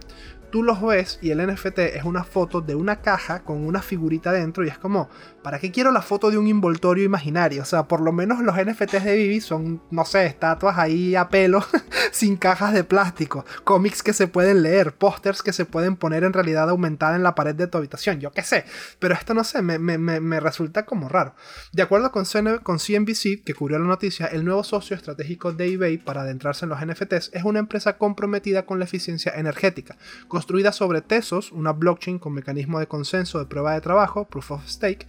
tú 0.50 0.62
los 0.62 0.80
ves 0.82 1.18
y 1.20 1.30
el 1.30 1.46
NFT 1.46 1.78
es 1.78 2.04
una 2.04 2.24
foto 2.24 2.60
de 2.60 2.74
una 2.74 3.00
caja 3.00 3.42
con 3.42 3.66
una 3.66 3.82
figurita 3.82 4.32
dentro 4.32 4.64
y 4.64 4.68
es 4.68 4.78
como, 4.78 5.08
¿para 5.42 5.58
qué 5.58 5.70
quiero 5.70 5.92
la 5.92 6.02
foto 6.02 6.30
de 6.30 6.38
un 6.38 6.46
envoltorio 6.46 7.04
imaginario? 7.04 7.62
O 7.62 7.64
sea, 7.64 7.84
por 7.84 8.00
lo 8.00 8.12
menos 8.12 8.40
los 8.40 8.56
NFTs 8.56 9.04
de 9.04 9.16
Vivi 9.16 9.40
son, 9.40 9.82
no 9.90 10.04
sé, 10.04 10.26
estatuas 10.26 10.78
ahí 10.78 11.14
a 11.14 11.28
pelo, 11.28 11.64
sin 12.12 12.36
cajas 12.36 12.72
de 12.72 12.84
plástico, 12.84 13.44
cómics 13.64 14.02
que 14.02 14.12
se 14.12 14.26
pueden 14.26 14.62
leer, 14.62 14.94
pósters 14.94 15.42
que 15.42 15.52
se 15.52 15.64
pueden 15.64 15.96
poner 15.96 16.24
en 16.24 16.32
realidad 16.32 16.70
aumentada 16.70 17.16
en 17.16 17.22
la 17.22 17.34
pared 17.34 17.54
de 17.54 17.66
tu 17.66 17.78
habitación, 17.78 18.20
yo 18.20 18.30
qué 18.32 18.42
sé, 18.42 18.64
pero 18.98 19.14
esto 19.14 19.34
no 19.34 19.44
sé, 19.44 19.62
me, 19.62 20.40
resulta 20.40 20.84
como 20.84 21.08
raro. 21.08 21.34
De 21.72 21.82
acuerdo 21.82 22.10
con, 22.12 22.24
con 22.62 22.78
CNBC, 22.78 23.44
que 23.44 23.54
cubrió 23.54 23.78
la 23.78 23.86
noticia, 23.86 24.26
el 24.26 24.44
nuevo 24.44 24.64
socio 24.64 24.96
estratégico 24.96 25.52
de 25.52 25.72
eBay 25.72 25.98
para 25.98 26.22
adentrarse 26.22 26.64
en 26.64 26.70
los 26.70 26.84
NFTs 26.84 27.30
es 27.32 27.44
una 27.44 27.58
empresa 27.58 27.98
comprometida 27.98 28.64
con 28.64 28.78
la 28.78 28.84
eficiencia 28.84 29.32
energética, 29.34 29.96
construida 30.38 30.70
sobre 30.70 31.00
Tesos, 31.00 31.50
una 31.50 31.72
blockchain 31.72 32.20
con 32.20 32.32
mecanismo 32.32 32.78
de 32.78 32.86
consenso 32.86 33.40
de 33.40 33.46
prueba 33.46 33.74
de 33.74 33.80
trabajo, 33.80 34.28
proof 34.28 34.52
of 34.52 34.68
stake, 34.68 35.04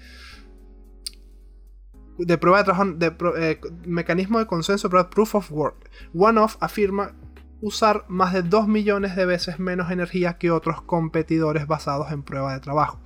de 2.18 2.38
prueba 2.40 2.58
de 2.58 2.64
trabajo, 2.64 2.86
de 2.94 3.16
eh, 3.38 3.62
mecanismo 3.86 4.40
de 4.40 4.48
consenso, 4.48 4.90
proof 4.90 5.36
of 5.36 5.52
work. 5.52 5.92
OneOff 6.16 6.58
afirma 6.60 7.14
usar 7.62 8.06
más 8.08 8.34
de 8.34 8.42
2 8.42 8.68
millones 8.68 9.16
de 9.16 9.28
veces 9.28 9.60
menos 9.60 9.92
energía 9.92 10.40
que 10.40 10.50
otros 10.50 10.82
competidores 10.82 11.68
basados 11.68 12.12
en 12.12 12.24
prueba 12.24 12.56
de 12.56 12.60
trabajo. 12.62 13.00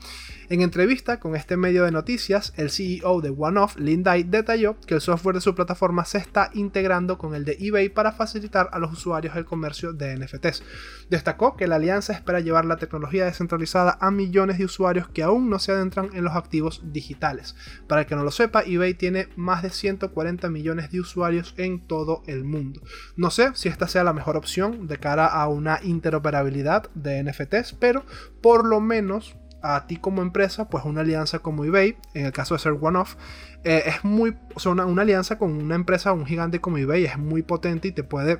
En 0.53 0.61
entrevista 0.61 1.19
con 1.19 1.35
este 1.35 1.57
medio 1.57 1.83
de 1.83 1.89
noticias, 1.89 2.53
el 2.57 2.69
CEO 2.69 3.21
de 3.21 3.33
OneOff, 3.35 3.75
Lin 3.77 4.03
Dai, 4.03 4.21
detalló 4.21 4.79
que 4.81 4.93
el 4.93 5.01
software 5.01 5.33
de 5.33 5.41
su 5.41 5.55
plataforma 5.55 6.05
se 6.05 6.19
está 6.19 6.51
integrando 6.53 7.17
con 7.17 7.33
el 7.33 7.43
de 7.43 7.57
eBay 7.59 7.89
para 7.89 8.11
facilitar 8.11 8.69
a 8.71 8.77
los 8.77 8.93
usuarios 8.93 9.35
el 9.35 9.45
comercio 9.45 9.93
de 9.93 10.15
NFTs. 10.15 10.61
Destacó 11.09 11.57
que 11.57 11.65
la 11.65 11.77
alianza 11.77 12.13
espera 12.13 12.39
llevar 12.39 12.65
la 12.65 12.77
tecnología 12.77 13.25
descentralizada 13.25 13.97
a 13.99 14.11
millones 14.11 14.59
de 14.59 14.65
usuarios 14.65 15.09
que 15.09 15.23
aún 15.23 15.49
no 15.49 15.57
se 15.57 15.71
adentran 15.71 16.11
en 16.13 16.23
los 16.23 16.35
activos 16.35 16.83
digitales. 16.85 17.55
Para 17.87 18.01
el 18.01 18.07
que 18.07 18.15
no 18.15 18.23
lo 18.23 18.29
sepa, 18.29 18.61
eBay 18.61 18.93
tiene 18.93 19.29
más 19.35 19.63
de 19.63 19.71
140 19.71 20.51
millones 20.51 20.91
de 20.91 20.99
usuarios 20.99 21.55
en 21.57 21.79
todo 21.87 22.21
el 22.27 22.43
mundo. 22.43 22.79
No 23.15 23.31
sé 23.31 23.49
si 23.55 23.69
esta 23.69 23.87
sea 23.87 24.03
la 24.03 24.13
mejor 24.13 24.37
opción 24.37 24.85
de 24.85 24.99
cara 24.99 25.25
a 25.25 25.47
una 25.47 25.79
interoperabilidad 25.81 26.91
de 26.93 27.23
NFTs, 27.23 27.73
pero 27.79 28.05
por 28.39 28.67
lo 28.67 28.79
menos 28.81 29.35
a 29.63 29.87
ti 29.87 29.95
como 29.95 30.21
empresa, 30.21 30.69
pues 30.69 30.83
una 30.83 31.01
alianza 31.01 31.39
como 31.39 31.63
eBay, 31.63 31.97
en 32.13 32.25
el 32.27 32.31
caso 32.33 32.53
de 32.53 32.59
ser 32.59 32.73
one-off, 32.79 33.15
eh, 33.63 33.83
es 33.85 34.03
muy, 34.03 34.35
o 34.53 34.59
sea, 34.59 34.73
una, 34.73 35.01
alianza 35.01 35.37
con 35.37 35.51
una 35.51 35.75
empresa, 35.75 36.11
un 36.11 36.25
gigante 36.25 36.59
como 36.59 36.77
eBay 36.77 37.05
es 37.05 37.17
muy 37.17 37.41
potente 37.41 37.87
y 37.87 37.91
te 37.93 38.03
puede 38.03 38.39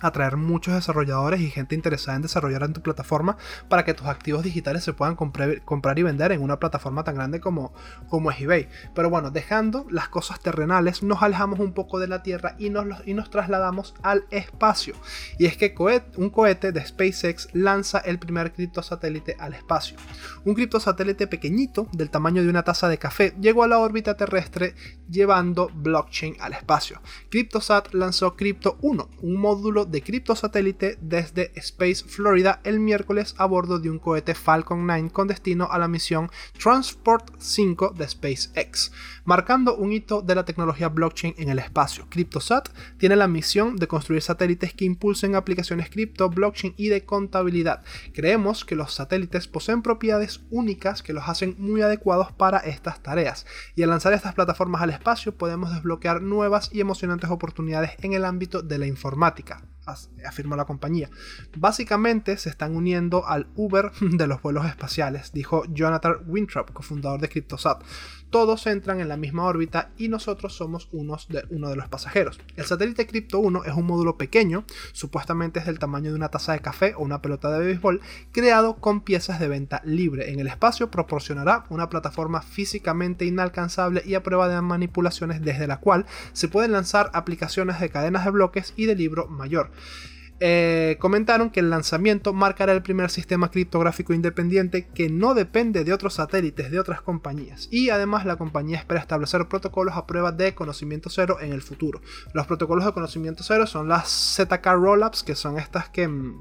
atraer 0.00 0.36
muchos 0.36 0.74
desarrolladores 0.74 1.40
y 1.40 1.50
gente 1.50 1.74
interesada 1.74 2.16
en 2.16 2.22
desarrollar 2.22 2.62
en 2.62 2.72
tu 2.72 2.82
plataforma 2.82 3.36
para 3.68 3.84
que 3.84 3.94
tus 3.94 4.06
activos 4.06 4.42
digitales 4.42 4.84
se 4.84 4.92
puedan 4.92 5.16
comprar, 5.16 5.98
y 5.98 6.02
vender 6.02 6.32
en 6.32 6.42
una 6.42 6.58
plataforma 6.58 7.04
tan 7.04 7.14
grande 7.14 7.40
como, 7.40 7.72
como 8.08 8.30
es 8.30 8.40
eBay. 8.40 8.68
Pero 8.94 9.10
bueno, 9.10 9.30
dejando 9.30 9.86
las 9.90 10.08
cosas 10.08 10.40
terrenales, 10.40 11.02
nos 11.02 11.22
alejamos 11.22 11.60
un 11.60 11.72
poco 11.72 11.98
de 11.98 12.08
la 12.08 12.22
Tierra 12.22 12.54
y 12.58 12.70
nos, 12.70 12.86
y 13.06 13.14
nos 13.14 13.30
trasladamos 13.30 13.94
al 14.02 14.24
espacio. 14.30 14.94
Y 15.38 15.46
es 15.46 15.56
que 15.56 15.74
un 16.16 16.30
cohete 16.30 16.72
de 16.72 16.84
SpaceX 16.84 17.48
lanza 17.52 17.98
el 17.98 18.18
primer 18.18 18.52
criptosatélite 18.52 19.36
al 19.38 19.54
espacio. 19.54 19.96
Un 20.44 20.54
criptosatélite 20.54 21.26
pequeñito, 21.26 21.88
del 21.92 22.10
tamaño 22.10 22.42
de 22.42 22.48
una 22.48 22.64
taza 22.64 22.88
de 22.88 22.98
café, 22.98 23.34
llegó 23.40 23.62
a 23.62 23.68
la 23.68 23.78
órbita 23.78 24.16
terrestre 24.16 24.74
llevando 25.08 25.70
blockchain 25.74 26.36
al 26.40 26.52
espacio. 26.52 27.00
CryptoSat 27.30 27.94
lanzó 27.94 28.36
Crypto 28.36 28.78
1, 28.82 29.10
un 29.22 29.36
módulo 29.36 29.84
de 29.88 30.02
criptosatélite 30.02 30.98
desde 31.00 31.52
Space 31.56 32.04
Florida 32.06 32.60
el 32.64 32.78
miércoles 32.78 33.34
a 33.38 33.46
bordo 33.46 33.78
de 33.78 33.90
un 33.90 33.98
cohete 33.98 34.34
Falcon 34.34 34.86
9 34.86 35.10
con 35.10 35.28
destino 35.28 35.68
a 35.70 35.78
la 35.78 35.88
misión 35.88 36.30
Transport 36.62 37.34
5 37.38 37.94
de 37.96 38.08
SpaceX, 38.08 38.92
marcando 39.24 39.76
un 39.76 39.92
hito 39.92 40.22
de 40.22 40.34
la 40.34 40.44
tecnología 40.44 40.88
blockchain 40.88 41.34
en 41.38 41.48
el 41.48 41.58
espacio. 41.58 42.06
CryptoSat 42.08 42.68
tiene 42.98 43.16
la 43.16 43.28
misión 43.28 43.76
de 43.76 43.88
construir 43.88 44.22
satélites 44.22 44.74
que 44.74 44.84
impulsen 44.84 45.34
aplicaciones 45.34 45.90
cripto, 45.90 46.28
blockchain 46.28 46.74
y 46.76 46.88
de 46.88 47.04
contabilidad. 47.04 47.82
Creemos 48.12 48.64
que 48.64 48.76
los 48.76 48.94
satélites 48.94 49.48
poseen 49.48 49.82
propiedades 49.82 50.40
únicas 50.50 51.02
que 51.02 51.12
los 51.12 51.28
hacen 51.28 51.56
muy 51.58 51.82
adecuados 51.82 52.32
para 52.32 52.58
estas 52.58 53.02
tareas, 53.02 53.46
y 53.74 53.82
al 53.82 53.90
lanzar 53.90 54.12
estas 54.12 54.34
plataformas 54.34 54.82
al 54.82 54.90
espacio 54.90 55.36
podemos 55.36 55.72
desbloquear 55.72 56.22
nuevas 56.22 56.70
y 56.72 56.80
emocionantes 56.80 57.30
oportunidades 57.30 57.92
en 58.00 58.12
el 58.12 58.24
ámbito 58.24 58.62
de 58.62 58.78
la 58.78 58.86
informática 58.86 59.62
afirmó 60.26 60.56
la 60.56 60.64
compañía. 60.64 61.10
Básicamente 61.56 62.36
se 62.36 62.50
están 62.50 62.76
uniendo 62.76 63.26
al 63.26 63.48
Uber 63.54 63.90
de 64.00 64.26
los 64.26 64.42
vuelos 64.42 64.66
espaciales, 64.66 65.32
dijo 65.32 65.64
Jonathan 65.68 66.16
Winthrop, 66.26 66.72
cofundador 66.72 67.20
de 67.20 67.28
CryptoSat 67.28 67.82
todos 68.30 68.66
entran 68.66 69.00
en 69.00 69.08
la 69.08 69.16
misma 69.16 69.44
órbita 69.44 69.90
y 69.96 70.08
nosotros 70.08 70.54
somos 70.54 70.88
uno 70.92 71.16
de 71.70 71.76
los 71.76 71.88
pasajeros. 71.88 72.38
El 72.56 72.66
satélite 72.66 73.06
Crypto 73.06 73.38
1 73.38 73.64
es 73.64 73.74
un 73.74 73.86
módulo 73.86 74.18
pequeño, 74.18 74.64
supuestamente 74.92 75.60
es 75.60 75.66
del 75.66 75.78
tamaño 75.78 76.10
de 76.10 76.16
una 76.16 76.28
taza 76.28 76.52
de 76.52 76.60
café 76.60 76.94
o 76.96 77.02
una 77.02 77.22
pelota 77.22 77.50
de 77.50 77.64
béisbol, 77.64 78.00
creado 78.32 78.76
con 78.76 79.00
piezas 79.00 79.40
de 79.40 79.48
venta 79.48 79.80
libre. 79.84 80.30
En 80.30 80.40
el 80.40 80.46
espacio 80.46 80.90
proporcionará 80.90 81.64
una 81.70 81.88
plataforma 81.88 82.42
físicamente 82.42 83.24
inalcanzable 83.24 84.02
y 84.04 84.14
a 84.14 84.22
prueba 84.22 84.48
de 84.48 84.60
manipulaciones 84.60 85.42
desde 85.42 85.66
la 85.66 85.80
cual 85.80 86.06
se 86.32 86.48
pueden 86.48 86.72
lanzar 86.72 87.10
aplicaciones 87.14 87.80
de 87.80 87.88
cadenas 87.88 88.24
de 88.24 88.30
bloques 88.30 88.74
y 88.76 88.86
de 88.86 88.94
libro 88.94 89.28
mayor. 89.28 89.70
Eh, 90.40 90.96
comentaron 91.00 91.50
que 91.50 91.58
el 91.58 91.68
lanzamiento 91.68 92.32
marcará 92.32 92.72
el 92.72 92.82
primer 92.82 93.10
sistema 93.10 93.50
criptográfico 93.50 94.14
independiente 94.14 94.86
que 94.86 95.08
no 95.08 95.34
depende 95.34 95.82
de 95.82 95.92
otros 95.92 96.14
satélites 96.14 96.70
de 96.70 96.78
otras 96.78 97.00
compañías 97.00 97.66
y 97.72 97.90
además 97.90 98.24
la 98.24 98.36
compañía 98.36 98.78
espera 98.78 99.00
establecer 99.00 99.48
protocolos 99.48 99.96
a 99.96 100.06
prueba 100.06 100.30
de 100.30 100.54
conocimiento 100.54 101.10
cero 101.10 101.38
en 101.40 101.52
el 101.52 101.60
futuro. 101.60 102.02
Los 102.34 102.46
protocolos 102.46 102.84
de 102.84 102.92
conocimiento 102.92 103.42
cero 103.42 103.66
son 103.66 103.88
las 103.88 104.36
ZK 104.36 104.64
Rollups 104.64 105.24
que 105.24 105.34
son 105.34 105.58
estas 105.58 105.88
que 105.88 106.06
mm, 106.06 106.36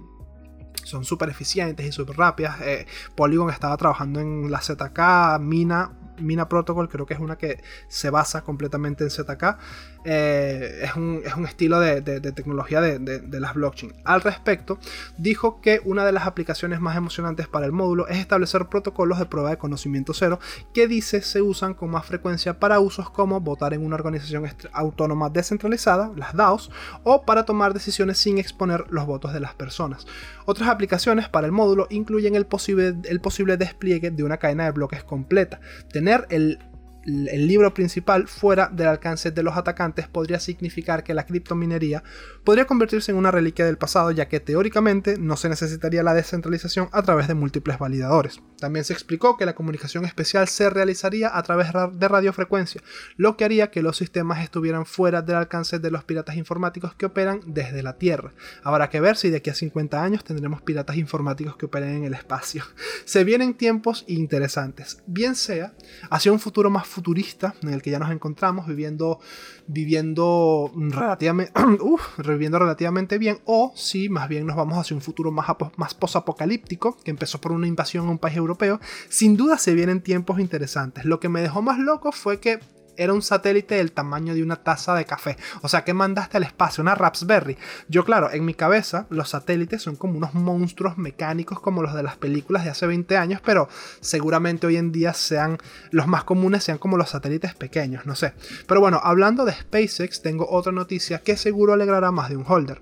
son 0.84 1.04
súper 1.04 1.30
eficientes 1.30 1.84
y 1.84 1.92
súper 1.92 2.18
rápidas. 2.18 2.62
Eh, 2.62 2.86
Polygon 3.16 3.50
estaba 3.50 3.76
trabajando 3.78 4.20
en 4.20 4.52
la 4.52 4.62
ZK, 4.62 5.40
Mina 5.42 6.07
Mina 6.20 6.50
Protocol, 6.50 6.90
creo 6.90 7.06
que 7.06 7.14
es 7.14 7.20
una 7.20 7.38
que 7.38 7.62
se 7.88 8.10
basa 8.10 8.44
completamente 8.44 9.04
en 9.04 9.10
ZK. 9.10 9.58
Eh, 10.06 10.82
es, 10.84 10.96
un, 10.96 11.22
estilo 11.46 11.80
de, 11.80 12.02
tecnología 12.02 12.82
de, 12.82 13.40
las 13.40 13.54
blockchain. 13.54 13.94
Al 14.06 14.22
respecto, 14.22 14.80
dijo 15.18 15.60
que 15.62 15.82
una 15.84 16.06
de 16.06 16.12
las 16.12 16.26
aplicaciones 16.26 16.80
más 16.80 16.96
emocionantes 16.96 17.48
para 17.48 17.66
el 17.66 17.72
módulo 17.72 18.08
es 18.08 18.18
establecer 18.18 18.68
protocolos 18.68 19.20
de 19.20 19.26
prueba 19.26 19.50
de 19.50 19.58
conocimiento 19.58 20.14
cero 20.14 20.40
que 20.74 20.88
dice 20.88 21.22
se 21.22 21.42
usan 21.42 21.74
con 21.74 21.90
más 21.90 22.06
frecuencia 22.06 22.60
para 22.60 22.80
usos 22.80 23.10
como 23.10 23.42
votar 23.42 23.74
en 23.74 23.86
una 23.86 23.96
organización 23.96 24.48
autónoma 24.72 25.30
descentralizada, 25.30 26.12
las 26.16 26.34
DAOs, 26.34 26.72
o 27.04 27.24
para 27.24 27.44
tomar 27.44 27.74
decisiones 27.74 28.18
sin 28.18 28.38
exponer 28.38 28.86
los 28.90 29.06
votos 29.06 29.34
de 29.34 29.40
las 29.40 29.54
personas. 29.56 30.06
Otras 30.46 30.70
aplicaciones 30.70 31.30
para 31.30 31.46
el 31.46 31.52
módulo 31.52 31.88
incluyen 31.90 32.36
el 32.36 32.46
posible, 32.46 32.96
el 33.04 33.20
posible 33.20 33.58
despliegue 33.58 34.12
de 34.12 34.24
una 34.24 34.38
cadena 34.38 34.66
de 34.66 34.72
bloques 34.72 35.04
completa, 35.04 35.60
el 36.30 36.60
el 37.08 37.48
libro 37.48 37.74
principal 37.74 38.28
fuera 38.28 38.68
del 38.68 38.88
alcance 38.88 39.32
de 39.32 39.42
los 39.42 39.56
atacantes 39.56 40.10
podría 40.10 40.42
significar 40.42 41.06
que 41.06 41.14
la 41.14 41.26
criptominería 41.26 42.04
podría 42.44 42.68
convertirse 42.68 43.12
en 43.12 43.18
una 43.18 43.32
reliquia 43.32 43.66
del 43.66 43.78
pasado 43.78 44.12
ya 44.12 44.28
que 44.28 44.42
teóricamente 44.42 45.18
no 45.18 45.38
se 45.38 45.48
necesitaría 45.48 46.04
la 46.04 46.14
descentralización 46.14 46.90
a 46.92 47.02
través 47.04 47.30
de 47.30 47.34
múltiples 47.34 47.80
validadores. 47.80 48.42
También 48.60 48.84
se 48.84 48.92
explicó 48.92 49.38
que 49.38 49.46
la 49.46 49.56
comunicación 49.56 50.04
especial 50.04 50.50
se 50.50 50.70
realizaría 50.70 51.36
a 51.38 51.42
través 51.44 51.70
de 51.94 52.08
radiofrecuencia, 52.08 52.82
lo 53.16 53.38
que 53.38 53.46
haría 53.46 53.72
que 53.72 53.82
los 53.82 53.96
sistemas 53.96 54.44
estuvieran 54.44 54.86
fuera 54.86 55.22
del 55.22 55.36
alcance 55.36 55.80
de 55.80 55.92
los 55.92 56.04
piratas 56.04 56.36
informáticos 56.36 56.94
que 56.96 57.06
operan 57.06 57.40
desde 57.46 57.84
la 57.84 57.98
Tierra. 57.98 58.34
Habrá 58.64 58.90
que 58.90 59.00
ver 59.00 59.16
si 59.16 59.30
de 59.30 59.38
aquí 59.38 59.50
a 59.50 59.56
50 59.56 60.04
años 60.04 60.24
tendremos 60.24 60.62
piratas 60.62 60.98
informáticos 60.98 61.56
que 61.56 61.68
operen 61.68 61.98
en 61.98 62.04
el 62.04 62.14
espacio. 62.14 62.64
Se 63.06 63.24
vienen 63.24 63.54
tiempos 63.54 64.04
interesantes, 64.08 65.02
bien 65.08 65.36
sea 65.36 65.74
hacia 66.10 66.32
un 66.32 66.40
futuro 66.40 66.70
más 66.70 66.88
futurista 66.98 67.54
en 67.62 67.70
el 67.70 67.84
que 67.84 67.92
ya 67.92 68.00
nos 68.00 68.10
encontramos 68.10 68.66
viviendo, 68.66 69.20
viviendo, 69.68 70.72
relativamente, 70.76 71.54
relativamente 72.18 73.20
bien, 73.20 73.38
o 73.46 73.72
si 73.76 74.10
más 74.10 74.28
bien 74.28 74.48
nos 74.48 74.56
vamos 74.56 74.80
hacia 74.80 74.96
un 74.96 75.02
futuro 75.02 75.32
más, 75.32 75.46
más 75.76 75.94
posapocalíptico, 75.94 76.98
que 77.04 77.12
empezó 77.12 77.40
por 77.40 77.52
una 77.52 77.68
invasión 77.68 78.08
a 78.08 78.12
un 78.12 78.18
país 78.18 78.36
europeo, 78.36 78.80
sin 79.10 79.38
duda 79.38 79.60
se 79.60 79.76
vienen 79.76 80.02
tiempos 80.02 80.40
interesantes. 80.40 81.06
Lo 81.06 81.20
que 81.20 81.30
me 81.30 81.42
dejó 81.42 81.62
más 81.62 81.78
loco 81.78 82.12
fue 82.12 82.40
que 82.40 82.60
era 82.98 83.14
un 83.14 83.22
satélite 83.22 83.76
del 83.76 83.92
tamaño 83.92 84.34
de 84.34 84.44
una 84.44 84.58
taza 84.58 84.96
de 84.96 85.06
café. 85.06 85.38
O 85.62 85.70
sea, 85.70 85.84
¿qué 85.84 85.94
mandaste 85.94 86.38
al 86.38 86.44
espacio? 86.44 86.82
Una 86.82 86.96
Raspberry. 86.96 87.58
Yo, 87.88 88.04
claro, 88.06 88.32
en 88.32 88.46
mi 88.46 88.54
cabeza, 88.54 89.08
los 89.10 89.30
satélites 89.30 89.82
son 89.82 89.96
como 89.96 90.18
unos 90.18 90.34
monstruos 90.34 90.98
mecánicos 90.98 91.60
como 91.60 91.82
los 91.82 91.94
de 91.94 92.04
las 92.04 92.18
películas 92.18 92.64
de 92.64 92.72
hace 92.72 92.88
20 92.88 93.18
años, 93.18 93.42
pero 93.44 93.70
seguramente 94.02 94.68
hoy 94.68 94.78
en 94.78 94.92
día 94.92 95.14
sean 95.14 95.58
los 95.92 96.08
más 96.08 96.24
comunes, 96.24 96.64
sean 96.64 96.78
como 96.78 96.98
los 96.98 97.10
satélites 97.10 97.56
pequeños, 97.56 98.06
no 98.06 98.16
sé. 98.16 98.34
Pero 98.68 98.82
bueno, 98.82 99.00
hablando 99.04 99.46
de 99.46 99.54
SpaceX, 99.54 100.22
tengo 100.22 100.48
otra 100.50 100.72
noticia 100.72 101.20
que 101.20 101.38
seguro 101.38 101.74
alegrará 101.74 102.12
más 102.12 102.30
de 102.30 102.38
un 102.38 102.46
holder. 102.48 102.82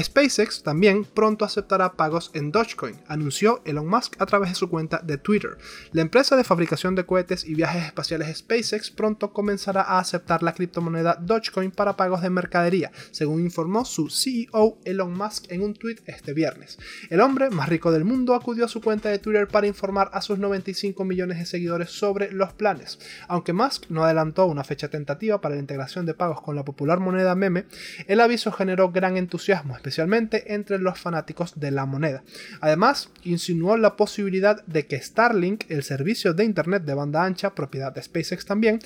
SpaceX 0.00 0.62
también 0.62 1.04
pronto 1.04 1.44
aceptará 1.44 1.92
pagos 1.92 2.30
en 2.34 2.52
Dogecoin, 2.52 3.00
anunció 3.08 3.62
Elon 3.64 3.86
Musk 3.86 4.20
a 4.20 4.26
través 4.26 4.50
de 4.50 4.56
su 4.56 4.68
cuenta 4.68 5.00
de 5.02 5.18
Twitter. 5.18 5.58
La 5.92 6.02
empresa 6.02 6.36
de 6.36 6.44
fabricación 6.44 6.94
de 6.94 7.06
cohetes 7.06 7.44
y 7.44 7.54
viajes 7.54 7.84
espaciales 7.84 8.38
SpaceX 8.38 8.90
pronto 8.90 9.32
comenzó 9.56 9.78
a 9.78 9.98
aceptar 9.98 10.42
la 10.42 10.52
criptomoneda 10.52 11.16
Dogecoin 11.18 11.70
para 11.70 11.96
pagos 11.96 12.20
de 12.20 12.28
mercadería, 12.28 12.92
según 13.10 13.40
informó 13.40 13.86
su 13.86 14.10
CEO 14.10 14.78
Elon 14.84 15.16
Musk 15.16 15.50
en 15.50 15.62
un 15.62 15.72
tweet 15.72 15.96
este 16.04 16.34
viernes. 16.34 16.78
El 17.08 17.22
hombre 17.22 17.48
más 17.48 17.70
rico 17.70 17.90
del 17.90 18.04
mundo 18.04 18.34
acudió 18.34 18.66
a 18.66 18.68
su 18.68 18.82
cuenta 18.82 19.08
de 19.08 19.18
Twitter 19.18 19.48
para 19.48 19.66
informar 19.66 20.10
a 20.12 20.20
sus 20.20 20.38
95 20.38 21.04
millones 21.06 21.38
de 21.38 21.46
seguidores 21.46 21.90
sobre 21.90 22.30
los 22.32 22.52
planes. 22.52 22.98
Aunque 23.28 23.54
Musk 23.54 23.84
no 23.88 24.04
adelantó 24.04 24.44
una 24.44 24.62
fecha 24.62 24.88
tentativa 24.88 25.40
para 25.40 25.54
la 25.54 25.60
integración 25.62 26.04
de 26.04 26.12
pagos 26.12 26.42
con 26.42 26.54
la 26.54 26.64
popular 26.64 27.00
moneda 27.00 27.34
meme, 27.34 27.64
el 28.08 28.20
aviso 28.20 28.52
generó 28.52 28.92
gran 28.92 29.16
entusiasmo, 29.16 29.74
especialmente 29.74 30.52
entre 30.52 30.78
los 30.78 30.98
fanáticos 30.98 31.58
de 31.58 31.70
la 31.70 31.86
moneda. 31.86 32.22
Además, 32.60 33.08
insinuó 33.22 33.78
la 33.78 33.96
posibilidad 33.96 34.62
de 34.66 34.86
que 34.86 35.00
Starlink, 35.00 35.64
el 35.70 35.82
servicio 35.82 36.34
de 36.34 36.44
Internet 36.44 36.84
de 36.84 36.92
banda 36.92 37.24
ancha, 37.24 37.54
propiedad 37.54 37.94
de 37.94 38.02
SpaceX 38.02 38.44
también, 38.44 38.80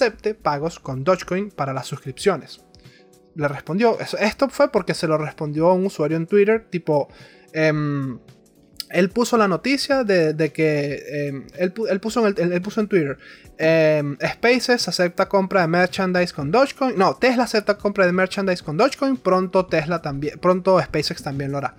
acepte 0.00 0.34
pagos 0.34 0.78
con 0.78 1.04
Dogecoin 1.04 1.50
para 1.50 1.72
las 1.72 1.86
suscripciones. 1.86 2.60
Le 3.34 3.48
respondió, 3.48 3.98
esto 4.00 4.48
fue 4.48 4.72
porque 4.72 4.94
se 4.94 5.06
lo 5.06 5.18
respondió 5.18 5.68
a 5.68 5.74
un 5.74 5.86
usuario 5.86 6.16
en 6.16 6.26
Twitter, 6.26 6.66
tipo, 6.68 7.08
em, 7.52 8.18
él 8.90 9.10
puso 9.10 9.36
la 9.36 9.46
noticia 9.46 10.02
de, 10.02 10.52
que, 10.52 11.28
em, 11.28 11.46
él, 11.56 11.72
puso 12.00 12.26
en 12.26 12.52
él, 12.52 12.60
puso 12.60 12.80
en 12.80 12.88
Twitter, 12.88 13.18
em, 13.56 14.16
Spaces 14.20 14.88
acepta 14.88 15.28
compra 15.28 15.60
de 15.60 15.68
merchandise 15.68 16.32
con 16.32 16.50
Dogecoin, 16.50 16.98
no, 16.98 17.14
Tesla 17.16 17.44
acepta 17.44 17.78
compra 17.78 18.06
de 18.06 18.12
merchandise 18.12 18.64
con 18.64 18.76
Dogecoin, 18.76 19.16
pronto 19.16 19.66
Tesla 19.66 20.02
también, 20.02 20.38
pronto 20.40 20.80
SpaceX 20.80 21.22
también 21.22 21.52
lo 21.52 21.58
hará. 21.58 21.76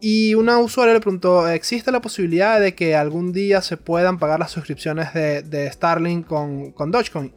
Y 0.00 0.34
una 0.34 0.58
usuaria 0.58 0.94
le 0.94 1.00
preguntó, 1.00 1.48
¿existe 1.48 1.90
la 1.90 2.02
posibilidad 2.02 2.60
de 2.60 2.74
que 2.74 2.94
algún 2.94 3.32
día 3.32 3.62
se 3.62 3.76
puedan 3.76 4.18
pagar 4.18 4.38
las 4.38 4.50
suscripciones 4.50 5.14
de, 5.14 5.70
Starlink 5.72 6.26
con, 6.26 6.72
con 6.72 6.90
Dogecoin? 6.90 7.32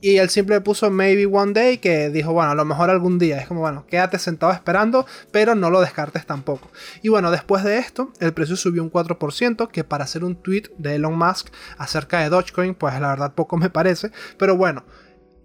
Y 0.00 0.18
él 0.18 0.28
siempre 0.28 0.60
puso 0.60 0.90
maybe 0.90 1.26
one 1.26 1.52
day, 1.52 1.78
que 1.78 2.10
dijo, 2.10 2.32
bueno, 2.32 2.50
a 2.50 2.54
lo 2.54 2.64
mejor 2.64 2.90
algún 2.90 3.18
día. 3.18 3.38
Es 3.38 3.48
como, 3.48 3.60
bueno, 3.60 3.86
quédate 3.86 4.18
sentado 4.18 4.52
esperando, 4.52 5.06
pero 5.32 5.54
no 5.54 5.70
lo 5.70 5.80
descartes 5.80 6.26
tampoco. 6.26 6.70
Y 7.02 7.08
bueno, 7.08 7.30
después 7.30 7.64
de 7.64 7.78
esto, 7.78 8.12
el 8.20 8.32
precio 8.32 8.56
subió 8.56 8.82
un 8.82 8.92
4%, 8.92 9.68
que 9.68 9.84
para 9.84 10.04
hacer 10.04 10.22
un 10.22 10.36
tweet 10.36 10.64
de 10.78 10.96
Elon 10.96 11.18
Musk 11.18 11.48
acerca 11.78 12.20
de 12.20 12.28
Dogecoin, 12.28 12.74
pues 12.74 13.00
la 13.00 13.08
verdad 13.08 13.34
poco 13.34 13.56
me 13.56 13.70
parece. 13.70 14.10
Pero 14.38 14.56
bueno, 14.56 14.84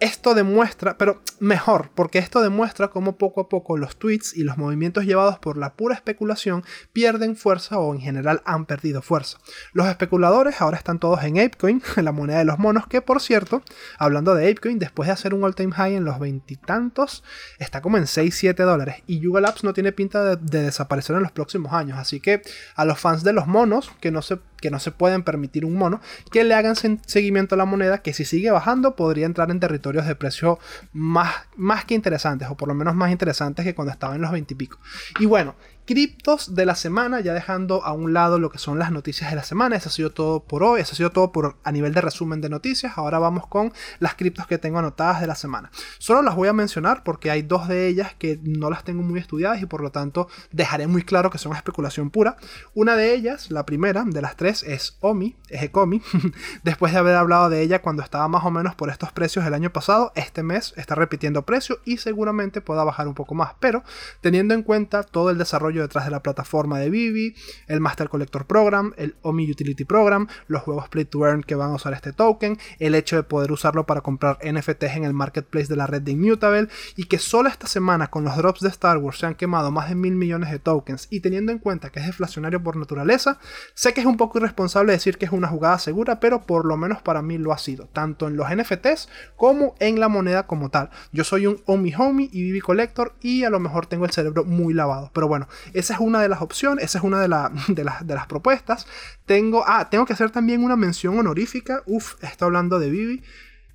esto 0.01 0.33
demuestra, 0.33 0.97
pero 0.97 1.21
mejor, 1.39 1.91
porque 1.93 2.17
esto 2.17 2.41
demuestra 2.41 2.87
cómo 2.87 3.19
poco 3.19 3.41
a 3.41 3.49
poco 3.49 3.77
los 3.77 3.97
tweets 3.97 4.35
y 4.35 4.43
los 4.43 4.57
movimientos 4.57 5.05
llevados 5.05 5.37
por 5.37 5.57
la 5.57 5.75
pura 5.75 5.93
especulación 5.93 6.63
pierden 6.91 7.35
fuerza 7.35 7.77
o 7.77 7.93
en 7.93 8.01
general 8.01 8.41
han 8.45 8.65
perdido 8.65 9.03
fuerza. 9.03 9.37
Los 9.73 9.87
especuladores 9.87 10.59
ahora 10.59 10.77
están 10.77 10.97
todos 10.97 11.23
en 11.23 11.39
ApeCoin, 11.39 11.83
la 11.97 12.11
moneda 12.11 12.39
de 12.39 12.45
los 12.45 12.57
monos, 12.57 12.87
que 12.87 13.03
por 13.03 13.21
cierto, 13.21 13.61
hablando 13.99 14.33
de 14.33 14.49
ApeCoin, 14.49 14.79
después 14.79 15.05
de 15.05 15.13
hacer 15.13 15.35
un 15.35 15.43
all-time 15.43 15.71
high 15.71 15.93
en 15.93 16.03
los 16.03 16.19
veintitantos, 16.19 17.23
está 17.59 17.83
como 17.83 17.97
en 17.97 18.05
6-7 18.05 18.55
dólares 18.55 19.03
y 19.05 19.19
Yuga 19.19 19.39
Labs 19.39 19.63
no 19.63 19.73
tiene 19.73 19.91
pinta 19.91 20.23
de, 20.23 20.35
de 20.37 20.63
desaparecer 20.63 21.15
en 21.15 21.21
los 21.21 21.31
próximos 21.31 21.73
años, 21.73 21.99
así 21.99 22.19
que 22.19 22.41
a 22.75 22.85
los 22.85 22.99
fans 22.99 23.23
de 23.23 23.33
los 23.33 23.45
monos, 23.45 23.91
que 24.01 24.09
no 24.09 24.23
se 24.23 24.39
que 24.61 24.71
no 24.71 24.79
se 24.79 24.91
pueden 24.91 25.23
permitir 25.23 25.65
un 25.65 25.73
mono, 25.73 25.99
que 26.31 26.45
le 26.45 26.53
hagan 26.53 26.75
seguimiento 26.75 27.55
a 27.55 27.57
la 27.57 27.65
moneda, 27.65 28.01
que 28.01 28.13
si 28.13 28.23
sigue 28.23 28.51
bajando 28.51 28.95
podría 28.95 29.25
entrar 29.25 29.51
en 29.51 29.59
de 29.99 30.15
precio 30.15 30.59
más, 30.93 31.33
más 31.57 31.85
que 31.85 31.93
interesantes, 31.93 32.47
o 32.49 32.55
por 32.55 32.67
lo 32.67 32.73
menos 32.73 32.95
más 32.95 33.11
interesantes 33.11 33.65
que 33.65 33.75
cuando 33.75 33.91
estaba 33.91 34.15
en 34.15 34.21
los 34.21 34.31
20 34.31 34.53
y 34.53 34.57
pico. 34.57 34.79
Y 35.19 35.25
bueno, 35.25 35.55
criptos 35.91 36.55
de 36.55 36.65
la 36.65 36.75
semana, 36.75 37.19
ya 37.19 37.33
dejando 37.33 37.83
a 37.83 37.91
un 37.91 38.13
lado 38.13 38.39
lo 38.39 38.49
que 38.49 38.57
son 38.59 38.79
las 38.79 38.93
noticias 38.93 39.29
de 39.29 39.35
la 39.35 39.43
semana. 39.43 39.75
Eso 39.75 39.89
ha 39.89 39.91
sido 39.91 40.09
todo 40.09 40.39
por 40.39 40.63
hoy, 40.63 40.79
eso 40.79 40.93
ha 40.93 40.95
sido 40.95 41.11
todo 41.11 41.33
por 41.33 41.57
a 41.65 41.71
nivel 41.73 41.93
de 41.93 41.99
resumen 41.99 42.39
de 42.39 42.47
noticias. 42.47 42.93
Ahora 42.97 43.19
vamos 43.19 43.45
con 43.45 43.73
las 43.99 44.15
criptos 44.15 44.47
que 44.47 44.57
tengo 44.57 44.79
anotadas 44.79 45.19
de 45.19 45.27
la 45.27 45.35
semana. 45.35 45.69
Solo 45.97 46.21
las 46.21 46.35
voy 46.35 46.47
a 46.47 46.53
mencionar 46.53 47.03
porque 47.03 47.29
hay 47.29 47.41
dos 47.41 47.67
de 47.67 47.87
ellas 47.87 48.15
que 48.17 48.39
no 48.41 48.69
las 48.69 48.85
tengo 48.85 49.03
muy 49.03 49.19
estudiadas 49.19 49.61
y 49.61 49.65
por 49.65 49.81
lo 49.81 49.91
tanto 49.91 50.29
dejaré 50.53 50.87
muy 50.87 51.03
claro 51.03 51.29
que 51.29 51.37
son 51.37 51.53
especulación 51.57 52.09
pura. 52.09 52.37
Una 52.73 52.95
de 52.95 53.13
ellas, 53.13 53.51
la 53.51 53.65
primera 53.65 54.05
de 54.05 54.21
las 54.21 54.37
tres, 54.37 54.63
es 54.63 54.95
OMI, 55.01 55.35
es 55.49 55.61
Ecomi. 55.61 56.01
Después 56.63 56.93
de 56.93 56.99
haber 56.99 57.15
hablado 57.15 57.49
de 57.49 57.61
ella 57.61 57.81
cuando 57.81 58.01
estaba 58.01 58.29
más 58.29 58.45
o 58.45 58.51
menos 58.51 58.75
por 58.75 58.89
estos 58.89 59.11
precios 59.11 59.45
el 59.45 59.53
año 59.53 59.73
pasado, 59.73 60.13
este 60.15 60.41
mes 60.41 60.73
está 60.77 60.95
repitiendo 60.95 61.41
precio 61.41 61.79
y 61.83 61.97
seguramente 61.97 62.61
pueda 62.61 62.85
bajar 62.85 63.09
un 63.09 63.13
poco 63.13 63.35
más. 63.35 63.55
Pero 63.59 63.83
teniendo 64.21 64.53
en 64.53 64.63
cuenta 64.63 65.03
todo 65.03 65.29
el 65.31 65.37
desarrollo 65.37 65.80
detrás 65.82 66.05
de 66.05 66.11
la 66.11 66.21
plataforma 66.21 66.79
de 66.79 66.89
Vivi, 66.89 67.36
el 67.67 67.79
Master 67.79 68.09
Collector 68.09 68.45
Program, 68.45 68.93
el 68.97 69.15
OMI 69.21 69.51
Utility 69.51 69.86
Program, 69.86 70.27
los 70.47 70.61
juegos 70.61 70.89
Play 70.89 71.05
to 71.05 71.25
Earn 71.25 71.43
que 71.43 71.55
van 71.55 71.71
a 71.71 71.75
usar 71.75 71.93
este 71.93 72.13
token, 72.13 72.57
el 72.79 72.95
hecho 72.95 73.15
de 73.15 73.23
poder 73.23 73.51
usarlo 73.51 73.86
para 73.86 74.01
comprar 74.01 74.38
NFTs 74.43 74.95
en 74.95 75.03
el 75.03 75.13
marketplace 75.13 75.67
de 75.67 75.75
la 75.75 75.88
red 75.88 76.01
de 76.01 76.11
Immutable 76.11 76.67
y 76.95 77.05
que 77.05 77.19
solo 77.19 77.49
esta 77.49 77.67
semana 77.67 78.07
con 78.07 78.23
los 78.23 78.36
drops 78.38 78.61
de 78.61 78.69
Star 78.69 78.97
Wars 78.97 79.19
se 79.19 79.25
han 79.25 79.36
quemado 79.36 79.71
más 79.71 79.89
de 79.89 79.95
mil 79.95 80.15
millones 80.15 80.51
de 80.51 80.59
tokens 80.59 81.07
y 81.09 81.19
teniendo 81.21 81.51
en 81.51 81.59
cuenta 81.59 81.89
que 81.89 81.99
es 81.99 82.05
deflacionario 82.05 82.61
por 82.61 82.75
naturaleza, 82.75 83.39
sé 83.73 83.93
que 83.93 84.01
es 84.01 84.07
un 84.07 84.17
poco 84.17 84.38
irresponsable 84.38 84.93
decir 84.93 85.17
que 85.17 85.25
es 85.25 85.32
una 85.32 85.47
jugada 85.47 85.79
segura, 85.79 86.19
pero 86.19 86.41
por 86.43 86.65
lo 86.65 86.77
menos 86.77 87.01
para 87.01 87.21
mí 87.21 87.38
lo 87.38 87.53
ha 87.53 87.57
sido, 87.57 87.88
tanto 87.88 88.27
en 88.27 88.36
los 88.36 88.47
NFTs 88.49 89.09
como 89.36 89.75
en 89.79 89.99
la 89.99 90.07
moneda 90.07 90.47
como 90.47 90.69
tal. 90.69 90.89
Yo 91.11 91.23
soy 91.23 91.47
un 91.47 91.61
Omi 91.65 91.93
Homie 91.95 92.29
y 92.32 92.43
Vivi 92.43 92.61
Collector 92.61 93.13
y 93.21 93.43
a 93.43 93.49
lo 93.49 93.59
mejor 93.59 93.86
tengo 93.86 94.05
el 94.05 94.11
cerebro 94.11 94.43
muy 94.43 94.73
lavado, 94.73 95.11
pero 95.13 95.27
bueno, 95.27 95.47
esa 95.74 95.93
es 95.95 95.99
una 95.99 96.22
de 96.22 96.30
las 96.30 96.41
opciones, 96.41 96.86
esa 96.86 96.97
es 96.97 97.03
una 97.03 97.20
de, 97.20 97.28
de, 97.68 97.84
de 98.01 98.16
las 98.16 98.28
propuestas. 98.28 98.88
Tengo, 99.26 99.64
ah, 99.68 99.89
tengo 99.89 100.05
que 100.05 100.14
hacer 100.14 100.32
también 100.32 100.64
una 100.64 100.76
mención 100.76 101.18
honorífica. 101.18 101.84
Uf, 101.86 102.16
estoy 102.24 102.47
hablando 102.47 102.80
de 102.80 102.89
Vivi. 102.89 103.24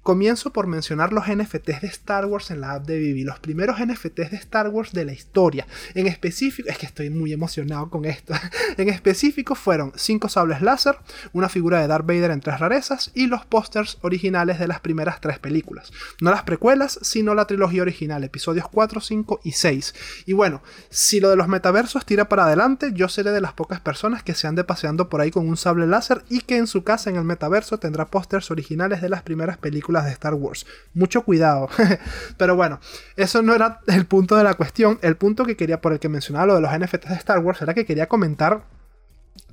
Comienzo 0.06 0.52
por 0.52 0.68
mencionar 0.68 1.12
los 1.12 1.26
NFTs 1.26 1.80
de 1.80 1.88
Star 1.88 2.26
Wars 2.26 2.52
en 2.52 2.60
la 2.60 2.74
app 2.74 2.86
de 2.86 2.96
Vivi, 2.96 3.24
los 3.24 3.40
primeros 3.40 3.80
NFTs 3.84 4.30
de 4.30 4.36
Star 4.36 4.68
Wars 4.68 4.92
de 4.92 5.04
la 5.04 5.12
historia. 5.12 5.66
En 5.94 6.06
específico, 6.06 6.68
es 6.68 6.78
que 6.78 6.86
estoy 6.86 7.10
muy 7.10 7.32
emocionado 7.32 7.90
con 7.90 8.04
esto. 8.04 8.32
en 8.76 8.88
específico 8.88 9.56
fueron 9.56 9.90
5 9.96 10.28
sables 10.28 10.62
láser, 10.62 10.96
una 11.32 11.48
figura 11.48 11.80
de 11.80 11.88
Darth 11.88 12.06
Vader 12.06 12.30
en 12.30 12.40
tres 12.40 12.60
rarezas 12.60 13.10
y 13.14 13.26
los 13.26 13.46
pósters 13.46 13.98
originales 14.02 14.60
de 14.60 14.68
las 14.68 14.78
primeras 14.78 15.20
tres 15.20 15.40
películas. 15.40 15.90
No 16.20 16.30
las 16.30 16.44
precuelas, 16.44 17.00
sino 17.02 17.34
la 17.34 17.48
trilogía 17.48 17.82
original, 17.82 18.22
episodios 18.22 18.68
4, 18.68 19.00
5 19.00 19.40
y 19.42 19.52
6. 19.52 20.22
Y 20.26 20.34
bueno, 20.34 20.62
si 20.88 21.18
lo 21.18 21.30
de 21.30 21.36
los 21.36 21.48
metaversos 21.48 22.06
tira 22.06 22.28
para 22.28 22.44
adelante, 22.44 22.92
yo 22.94 23.08
seré 23.08 23.32
de 23.32 23.40
las 23.40 23.54
pocas 23.54 23.80
personas 23.80 24.22
que 24.22 24.34
se 24.34 24.46
ande 24.46 24.62
paseando 24.62 25.08
por 25.08 25.20
ahí 25.20 25.32
con 25.32 25.48
un 25.48 25.56
sable 25.56 25.88
láser 25.88 26.22
y 26.28 26.42
que 26.42 26.58
en 26.58 26.68
su 26.68 26.84
casa 26.84 27.10
en 27.10 27.16
el 27.16 27.24
metaverso 27.24 27.80
tendrá 27.80 28.06
pósters 28.06 28.52
originales 28.52 29.02
de 29.02 29.08
las 29.08 29.22
primeras 29.22 29.58
películas 29.58 29.95
de 30.04 30.12
Star 30.12 30.34
Wars. 30.34 30.66
Mucho 30.94 31.22
cuidado. 31.22 31.68
Pero 32.36 32.56
bueno, 32.56 32.80
eso 33.16 33.42
no 33.42 33.54
era 33.54 33.80
el 33.86 34.06
punto 34.06 34.36
de 34.36 34.44
la 34.44 34.54
cuestión. 34.54 34.98
El 35.02 35.16
punto 35.16 35.44
que 35.44 35.56
quería, 35.56 35.80
por 35.80 35.92
el 35.92 35.98
que 35.98 36.08
mencionaba 36.08 36.46
lo 36.46 36.54
de 36.56 36.60
los 36.60 36.70
NFTs 36.70 37.08
de 37.08 37.14
Star 37.14 37.38
Wars, 37.38 37.62
era 37.62 37.74
que 37.74 37.86
quería 37.86 38.06
comentar 38.06 38.64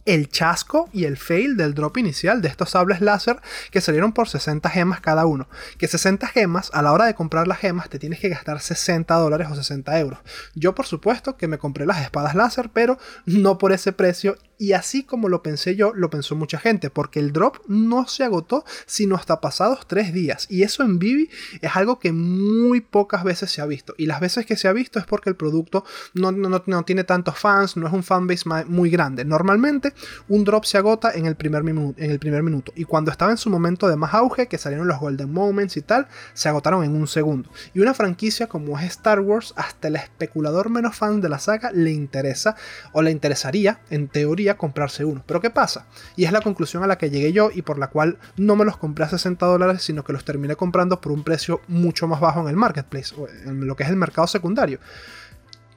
el 0.06 0.30
chasco 0.30 0.90
y 0.92 1.06
el 1.06 1.18
fail 1.18 1.58
del 1.58 1.74
drop 1.74 1.98
inicial 1.98 2.42
de 2.42 2.50
estos 2.50 2.72
sables 2.72 3.02
láser 3.02 3.40
que 3.72 3.82
salieron 3.82 4.14
por 4.14 4.28
60 4.28 4.70
gemas 4.70 5.02
cada 5.02 5.26
uno. 5.26 5.48
Que 5.78 5.88
60 5.88 6.28
gemas, 6.28 6.70
a 6.74 6.82
la 6.82 6.92
hora 6.92 7.06
de 7.06 7.16
comprar 7.16 7.48
las 7.48 7.60
gemas, 7.60 7.90
te 7.90 8.00
tienes 8.00 8.20
que 8.20 8.30
gastar 8.30 8.60
60 8.60 9.14
dólares 9.16 9.48
o 9.52 9.56
60 9.56 10.00
euros. 10.00 10.20
Yo, 10.56 10.76
por 10.76 10.86
supuesto, 10.86 11.38
que 11.38 11.48
me 11.48 11.58
compré 11.58 11.86
las 11.86 12.02
espadas 12.02 12.36
láser, 12.36 12.70
pero 12.74 12.98
no 13.26 13.58
por 13.58 13.72
ese 13.72 13.94
precio 13.94 14.38
y 14.64 14.72
así 14.72 15.04
como 15.04 15.28
lo 15.28 15.44
pensé 15.44 15.76
yo, 15.76 15.94
lo 15.94 16.10
pensó 16.10 16.38
mucha 16.38 16.58
gente, 16.58 16.90
porque 16.90 17.20
el 17.20 17.34
drop 17.34 17.58
no 17.68 18.08
se 18.08 18.24
agotó 18.24 18.64
sino 18.86 19.16
hasta 19.16 19.42
pasados 19.42 19.88
tres 19.88 20.14
días. 20.14 20.48
Y 20.50 20.64
eso 20.64 20.84
en 20.84 21.00
Vivi 21.00 21.30
es 21.62 21.76
algo 21.76 22.00
que 22.00 22.14
muy 22.14 22.80
pocas 22.80 23.26
veces 23.26 23.52
se 23.52 23.62
ha 23.62 23.66
visto. 23.66 23.94
Y 23.98 24.06
las 24.06 24.22
veces 24.22 24.46
que 24.46 24.56
se 24.56 24.68
ha 24.68 24.74
visto 24.74 25.00
es 25.00 25.06
porque 25.06 25.30
el 25.30 25.36
producto 25.36 25.84
no, 26.14 26.32
no, 26.32 26.84
tiene 26.86 27.04
tantos 27.04 27.38
fans, 27.38 27.76
no 27.76 27.88
es 27.88 27.94
un 27.94 28.04
fanbase 28.04 28.48
muy 28.68 28.90
grande. 28.90 29.26
Normalmente 29.26 29.93
un 30.28 30.44
drop 30.44 30.66
se 30.66 30.78
agota 30.78 31.12
en 31.14 31.26
el, 31.26 31.36
primer 31.36 31.64
en 31.64 31.96
el 31.98 32.20
primer 32.20 32.44
minuto. 32.44 32.72
Y 32.76 32.86
cuando 32.86 33.12
estaba 33.12 33.32
en 33.32 33.38
su 33.38 33.50
momento 33.50 33.88
de 33.88 33.96
más 33.96 34.14
auge, 34.14 34.48
que 34.48 34.58
salieron 34.58 34.88
los 34.88 35.00
Golden 35.00 35.32
Moments 35.32 35.78
y 35.78 35.82
tal, 35.82 36.08
se 36.34 36.50
agotaron 36.50 36.84
en 36.84 36.96
un 36.96 37.08
segundo. 37.08 37.50
Y 37.74 37.80
una 37.80 37.94
franquicia 37.94 38.48
como 38.48 38.78
es 38.80 38.86
Star 38.86 39.20
Wars, 39.20 39.54
hasta 39.56 39.88
el 39.88 39.96
especulador 39.96 40.70
menos 40.70 40.96
fan 40.96 41.22
de 41.22 41.30
la 41.30 41.40
saga 41.40 41.72
le 41.72 41.92
interesa 41.92 42.56
o 42.92 43.02
le 43.02 43.12
interesaría, 43.12 43.82
en 43.90 44.08
teoría, 44.08 44.58
comprarse 44.58 45.06
uno. 45.06 45.24
Pero 45.26 45.42
¿qué 45.42 45.50
pasa? 45.50 45.88
Y 46.16 46.26
es 46.26 46.32
la 46.32 46.42
conclusión 46.42 46.84
a 46.84 46.88
la 46.88 46.98
que 46.98 47.10
llegué 47.10 47.34
yo 47.34 47.50
y 47.54 47.62
por 47.62 47.78
la 47.78 47.88
cual 47.88 48.18
no 48.38 48.56
me 48.56 48.66
los 48.66 48.78
compré 48.78 49.06
a 49.06 49.10
60 49.10 49.46
dólares, 49.46 49.82
sino 49.82 50.04
que 50.04 50.14
los 50.14 50.26
terminé 50.26 50.56
comprando 50.56 51.02
por 51.02 51.12
un 51.12 51.24
precio 51.24 51.62
mucho 51.68 52.08
más 52.08 52.20
bajo 52.20 52.42
en 52.42 52.48
el 52.48 52.56
marketplace, 52.56 53.16
o 53.18 53.28
en 53.28 53.68
lo 53.68 53.76
que 53.76 53.84
es 53.84 53.90
el 53.90 53.96
mercado 53.96 54.28
secundario. 54.28 54.80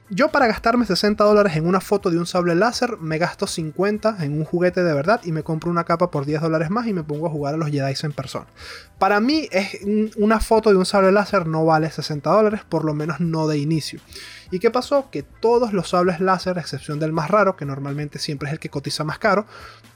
Yo 0.09 0.29
para 0.29 0.47
gastarme 0.47 0.87
60 0.87 1.25
dólares 1.25 1.57
en 1.57 1.67
una 1.67 1.81
foto 1.81 2.11
de 2.11 2.19
un 2.19 2.27
sable 2.27 2.55
láser, 2.55 2.97
me 2.99 3.19
gasto 3.19 3.49
50 3.49 4.19
en 4.21 4.39
un 4.39 4.45
juguete 4.45 4.85
de 4.85 4.95
verdad 4.95 5.21
y 5.25 5.33
me 5.33 5.43
compro 5.43 5.69
una 5.69 5.83
capa 5.83 6.13
por 6.13 6.25
10 6.25 6.43
dólares 6.43 6.71
más 6.71 6.87
y 6.87 6.93
me 6.93 7.03
pongo 7.03 7.27
a 7.27 7.31
jugar 7.31 7.55
a 7.55 7.57
los 7.57 7.69
Jedi 7.71 7.93
en 8.01 8.13
persona. 8.13 8.47
Para 9.01 9.19
mí 9.19 9.49
es 9.51 9.81
una 10.17 10.39
foto 10.39 10.71
de 10.71 10.77
un 10.77 10.87
sable 10.87 11.11
láser 11.11 11.49
no 11.49 11.65
vale 11.65 11.91
60 11.91 12.31
dólares, 12.31 12.61
por 12.69 12.85
lo 12.85 12.95
menos 12.95 13.19
no 13.19 13.49
de 13.49 13.59
inicio. 13.59 13.99
¿Y 14.53 14.61
qué 14.61 14.71
pasó? 14.71 15.11
Que 15.11 15.25
todos 15.25 15.73
los 15.73 15.89
sables 15.89 16.21
láser, 16.21 16.57
a 16.57 16.61
excepción 16.61 17.01
del 17.01 17.13
más 17.13 17.29
raro, 17.29 17.57
que 17.57 17.65
normalmente 17.65 18.21
siempre 18.21 18.49
es 18.49 18.53
el 18.53 18.61
que 18.61 18.69
cotiza 18.69 19.03
más 19.03 19.19
caro, 19.19 19.45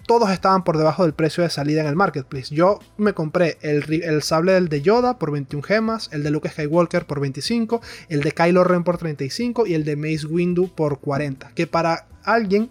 todos 0.07 0.31
estaban 0.31 0.65
por 0.65 0.79
debajo 0.79 1.05
del 1.05 1.15
precio 1.15 1.43
de 1.43 1.51
salida 1.51 1.81
en 1.81 1.87
el 1.87 1.97
marketplace. 1.97 2.55
Yo 2.55 2.79
me 2.97 3.13
compré 3.13 3.59
el, 3.63 4.23
sable 4.23 4.53
del 4.53 4.69
de 4.69 4.83
Yoda 4.83 5.19
por 5.19 5.31
21 5.31 5.63
gemas, 5.63 6.09
el 6.13 6.23
de 6.23 6.31
Luke 6.31 6.49
Skywalker 6.49 7.07
por 7.07 7.21
25, 7.21 7.81
el 8.09 8.23
de 8.23 8.33
Kylo 8.33 8.65
Ren 8.65 8.85
por 8.85 8.99
35 8.99 9.67
y 9.67 9.75
el 9.75 9.85
de 9.85 9.97
Mace 9.97 10.27
Windu 10.27 10.69
por 10.75 11.01
40. 11.01 11.53
Que 11.55 11.67
para 11.67 12.07
alguien 12.25 12.71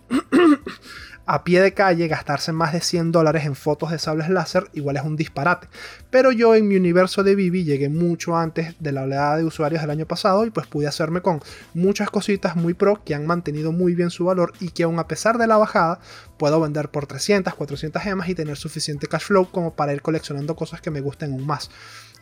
a 1.32 1.44
pie 1.44 1.62
de 1.62 1.76
calle 1.76 2.08
gastarse 2.08 2.52
más 2.52 2.74
de 2.74 2.82
100 2.82 3.12
dólares 3.12 3.46
en 3.46 3.54
fotos 3.54 3.92
de 3.92 4.00
sables 4.00 4.30
láser 4.30 4.68
igual 4.74 4.98
es 4.98 5.04
un 5.04 5.16
disparate. 5.16 5.68
Pero 6.10 6.32
yo 6.32 6.56
en 6.56 6.68
mi 6.68 6.76
universo 6.76 7.22
de 7.22 7.36
Vivi 7.36 7.64
llegué 7.64 7.88
mucho 7.88 8.36
antes 8.36 8.74
de 8.80 8.92
la 8.92 9.04
oleada 9.04 9.38
de 9.38 9.44
usuarios 9.44 9.82
del 9.82 9.92
año 9.92 10.08
pasado 10.08 10.44
y 10.48 10.50
pues 10.50 10.66
pude 10.66 10.88
hacerme 10.88 11.22
con 11.22 11.40
muchas 11.76 12.10
cositas 12.10 12.56
muy 12.56 12.74
pro 12.74 13.04
que 13.04 13.14
han 13.14 13.28
mantenido 13.28 13.72
muy 13.72 13.94
bien 13.94 14.10
su 14.10 14.26
valor 14.26 14.54
y 14.60 14.72
que 14.72 14.82
aún 14.82 14.98
a 14.98 15.08
pesar 15.08 15.38
de 15.38 15.46
la 15.46 15.58
bajada 15.58 16.00
puedo 16.40 16.60
vender 16.60 16.90
por 16.90 17.06
300, 17.06 17.54
400 17.54 18.02
gemas 18.02 18.28
y 18.28 18.34
tener 18.34 18.58
suficiente 18.58 19.06
cash 19.06 19.26
flow 19.26 19.52
como 19.52 19.76
para 19.76 19.94
ir 19.94 20.02
coleccionando 20.02 20.56
cosas 20.56 20.82
que 20.82 20.90
me 20.90 21.02
gusten 21.02 21.34
aún 21.34 21.46
más. 21.46 21.70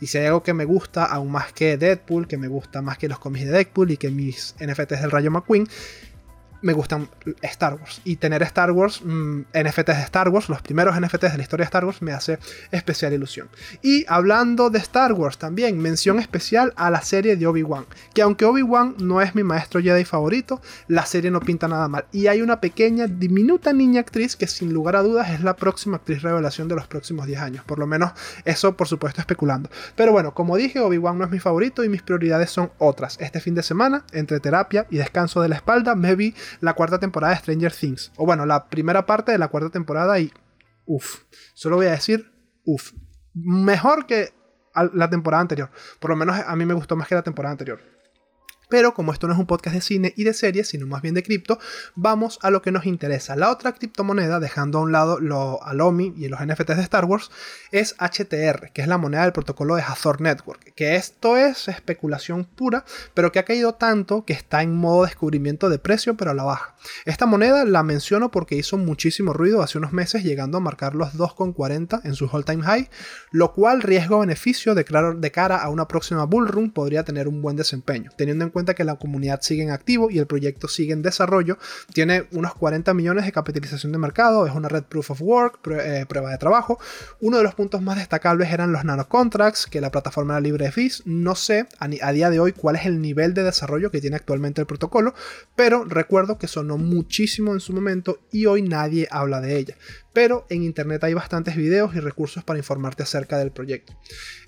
Y 0.00 0.06
si 0.06 0.18
hay 0.18 0.26
algo 0.26 0.42
que 0.42 0.54
me 0.54 0.64
gusta 0.64 1.04
aún 1.04 1.32
más 1.32 1.52
que 1.52 1.76
Deadpool, 1.76 2.28
que 2.28 2.36
me 2.36 2.48
gusta 2.48 2.82
más 2.82 2.98
que 2.98 3.08
los 3.08 3.18
cómics 3.18 3.46
de 3.46 3.52
Deadpool 3.52 3.90
y 3.90 3.96
que 3.96 4.10
mis 4.10 4.54
NFTs 4.60 5.00
del 5.00 5.10
Rayo 5.10 5.30
McQueen, 5.30 5.66
me 6.62 6.72
gustan 6.72 7.08
Star 7.42 7.74
Wars. 7.74 8.00
Y 8.04 8.16
tener 8.16 8.42
Star 8.42 8.70
Wars, 8.72 9.02
mm, 9.04 9.42
NFTs 9.52 9.96
de 9.96 10.02
Star 10.02 10.28
Wars, 10.28 10.48
los 10.48 10.62
primeros 10.62 10.96
NFTs 10.96 11.32
de 11.32 11.36
la 11.36 11.42
historia 11.42 11.64
de 11.64 11.68
Star 11.68 11.84
Wars, 11.84 12.02
me 12.02 12.12
hace 12.12 12.38
especial 12.70 13.12
ilusión. 13.12 13.48
Y 13.82 14.04
hablando 14.08 14.70
de 14.70 14.78
Star 14.78 15.12
Wars 15.12 15.38
también, 15.38 15.78
mención 15.78 16.18
especial 16.18 16.72
a 16.76 16.90
la 16.90 17.02
serie 17.02 17.36
de 17.36 17.46
Obi-Wan. 17.46 17.86
Que 18.14 18.22
aunque 18.22 18.44
Obi-Wan 18.44 18.96
no 18.98 19.20
es 19.20 19.34
mi 19.34 19.42
maestro 19.42 19.80
Jedi 19.80 20.04
favorito, 20.04 20.60
la 20.88 21.06
serie 21.06 21.30
no 21.30 21.40
pinta 21.40 21.68
nada 21.68 21.88
mal. 21.88 22.06
Y 22.12 22.26
hay 22.26 22.42
una 22.42 22.60
pequeña, 22.60 23.06
diminuta 23.06 23.72
niña 23.72 24.00
actriz 24.00 24.36
que 24.36 24.46
sin 24.46 24.72
lugar 24.72 24.96
a 24.96 25.02
dudas 25.02 25.30
es 25.30 25.42
la 25.42 25.56
próxima 25.56 25.96
actriz 25.96 26.22
revelación 26.22 26.68
de 26.68 26.74
los 26.74 26.86
próximos 26.86 27.26
10 27.26 27.40
años. 27.40 27.64
Por 27.64 27.78
lo 27.78 27.86
menos 27.86 28.12
eso, 28.44 28.76
por 28.76 28.88
supuesto, 28.88 29.20
especulando. 29.20 29.70
Pero 29.96 30.12
bueno, 30.12 30.34
como 30.34 30.56
dije, 30.56 30.80
Obi-Wan 30.80 31.18
no 31.18 31.24
es 31.24 31.30
mi 31.30 31.38
favorito 31.38 31.84
y 31.84 31.88
mis 31.88 32.02
prioridades 32.02 32.50
son 32.50 32.70
otras. 32.78 33.16
Este 33.20 33.40
fin 33.40 33.54
de 33.54 33.62
semana, 33.62 34.04
entre 34.12 34.40
terapia 34.40 34.86
y 34.90 34.96
descanso 34.98 35.40
de 35.40 35.48
la 35.48 35.56
espalda, 35.56 35.94
me 35.94 36.14
vi 36.14 36.34
la 36.60 36.74
cuarta 36.74 36.98
temporada 36.98 37.34
de 37.34 37.40
Stranger 37.40 37.72
Things. 37.72 38.12
O 38.16 38.26
bueno, 38.26 38.46
la 38.46 38.68
primera 38.68 39.06
parte 39.06 39.32
de 39.32 39.38
la 39.38 39.48
cuarta 39.48 39.70
temporada 39.70 40.18
y... 40.18 40.32
Uf. 40.86 41.22
Solo 41.54 41.76
voy 41.76 41.86
a 41.86 41.92
decir, 41.92 42.32
uf. 42.64 42.92
Mejor 43.34 44.06
que 44.06 44.32
la 44.92 45.10
temporada 45.10 45.40
anterior. 45.40 45.70
Por 46.00 46.10
lo 46.10 46.16
menos 46.16 46.38
a 46.38 46.56
mí 46.56 46.64
me 46.64 46.74
gustó 46.74 46.96
más 46.96 47.08
que 47.08 47.14
la 47.14 47.22
temporada 47.22 47.52
anterior. 47.52 47.80
Pero 48.68 48.94
como 48.94 49.12
esto 49.12 49.26
no 49.26 49.32
es 49.32 49.38
un 49.38 49.46
podcast 49.46 49.74
de 49.74 49.80
cine 49.80 50.12
y 50.16 50.24
de 50.24 50.34
series, 50.34 50.68
sino 50.68 50.86
más 50.86 51.02
bien 51.02 51.14
de 51.14 51.22
cripto, 51.22 51.58
vamos 51.94 52.38
a 52.42 52.50
lo 52.50 52.62
que 52.62 52.72
nos 52.72 52.86
interesa. 52.86 53.36
La 53.36 53.50
otra 53.50 53.72
criptomoneda, 53.72 54.40
dejando 54.40 54.78
a 54.78 54.82
un 54.82 54.92
lado 54.92 55.20
lo 55.20 55.62
Alomi 55.64 56.14
y 56.16 56.28
los 56.28 56.40
NFTs 56.40 56.76
de 56.76 56.82
Star 56.82 57.04
Wars, 57.04 57.30
es 57.72 57.94
HTR, 57.98 58.72
que 58.72 58.82
es 58.82 58.88
la 58.88 58.98
moneda 58.98 59.22
del 59.22 59.32
protocolo 59.32 59.76
de 59.76 59.82
Hazor 59.82 60.20
Network, 60.20 60.74
que 60.74 60.96
esto 60.96 61.36
es 61.36 61.68
especulación 61.68 62.44
pura, 62.44 62.84
pero 63.14 63.32
que 63.32 63.38
ha 63.38 63.44
caído 63.44 63.74
tanto 63.74 64.24
que 64.24 64.32
está 64.32 64.62
en 64.62 64.74
modo 64.74 65.04
descubrimiento 65.04 65.68
de 65.68 65.78
precio, 65.78 66.16
pero 66.16 66.32
a 66.32 66.34
la 66.34 66.44
baja. 66.44 66.74
Esta 67.04 67.26
moneda 67.26 67.64
la 67.64 67.82
menciono 67.82 68.30
porque 68.30 68.56
hizo 68.56 68.76
muchísimo 68.76 69.32
ruido 69.32 69.62
hace 69.62 69.78
unos 69.78 69.92
meses, 69.92 70.22
llegando 70.24 70.58
a 70.58 70.60
marcar 70.60 70.94
los 70.94 71.14
2,40 71.14 72.00
en 72.04 72.14
su 72.14 72.28
all-time 72.30 72.62
high, 72.62 72.90
lo 73.30 73.52
cual 73.52 73.82
riesgo-beneficio 73.82 74.74
de, 74.74 74.84
de 75.16 75.30
cara 75.30 75.56
a 75.56 75.68
una 75.70 75.88
próxima 75.88 76.24
bullrun 76.24 76.70
podría 76.70 77.04
tener 77.04 77.28
un 77.28 77.40
buen 77.40 77.56
desempeño, 77.56 78.10
teniendo 78.16 78.44
en 78.44 78.50
cuenta 78.50 78.57
que 78.66 78.84
la 78.84 78.96
comunidad 78.96 79.40
sigue 79.42 79.62
en 79.62 79.70
activo 79.70 80.10
y 80.10 80.18
el 80.18 80.26
proyecto 80.26 80.68
sigue 80.68 80.92
en 80.92 81.02
desarrollo. 81.02 81.58
Tiene 81.92 82.26
unos 82.32 82.54
40 82.54 82.94
millones 82.94 83.24
de 83.24 83.32
capitalización 83.32 83.92
de 83.92 83.98
mercado, 83.98 84.46
es 84.46 84.54
una 84.54 84.68
red 84.68 84.84
proof 84.84 85.10
of 85.10 85.22
work, 85.22 85.60
eh, 85.70 86.06
prueba 86.08 86.30
de 86.30 86.38
trabajo. 86.38 86.78
Uno 87.20 87.38
de 87.38 87.42
los 87.42 87.54
puntos 87.54 87.82
más 87.82 87.96
destacables 87.96 88.52
eran 88.52 88.72
los 88.72 88.84
nano 88.84 89.08
contracts, 89.08 89.66
que 89.66 89.80
la 89.80 89.90
plataforma 89.90 90.34
era 90.34 90.40
libre 90.40 90.66
de 90.66 90.72
fees. 90.72 91.02
No 91.06 91.34
sé 91.34 91.66
a 91.78 92.12
día 92.12 92.30
de 92.30 92.40
hoy 92.40 92.52
cuál 92.52 92.76
es 92.76 92.86
el 92.86 93.00
nivel 93.00 93.34
de 93.34 93.42
desarrollo 93.42 93.90
que 93.90 94.00
tiene 94.00 94.16
actualmente 94.16 94.60
el 94.60 94.66
protocolo, 94.66 95.14
pero 95.56 95.84
recuerdo 95.84 96.38
que 96.38 96.48
sonó 96.48 96.78
muchísimo 96.78 97.52
en 97.52 97.60
su 97.60 97.72
momento 97.72 98.20
y 98.32 98.46
hoy 98.46 98.62
nadie 98.62 99.08
habla 99.10 99.40
de 99.40 99.58
ella 99.58 99.76
pero 100.18 100.46
en 100.48 100.64
internet 100.64 101.04
hay 101.04 101.14
bastantes 101.14 101.54
videos 101.54 101.94
y 101.94 102.00
recursos 102.00 102.42
para 102.42 102.58
informarte 102.58 103.04
acerca 103.04 103.38
del 103.38 103.52
proyecto. 103.52 103.92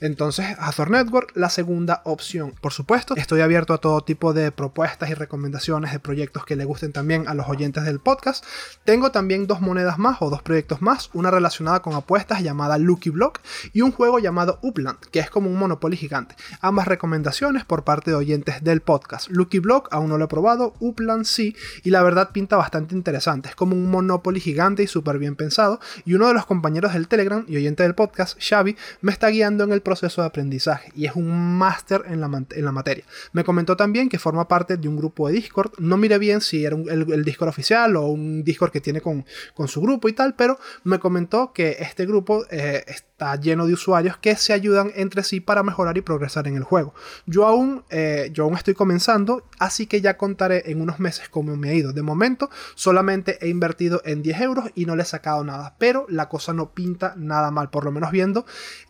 Entonces, 0.00 0.46
Azure 0.58 0.90
Network, 0.90 1.30
la 1.36 1.48
segunda 1.48 2.02
opción. 2.06 2.54
Por 2.60 2.72
supuesto, 2.72 3.14
estoy 3.14 3.40
abierto 3.40 3.72
a 3.72 3.78
todo 3.78 4.00
tipo 4.00 4.32
de 4.32 4.50
propuestas 4.50 5.10
y 5.10 5.14
recomendaciones 5.14 5.92
de 5.92 6.00
proyectos 6.00 6.44
que 6.44 6.56
le 6.56 6.64
gusten 6.64 6.90
también 6.92 7.28
a 7.28 7.34
los 7.34 7.48
oyentes 7.48 7.84
del 7.84 8.00
podcast. 8.00 8.44
Tengo 8.84 9.12
también 9.12 9.46
dos 9.46 9.60
monedas 9.60 9.96
más 9.96 10.20
o 10.22 10.28
dos 10.28 10.42
proyectos 10.42 10.82
más, 10.82 11.08
una 11.12 11.30
relacionada 11.30 11.82
con 11.82 11.94
apuestas 11.94 12.42
llamada 12.42 12.76
Lucky 12.76 13.10
Block 13.10 13.38
y 13.72 13.82
un 13.82 13.92
juego 13.92 14.18
llamado 14.18 14.58
Upland, 14.62 14.98
que 15.12 15.20
es 15.20 15.30
como 15.30 15.50
un 15.50 15.56
Monopoly 15.56 15.96
gigante. 15.96 16.34
Ambas 16.62 16.88
recomendaciones 16.88 17.64
por 17.64 17.84
parte 17.84 18.10
de 18.10 18.16
oyentes 18.16 18.64
del 18.64 18.80
podcast. 18.80 19.28
Lucky 19.30 19.60
Block 19.60 19.86
aún 19.92 20.08
no 20.08 20.18
lo 20.18 20.24
he 20.24 20.28
probado, 20.28 20.74
Upland 20.80 21.26
sí, 21.26 21.54
y 21.84 21.90
la 21.90 22.02
verdad 22.02 22.30
pinta 22.32 22.56
bastante 22.56 22.96
interesante. 22.96 23.50
Es 23.50 23.54
como 23.54 23.76
un 23.76 23.88
Monopoly 23.88 24.40
gigante 24.40 24.82
y 24.82 24.88
súper 24.88 25.20
bien 25.20 25.36
pensado 25.36 25.59
y 26.04 26.14
uno 26.14 26.28
de 26.28 26.34
los 26.34 26.46
compañeros 26.46 26.92
del 26.92 27.08
Telegram 27.08 27.44
y 27.48 27.56
oyente 27.56 27.82
del 27.82 27.94
podcast, 27.94 28.38
Xavi, 28.40 28.76
me 29.00 29.12
está 29.12 29.28
guiando 29.28 29.64
en 29.64 29.72
el 29.72 29.82
proceso 29.82 30.22
de 30.22 30.28
aprendizaje 30.28 30.92
y 30.94 31.06
es 31.06 31.14
un 31.14 31.58
máster 31.58 32.02
en 32.06 32.20
la, 32.20 32.26
en 32.26 32.64
la 32.64 32.72
materia. 32.72 33.04
Me 33.32 33.44
comentó 33.44 33.76
también 33.76 34.08
que 34.08 34.18
forma 34.18 34.48
parte 34.48 34.76
de 34.76 34.88
un 34.88 34.96
grupo 34.96 35.28
de 35.28 35.34
Discord, 35.34 35.72
no 35.78 35.96
mire 35.96 36.18
bien 36.18 36.40
si 36.40 36.64
era 36.64 36.76
el, 36.76 37.24
Discord 37.24 37.48
oficial 37.48 37.96
o 37.96 38.06
un 38.06 38.42
Discord 38.44 38.70
que 38.70 38.80
tiene 38.80 39.00
con, 39.00 39.24
con, 39.54 39.68
su 39.68 39.80
grupo 39.80 40.08
y 40.08 40.12
tal, 40.12 40.34
pero 40.34 40.58
me 40.84 40.98
comentó 40.98 41.52
que 41.52 41.76
este 41.80 42.06
grupo 42.06 42.44
eh, 42.50 42.84
está 42.86 43.36
lleno 43.36 43.66
de 43.66 43.74
usuarios 43.74 44.16
que 44.16 44.36
se 44.36 44.52
ayudan 44.52 44.92
entre 44.94 45.22
sí 45.22 45.40
para 45.40 45.62
mejorar 45.62 45.96
y 45.98 46.00
progresar 46.00 46.48
en 46.48 46.56
el 46.56 46.64
juego. 46.64 46.94
Yo 47.26 47.46
aún, 47.46 47.84
eh, 47.90 48.30
yo 48.32 48.44
aún 48.44 48.54
estoy 48.54 48.74
comenzando, 48.74 49.44
así 49.58 49.86
que 49.86 50.00
ya 50.00 50.16
contaré 50.16 50.70
en 50.70 50.80
unos 50.80 51.00
meses 51.00 51.28
cómo 51.28 51.56
me 51.56 51.70
ha 51.70 51.74
ido. 51.74 51.92
De 51.92 52.02
momento, 52.02 52.50
solamente 52.74 53.38
he 53.40 53.48
invertido 53.48 54.00
en 54.04 54.22
10 54.22 54.40
euros 54.40 54.70
y 54.74 54.86
no 54.86 54.96
le 54.96 55.02
he 55.02 55.06
sacado 55.06 55.39
nada, 55.44 55.74
pero 55.78 56.06
la 56.08 56.28
cosa 56.28 56.52
no 56.52 56.70
pinta 56.70 57.14
nada 57.16 57.50
mal, 57.50 57.70
por 57.70 57.84
lo 57.84 57.92
menos 57.92 58.10
viendo 58.10 58.46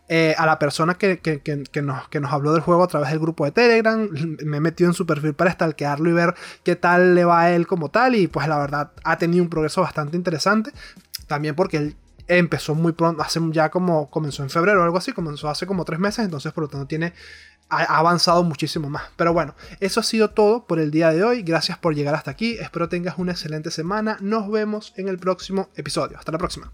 eh, 0.07 0.35
a 0.37 0.45
la 0.45 0.59
persona 0.59 0.95
que, 0.95 1.19
nos, 1.81 2.09
que 2.09 2.19
nos 2.19 2.33
habló 2.33 2.53
del 2.53 2.61
juego 2.61 2.83
a 2.83 2.87
través 2.87 3.09
del 3.09 3.19
grupo 3.19 3.45
de 3.45 3.51
Telegram. 3.51 4.09
Me 4.43 4.57
he 4.57 4.59
metido 4.61 4.89
en 4.89 4.93
su 4.93 5.05
perfil 5.05 5.33
para 5.33 5.51
stalkearlo 5.51 6.09
y 6.09 6.13
ver 6.13 6.35
qué 6.63 6.75
tal 6.75 7.15
le 7.15 7.25
va 7.25 7.41
a 7.41 7.51
él 7.51 7.67
como 7.67 7.89
tal. 7.89 8.15
Y 8.15 8.27
pues 8.27 8.47
la 8.47 8.57
verdad 8.57 8.91
ha 9.03 9.17
tenido 9.17 9.43
un 9.43 9.49
progreso 9.49 9.81
bastante 9.81 10.17
interesante. 10.17 10.71
También 11.27 11.55
porque 11.55 11.77
él 11.77 11.95
empezó 12.27 12.75
muy 12.75 12.93
pronto, 12.93 13.21
hace 13.21 13.39
ya 13.51 13.69
como 13.69 14.09
comenzó 14.09 14.43
en 14.43 14.49
febrero 14.49 14.81
o 14.81 14.83
algo 14.83 14.97
así, 14.97 15.11
comenzó 15.11 15.49
hace 15.49 15.65
como 15.65 15.83
tres 15.85 15.99
meses, 15.99 16.25
entonces 16.25 16.53
por 16.53 16.63
lo 16.63 16.69
tanto 16.69 16.87
tiene 16.87 17.13
ha 17.71 17.97
avanzado 17.97 18.43
muchísimo 18.43 18.89
más. 18.89 19.03
Pero 19.15 19.33
bueno, 19.33 19.55
eso 19.79 19.99
ha 19.99 20.03
sido 20.03 20.29
todo 20.29 20.65
por 20.65 20.79
el 20.79 20.91
día 20.91 21.11
de 21.11 21.23
hoy. 21.23 21.41
Gracias 21.41 21.77
por 21.77 21.95
llegar 21.95 22.15
hasta 22.15 22.31
aquí. 22.31 22.57
Espero 22.59 22.89
tengas 22.89 23.17
una 23.17 23.31
excelente 23.31 23.71
semana. 23.71 24.17
Nos 24.21 24.51
vemos 24.51 24.93
en 24.97 25.07
el 25.07 25.17
próximo 25.17 25.69
episodio. 25.75 26.17
Hasta 26.17 26.31
la 26.31 26.37
próxima. 26.37 26.71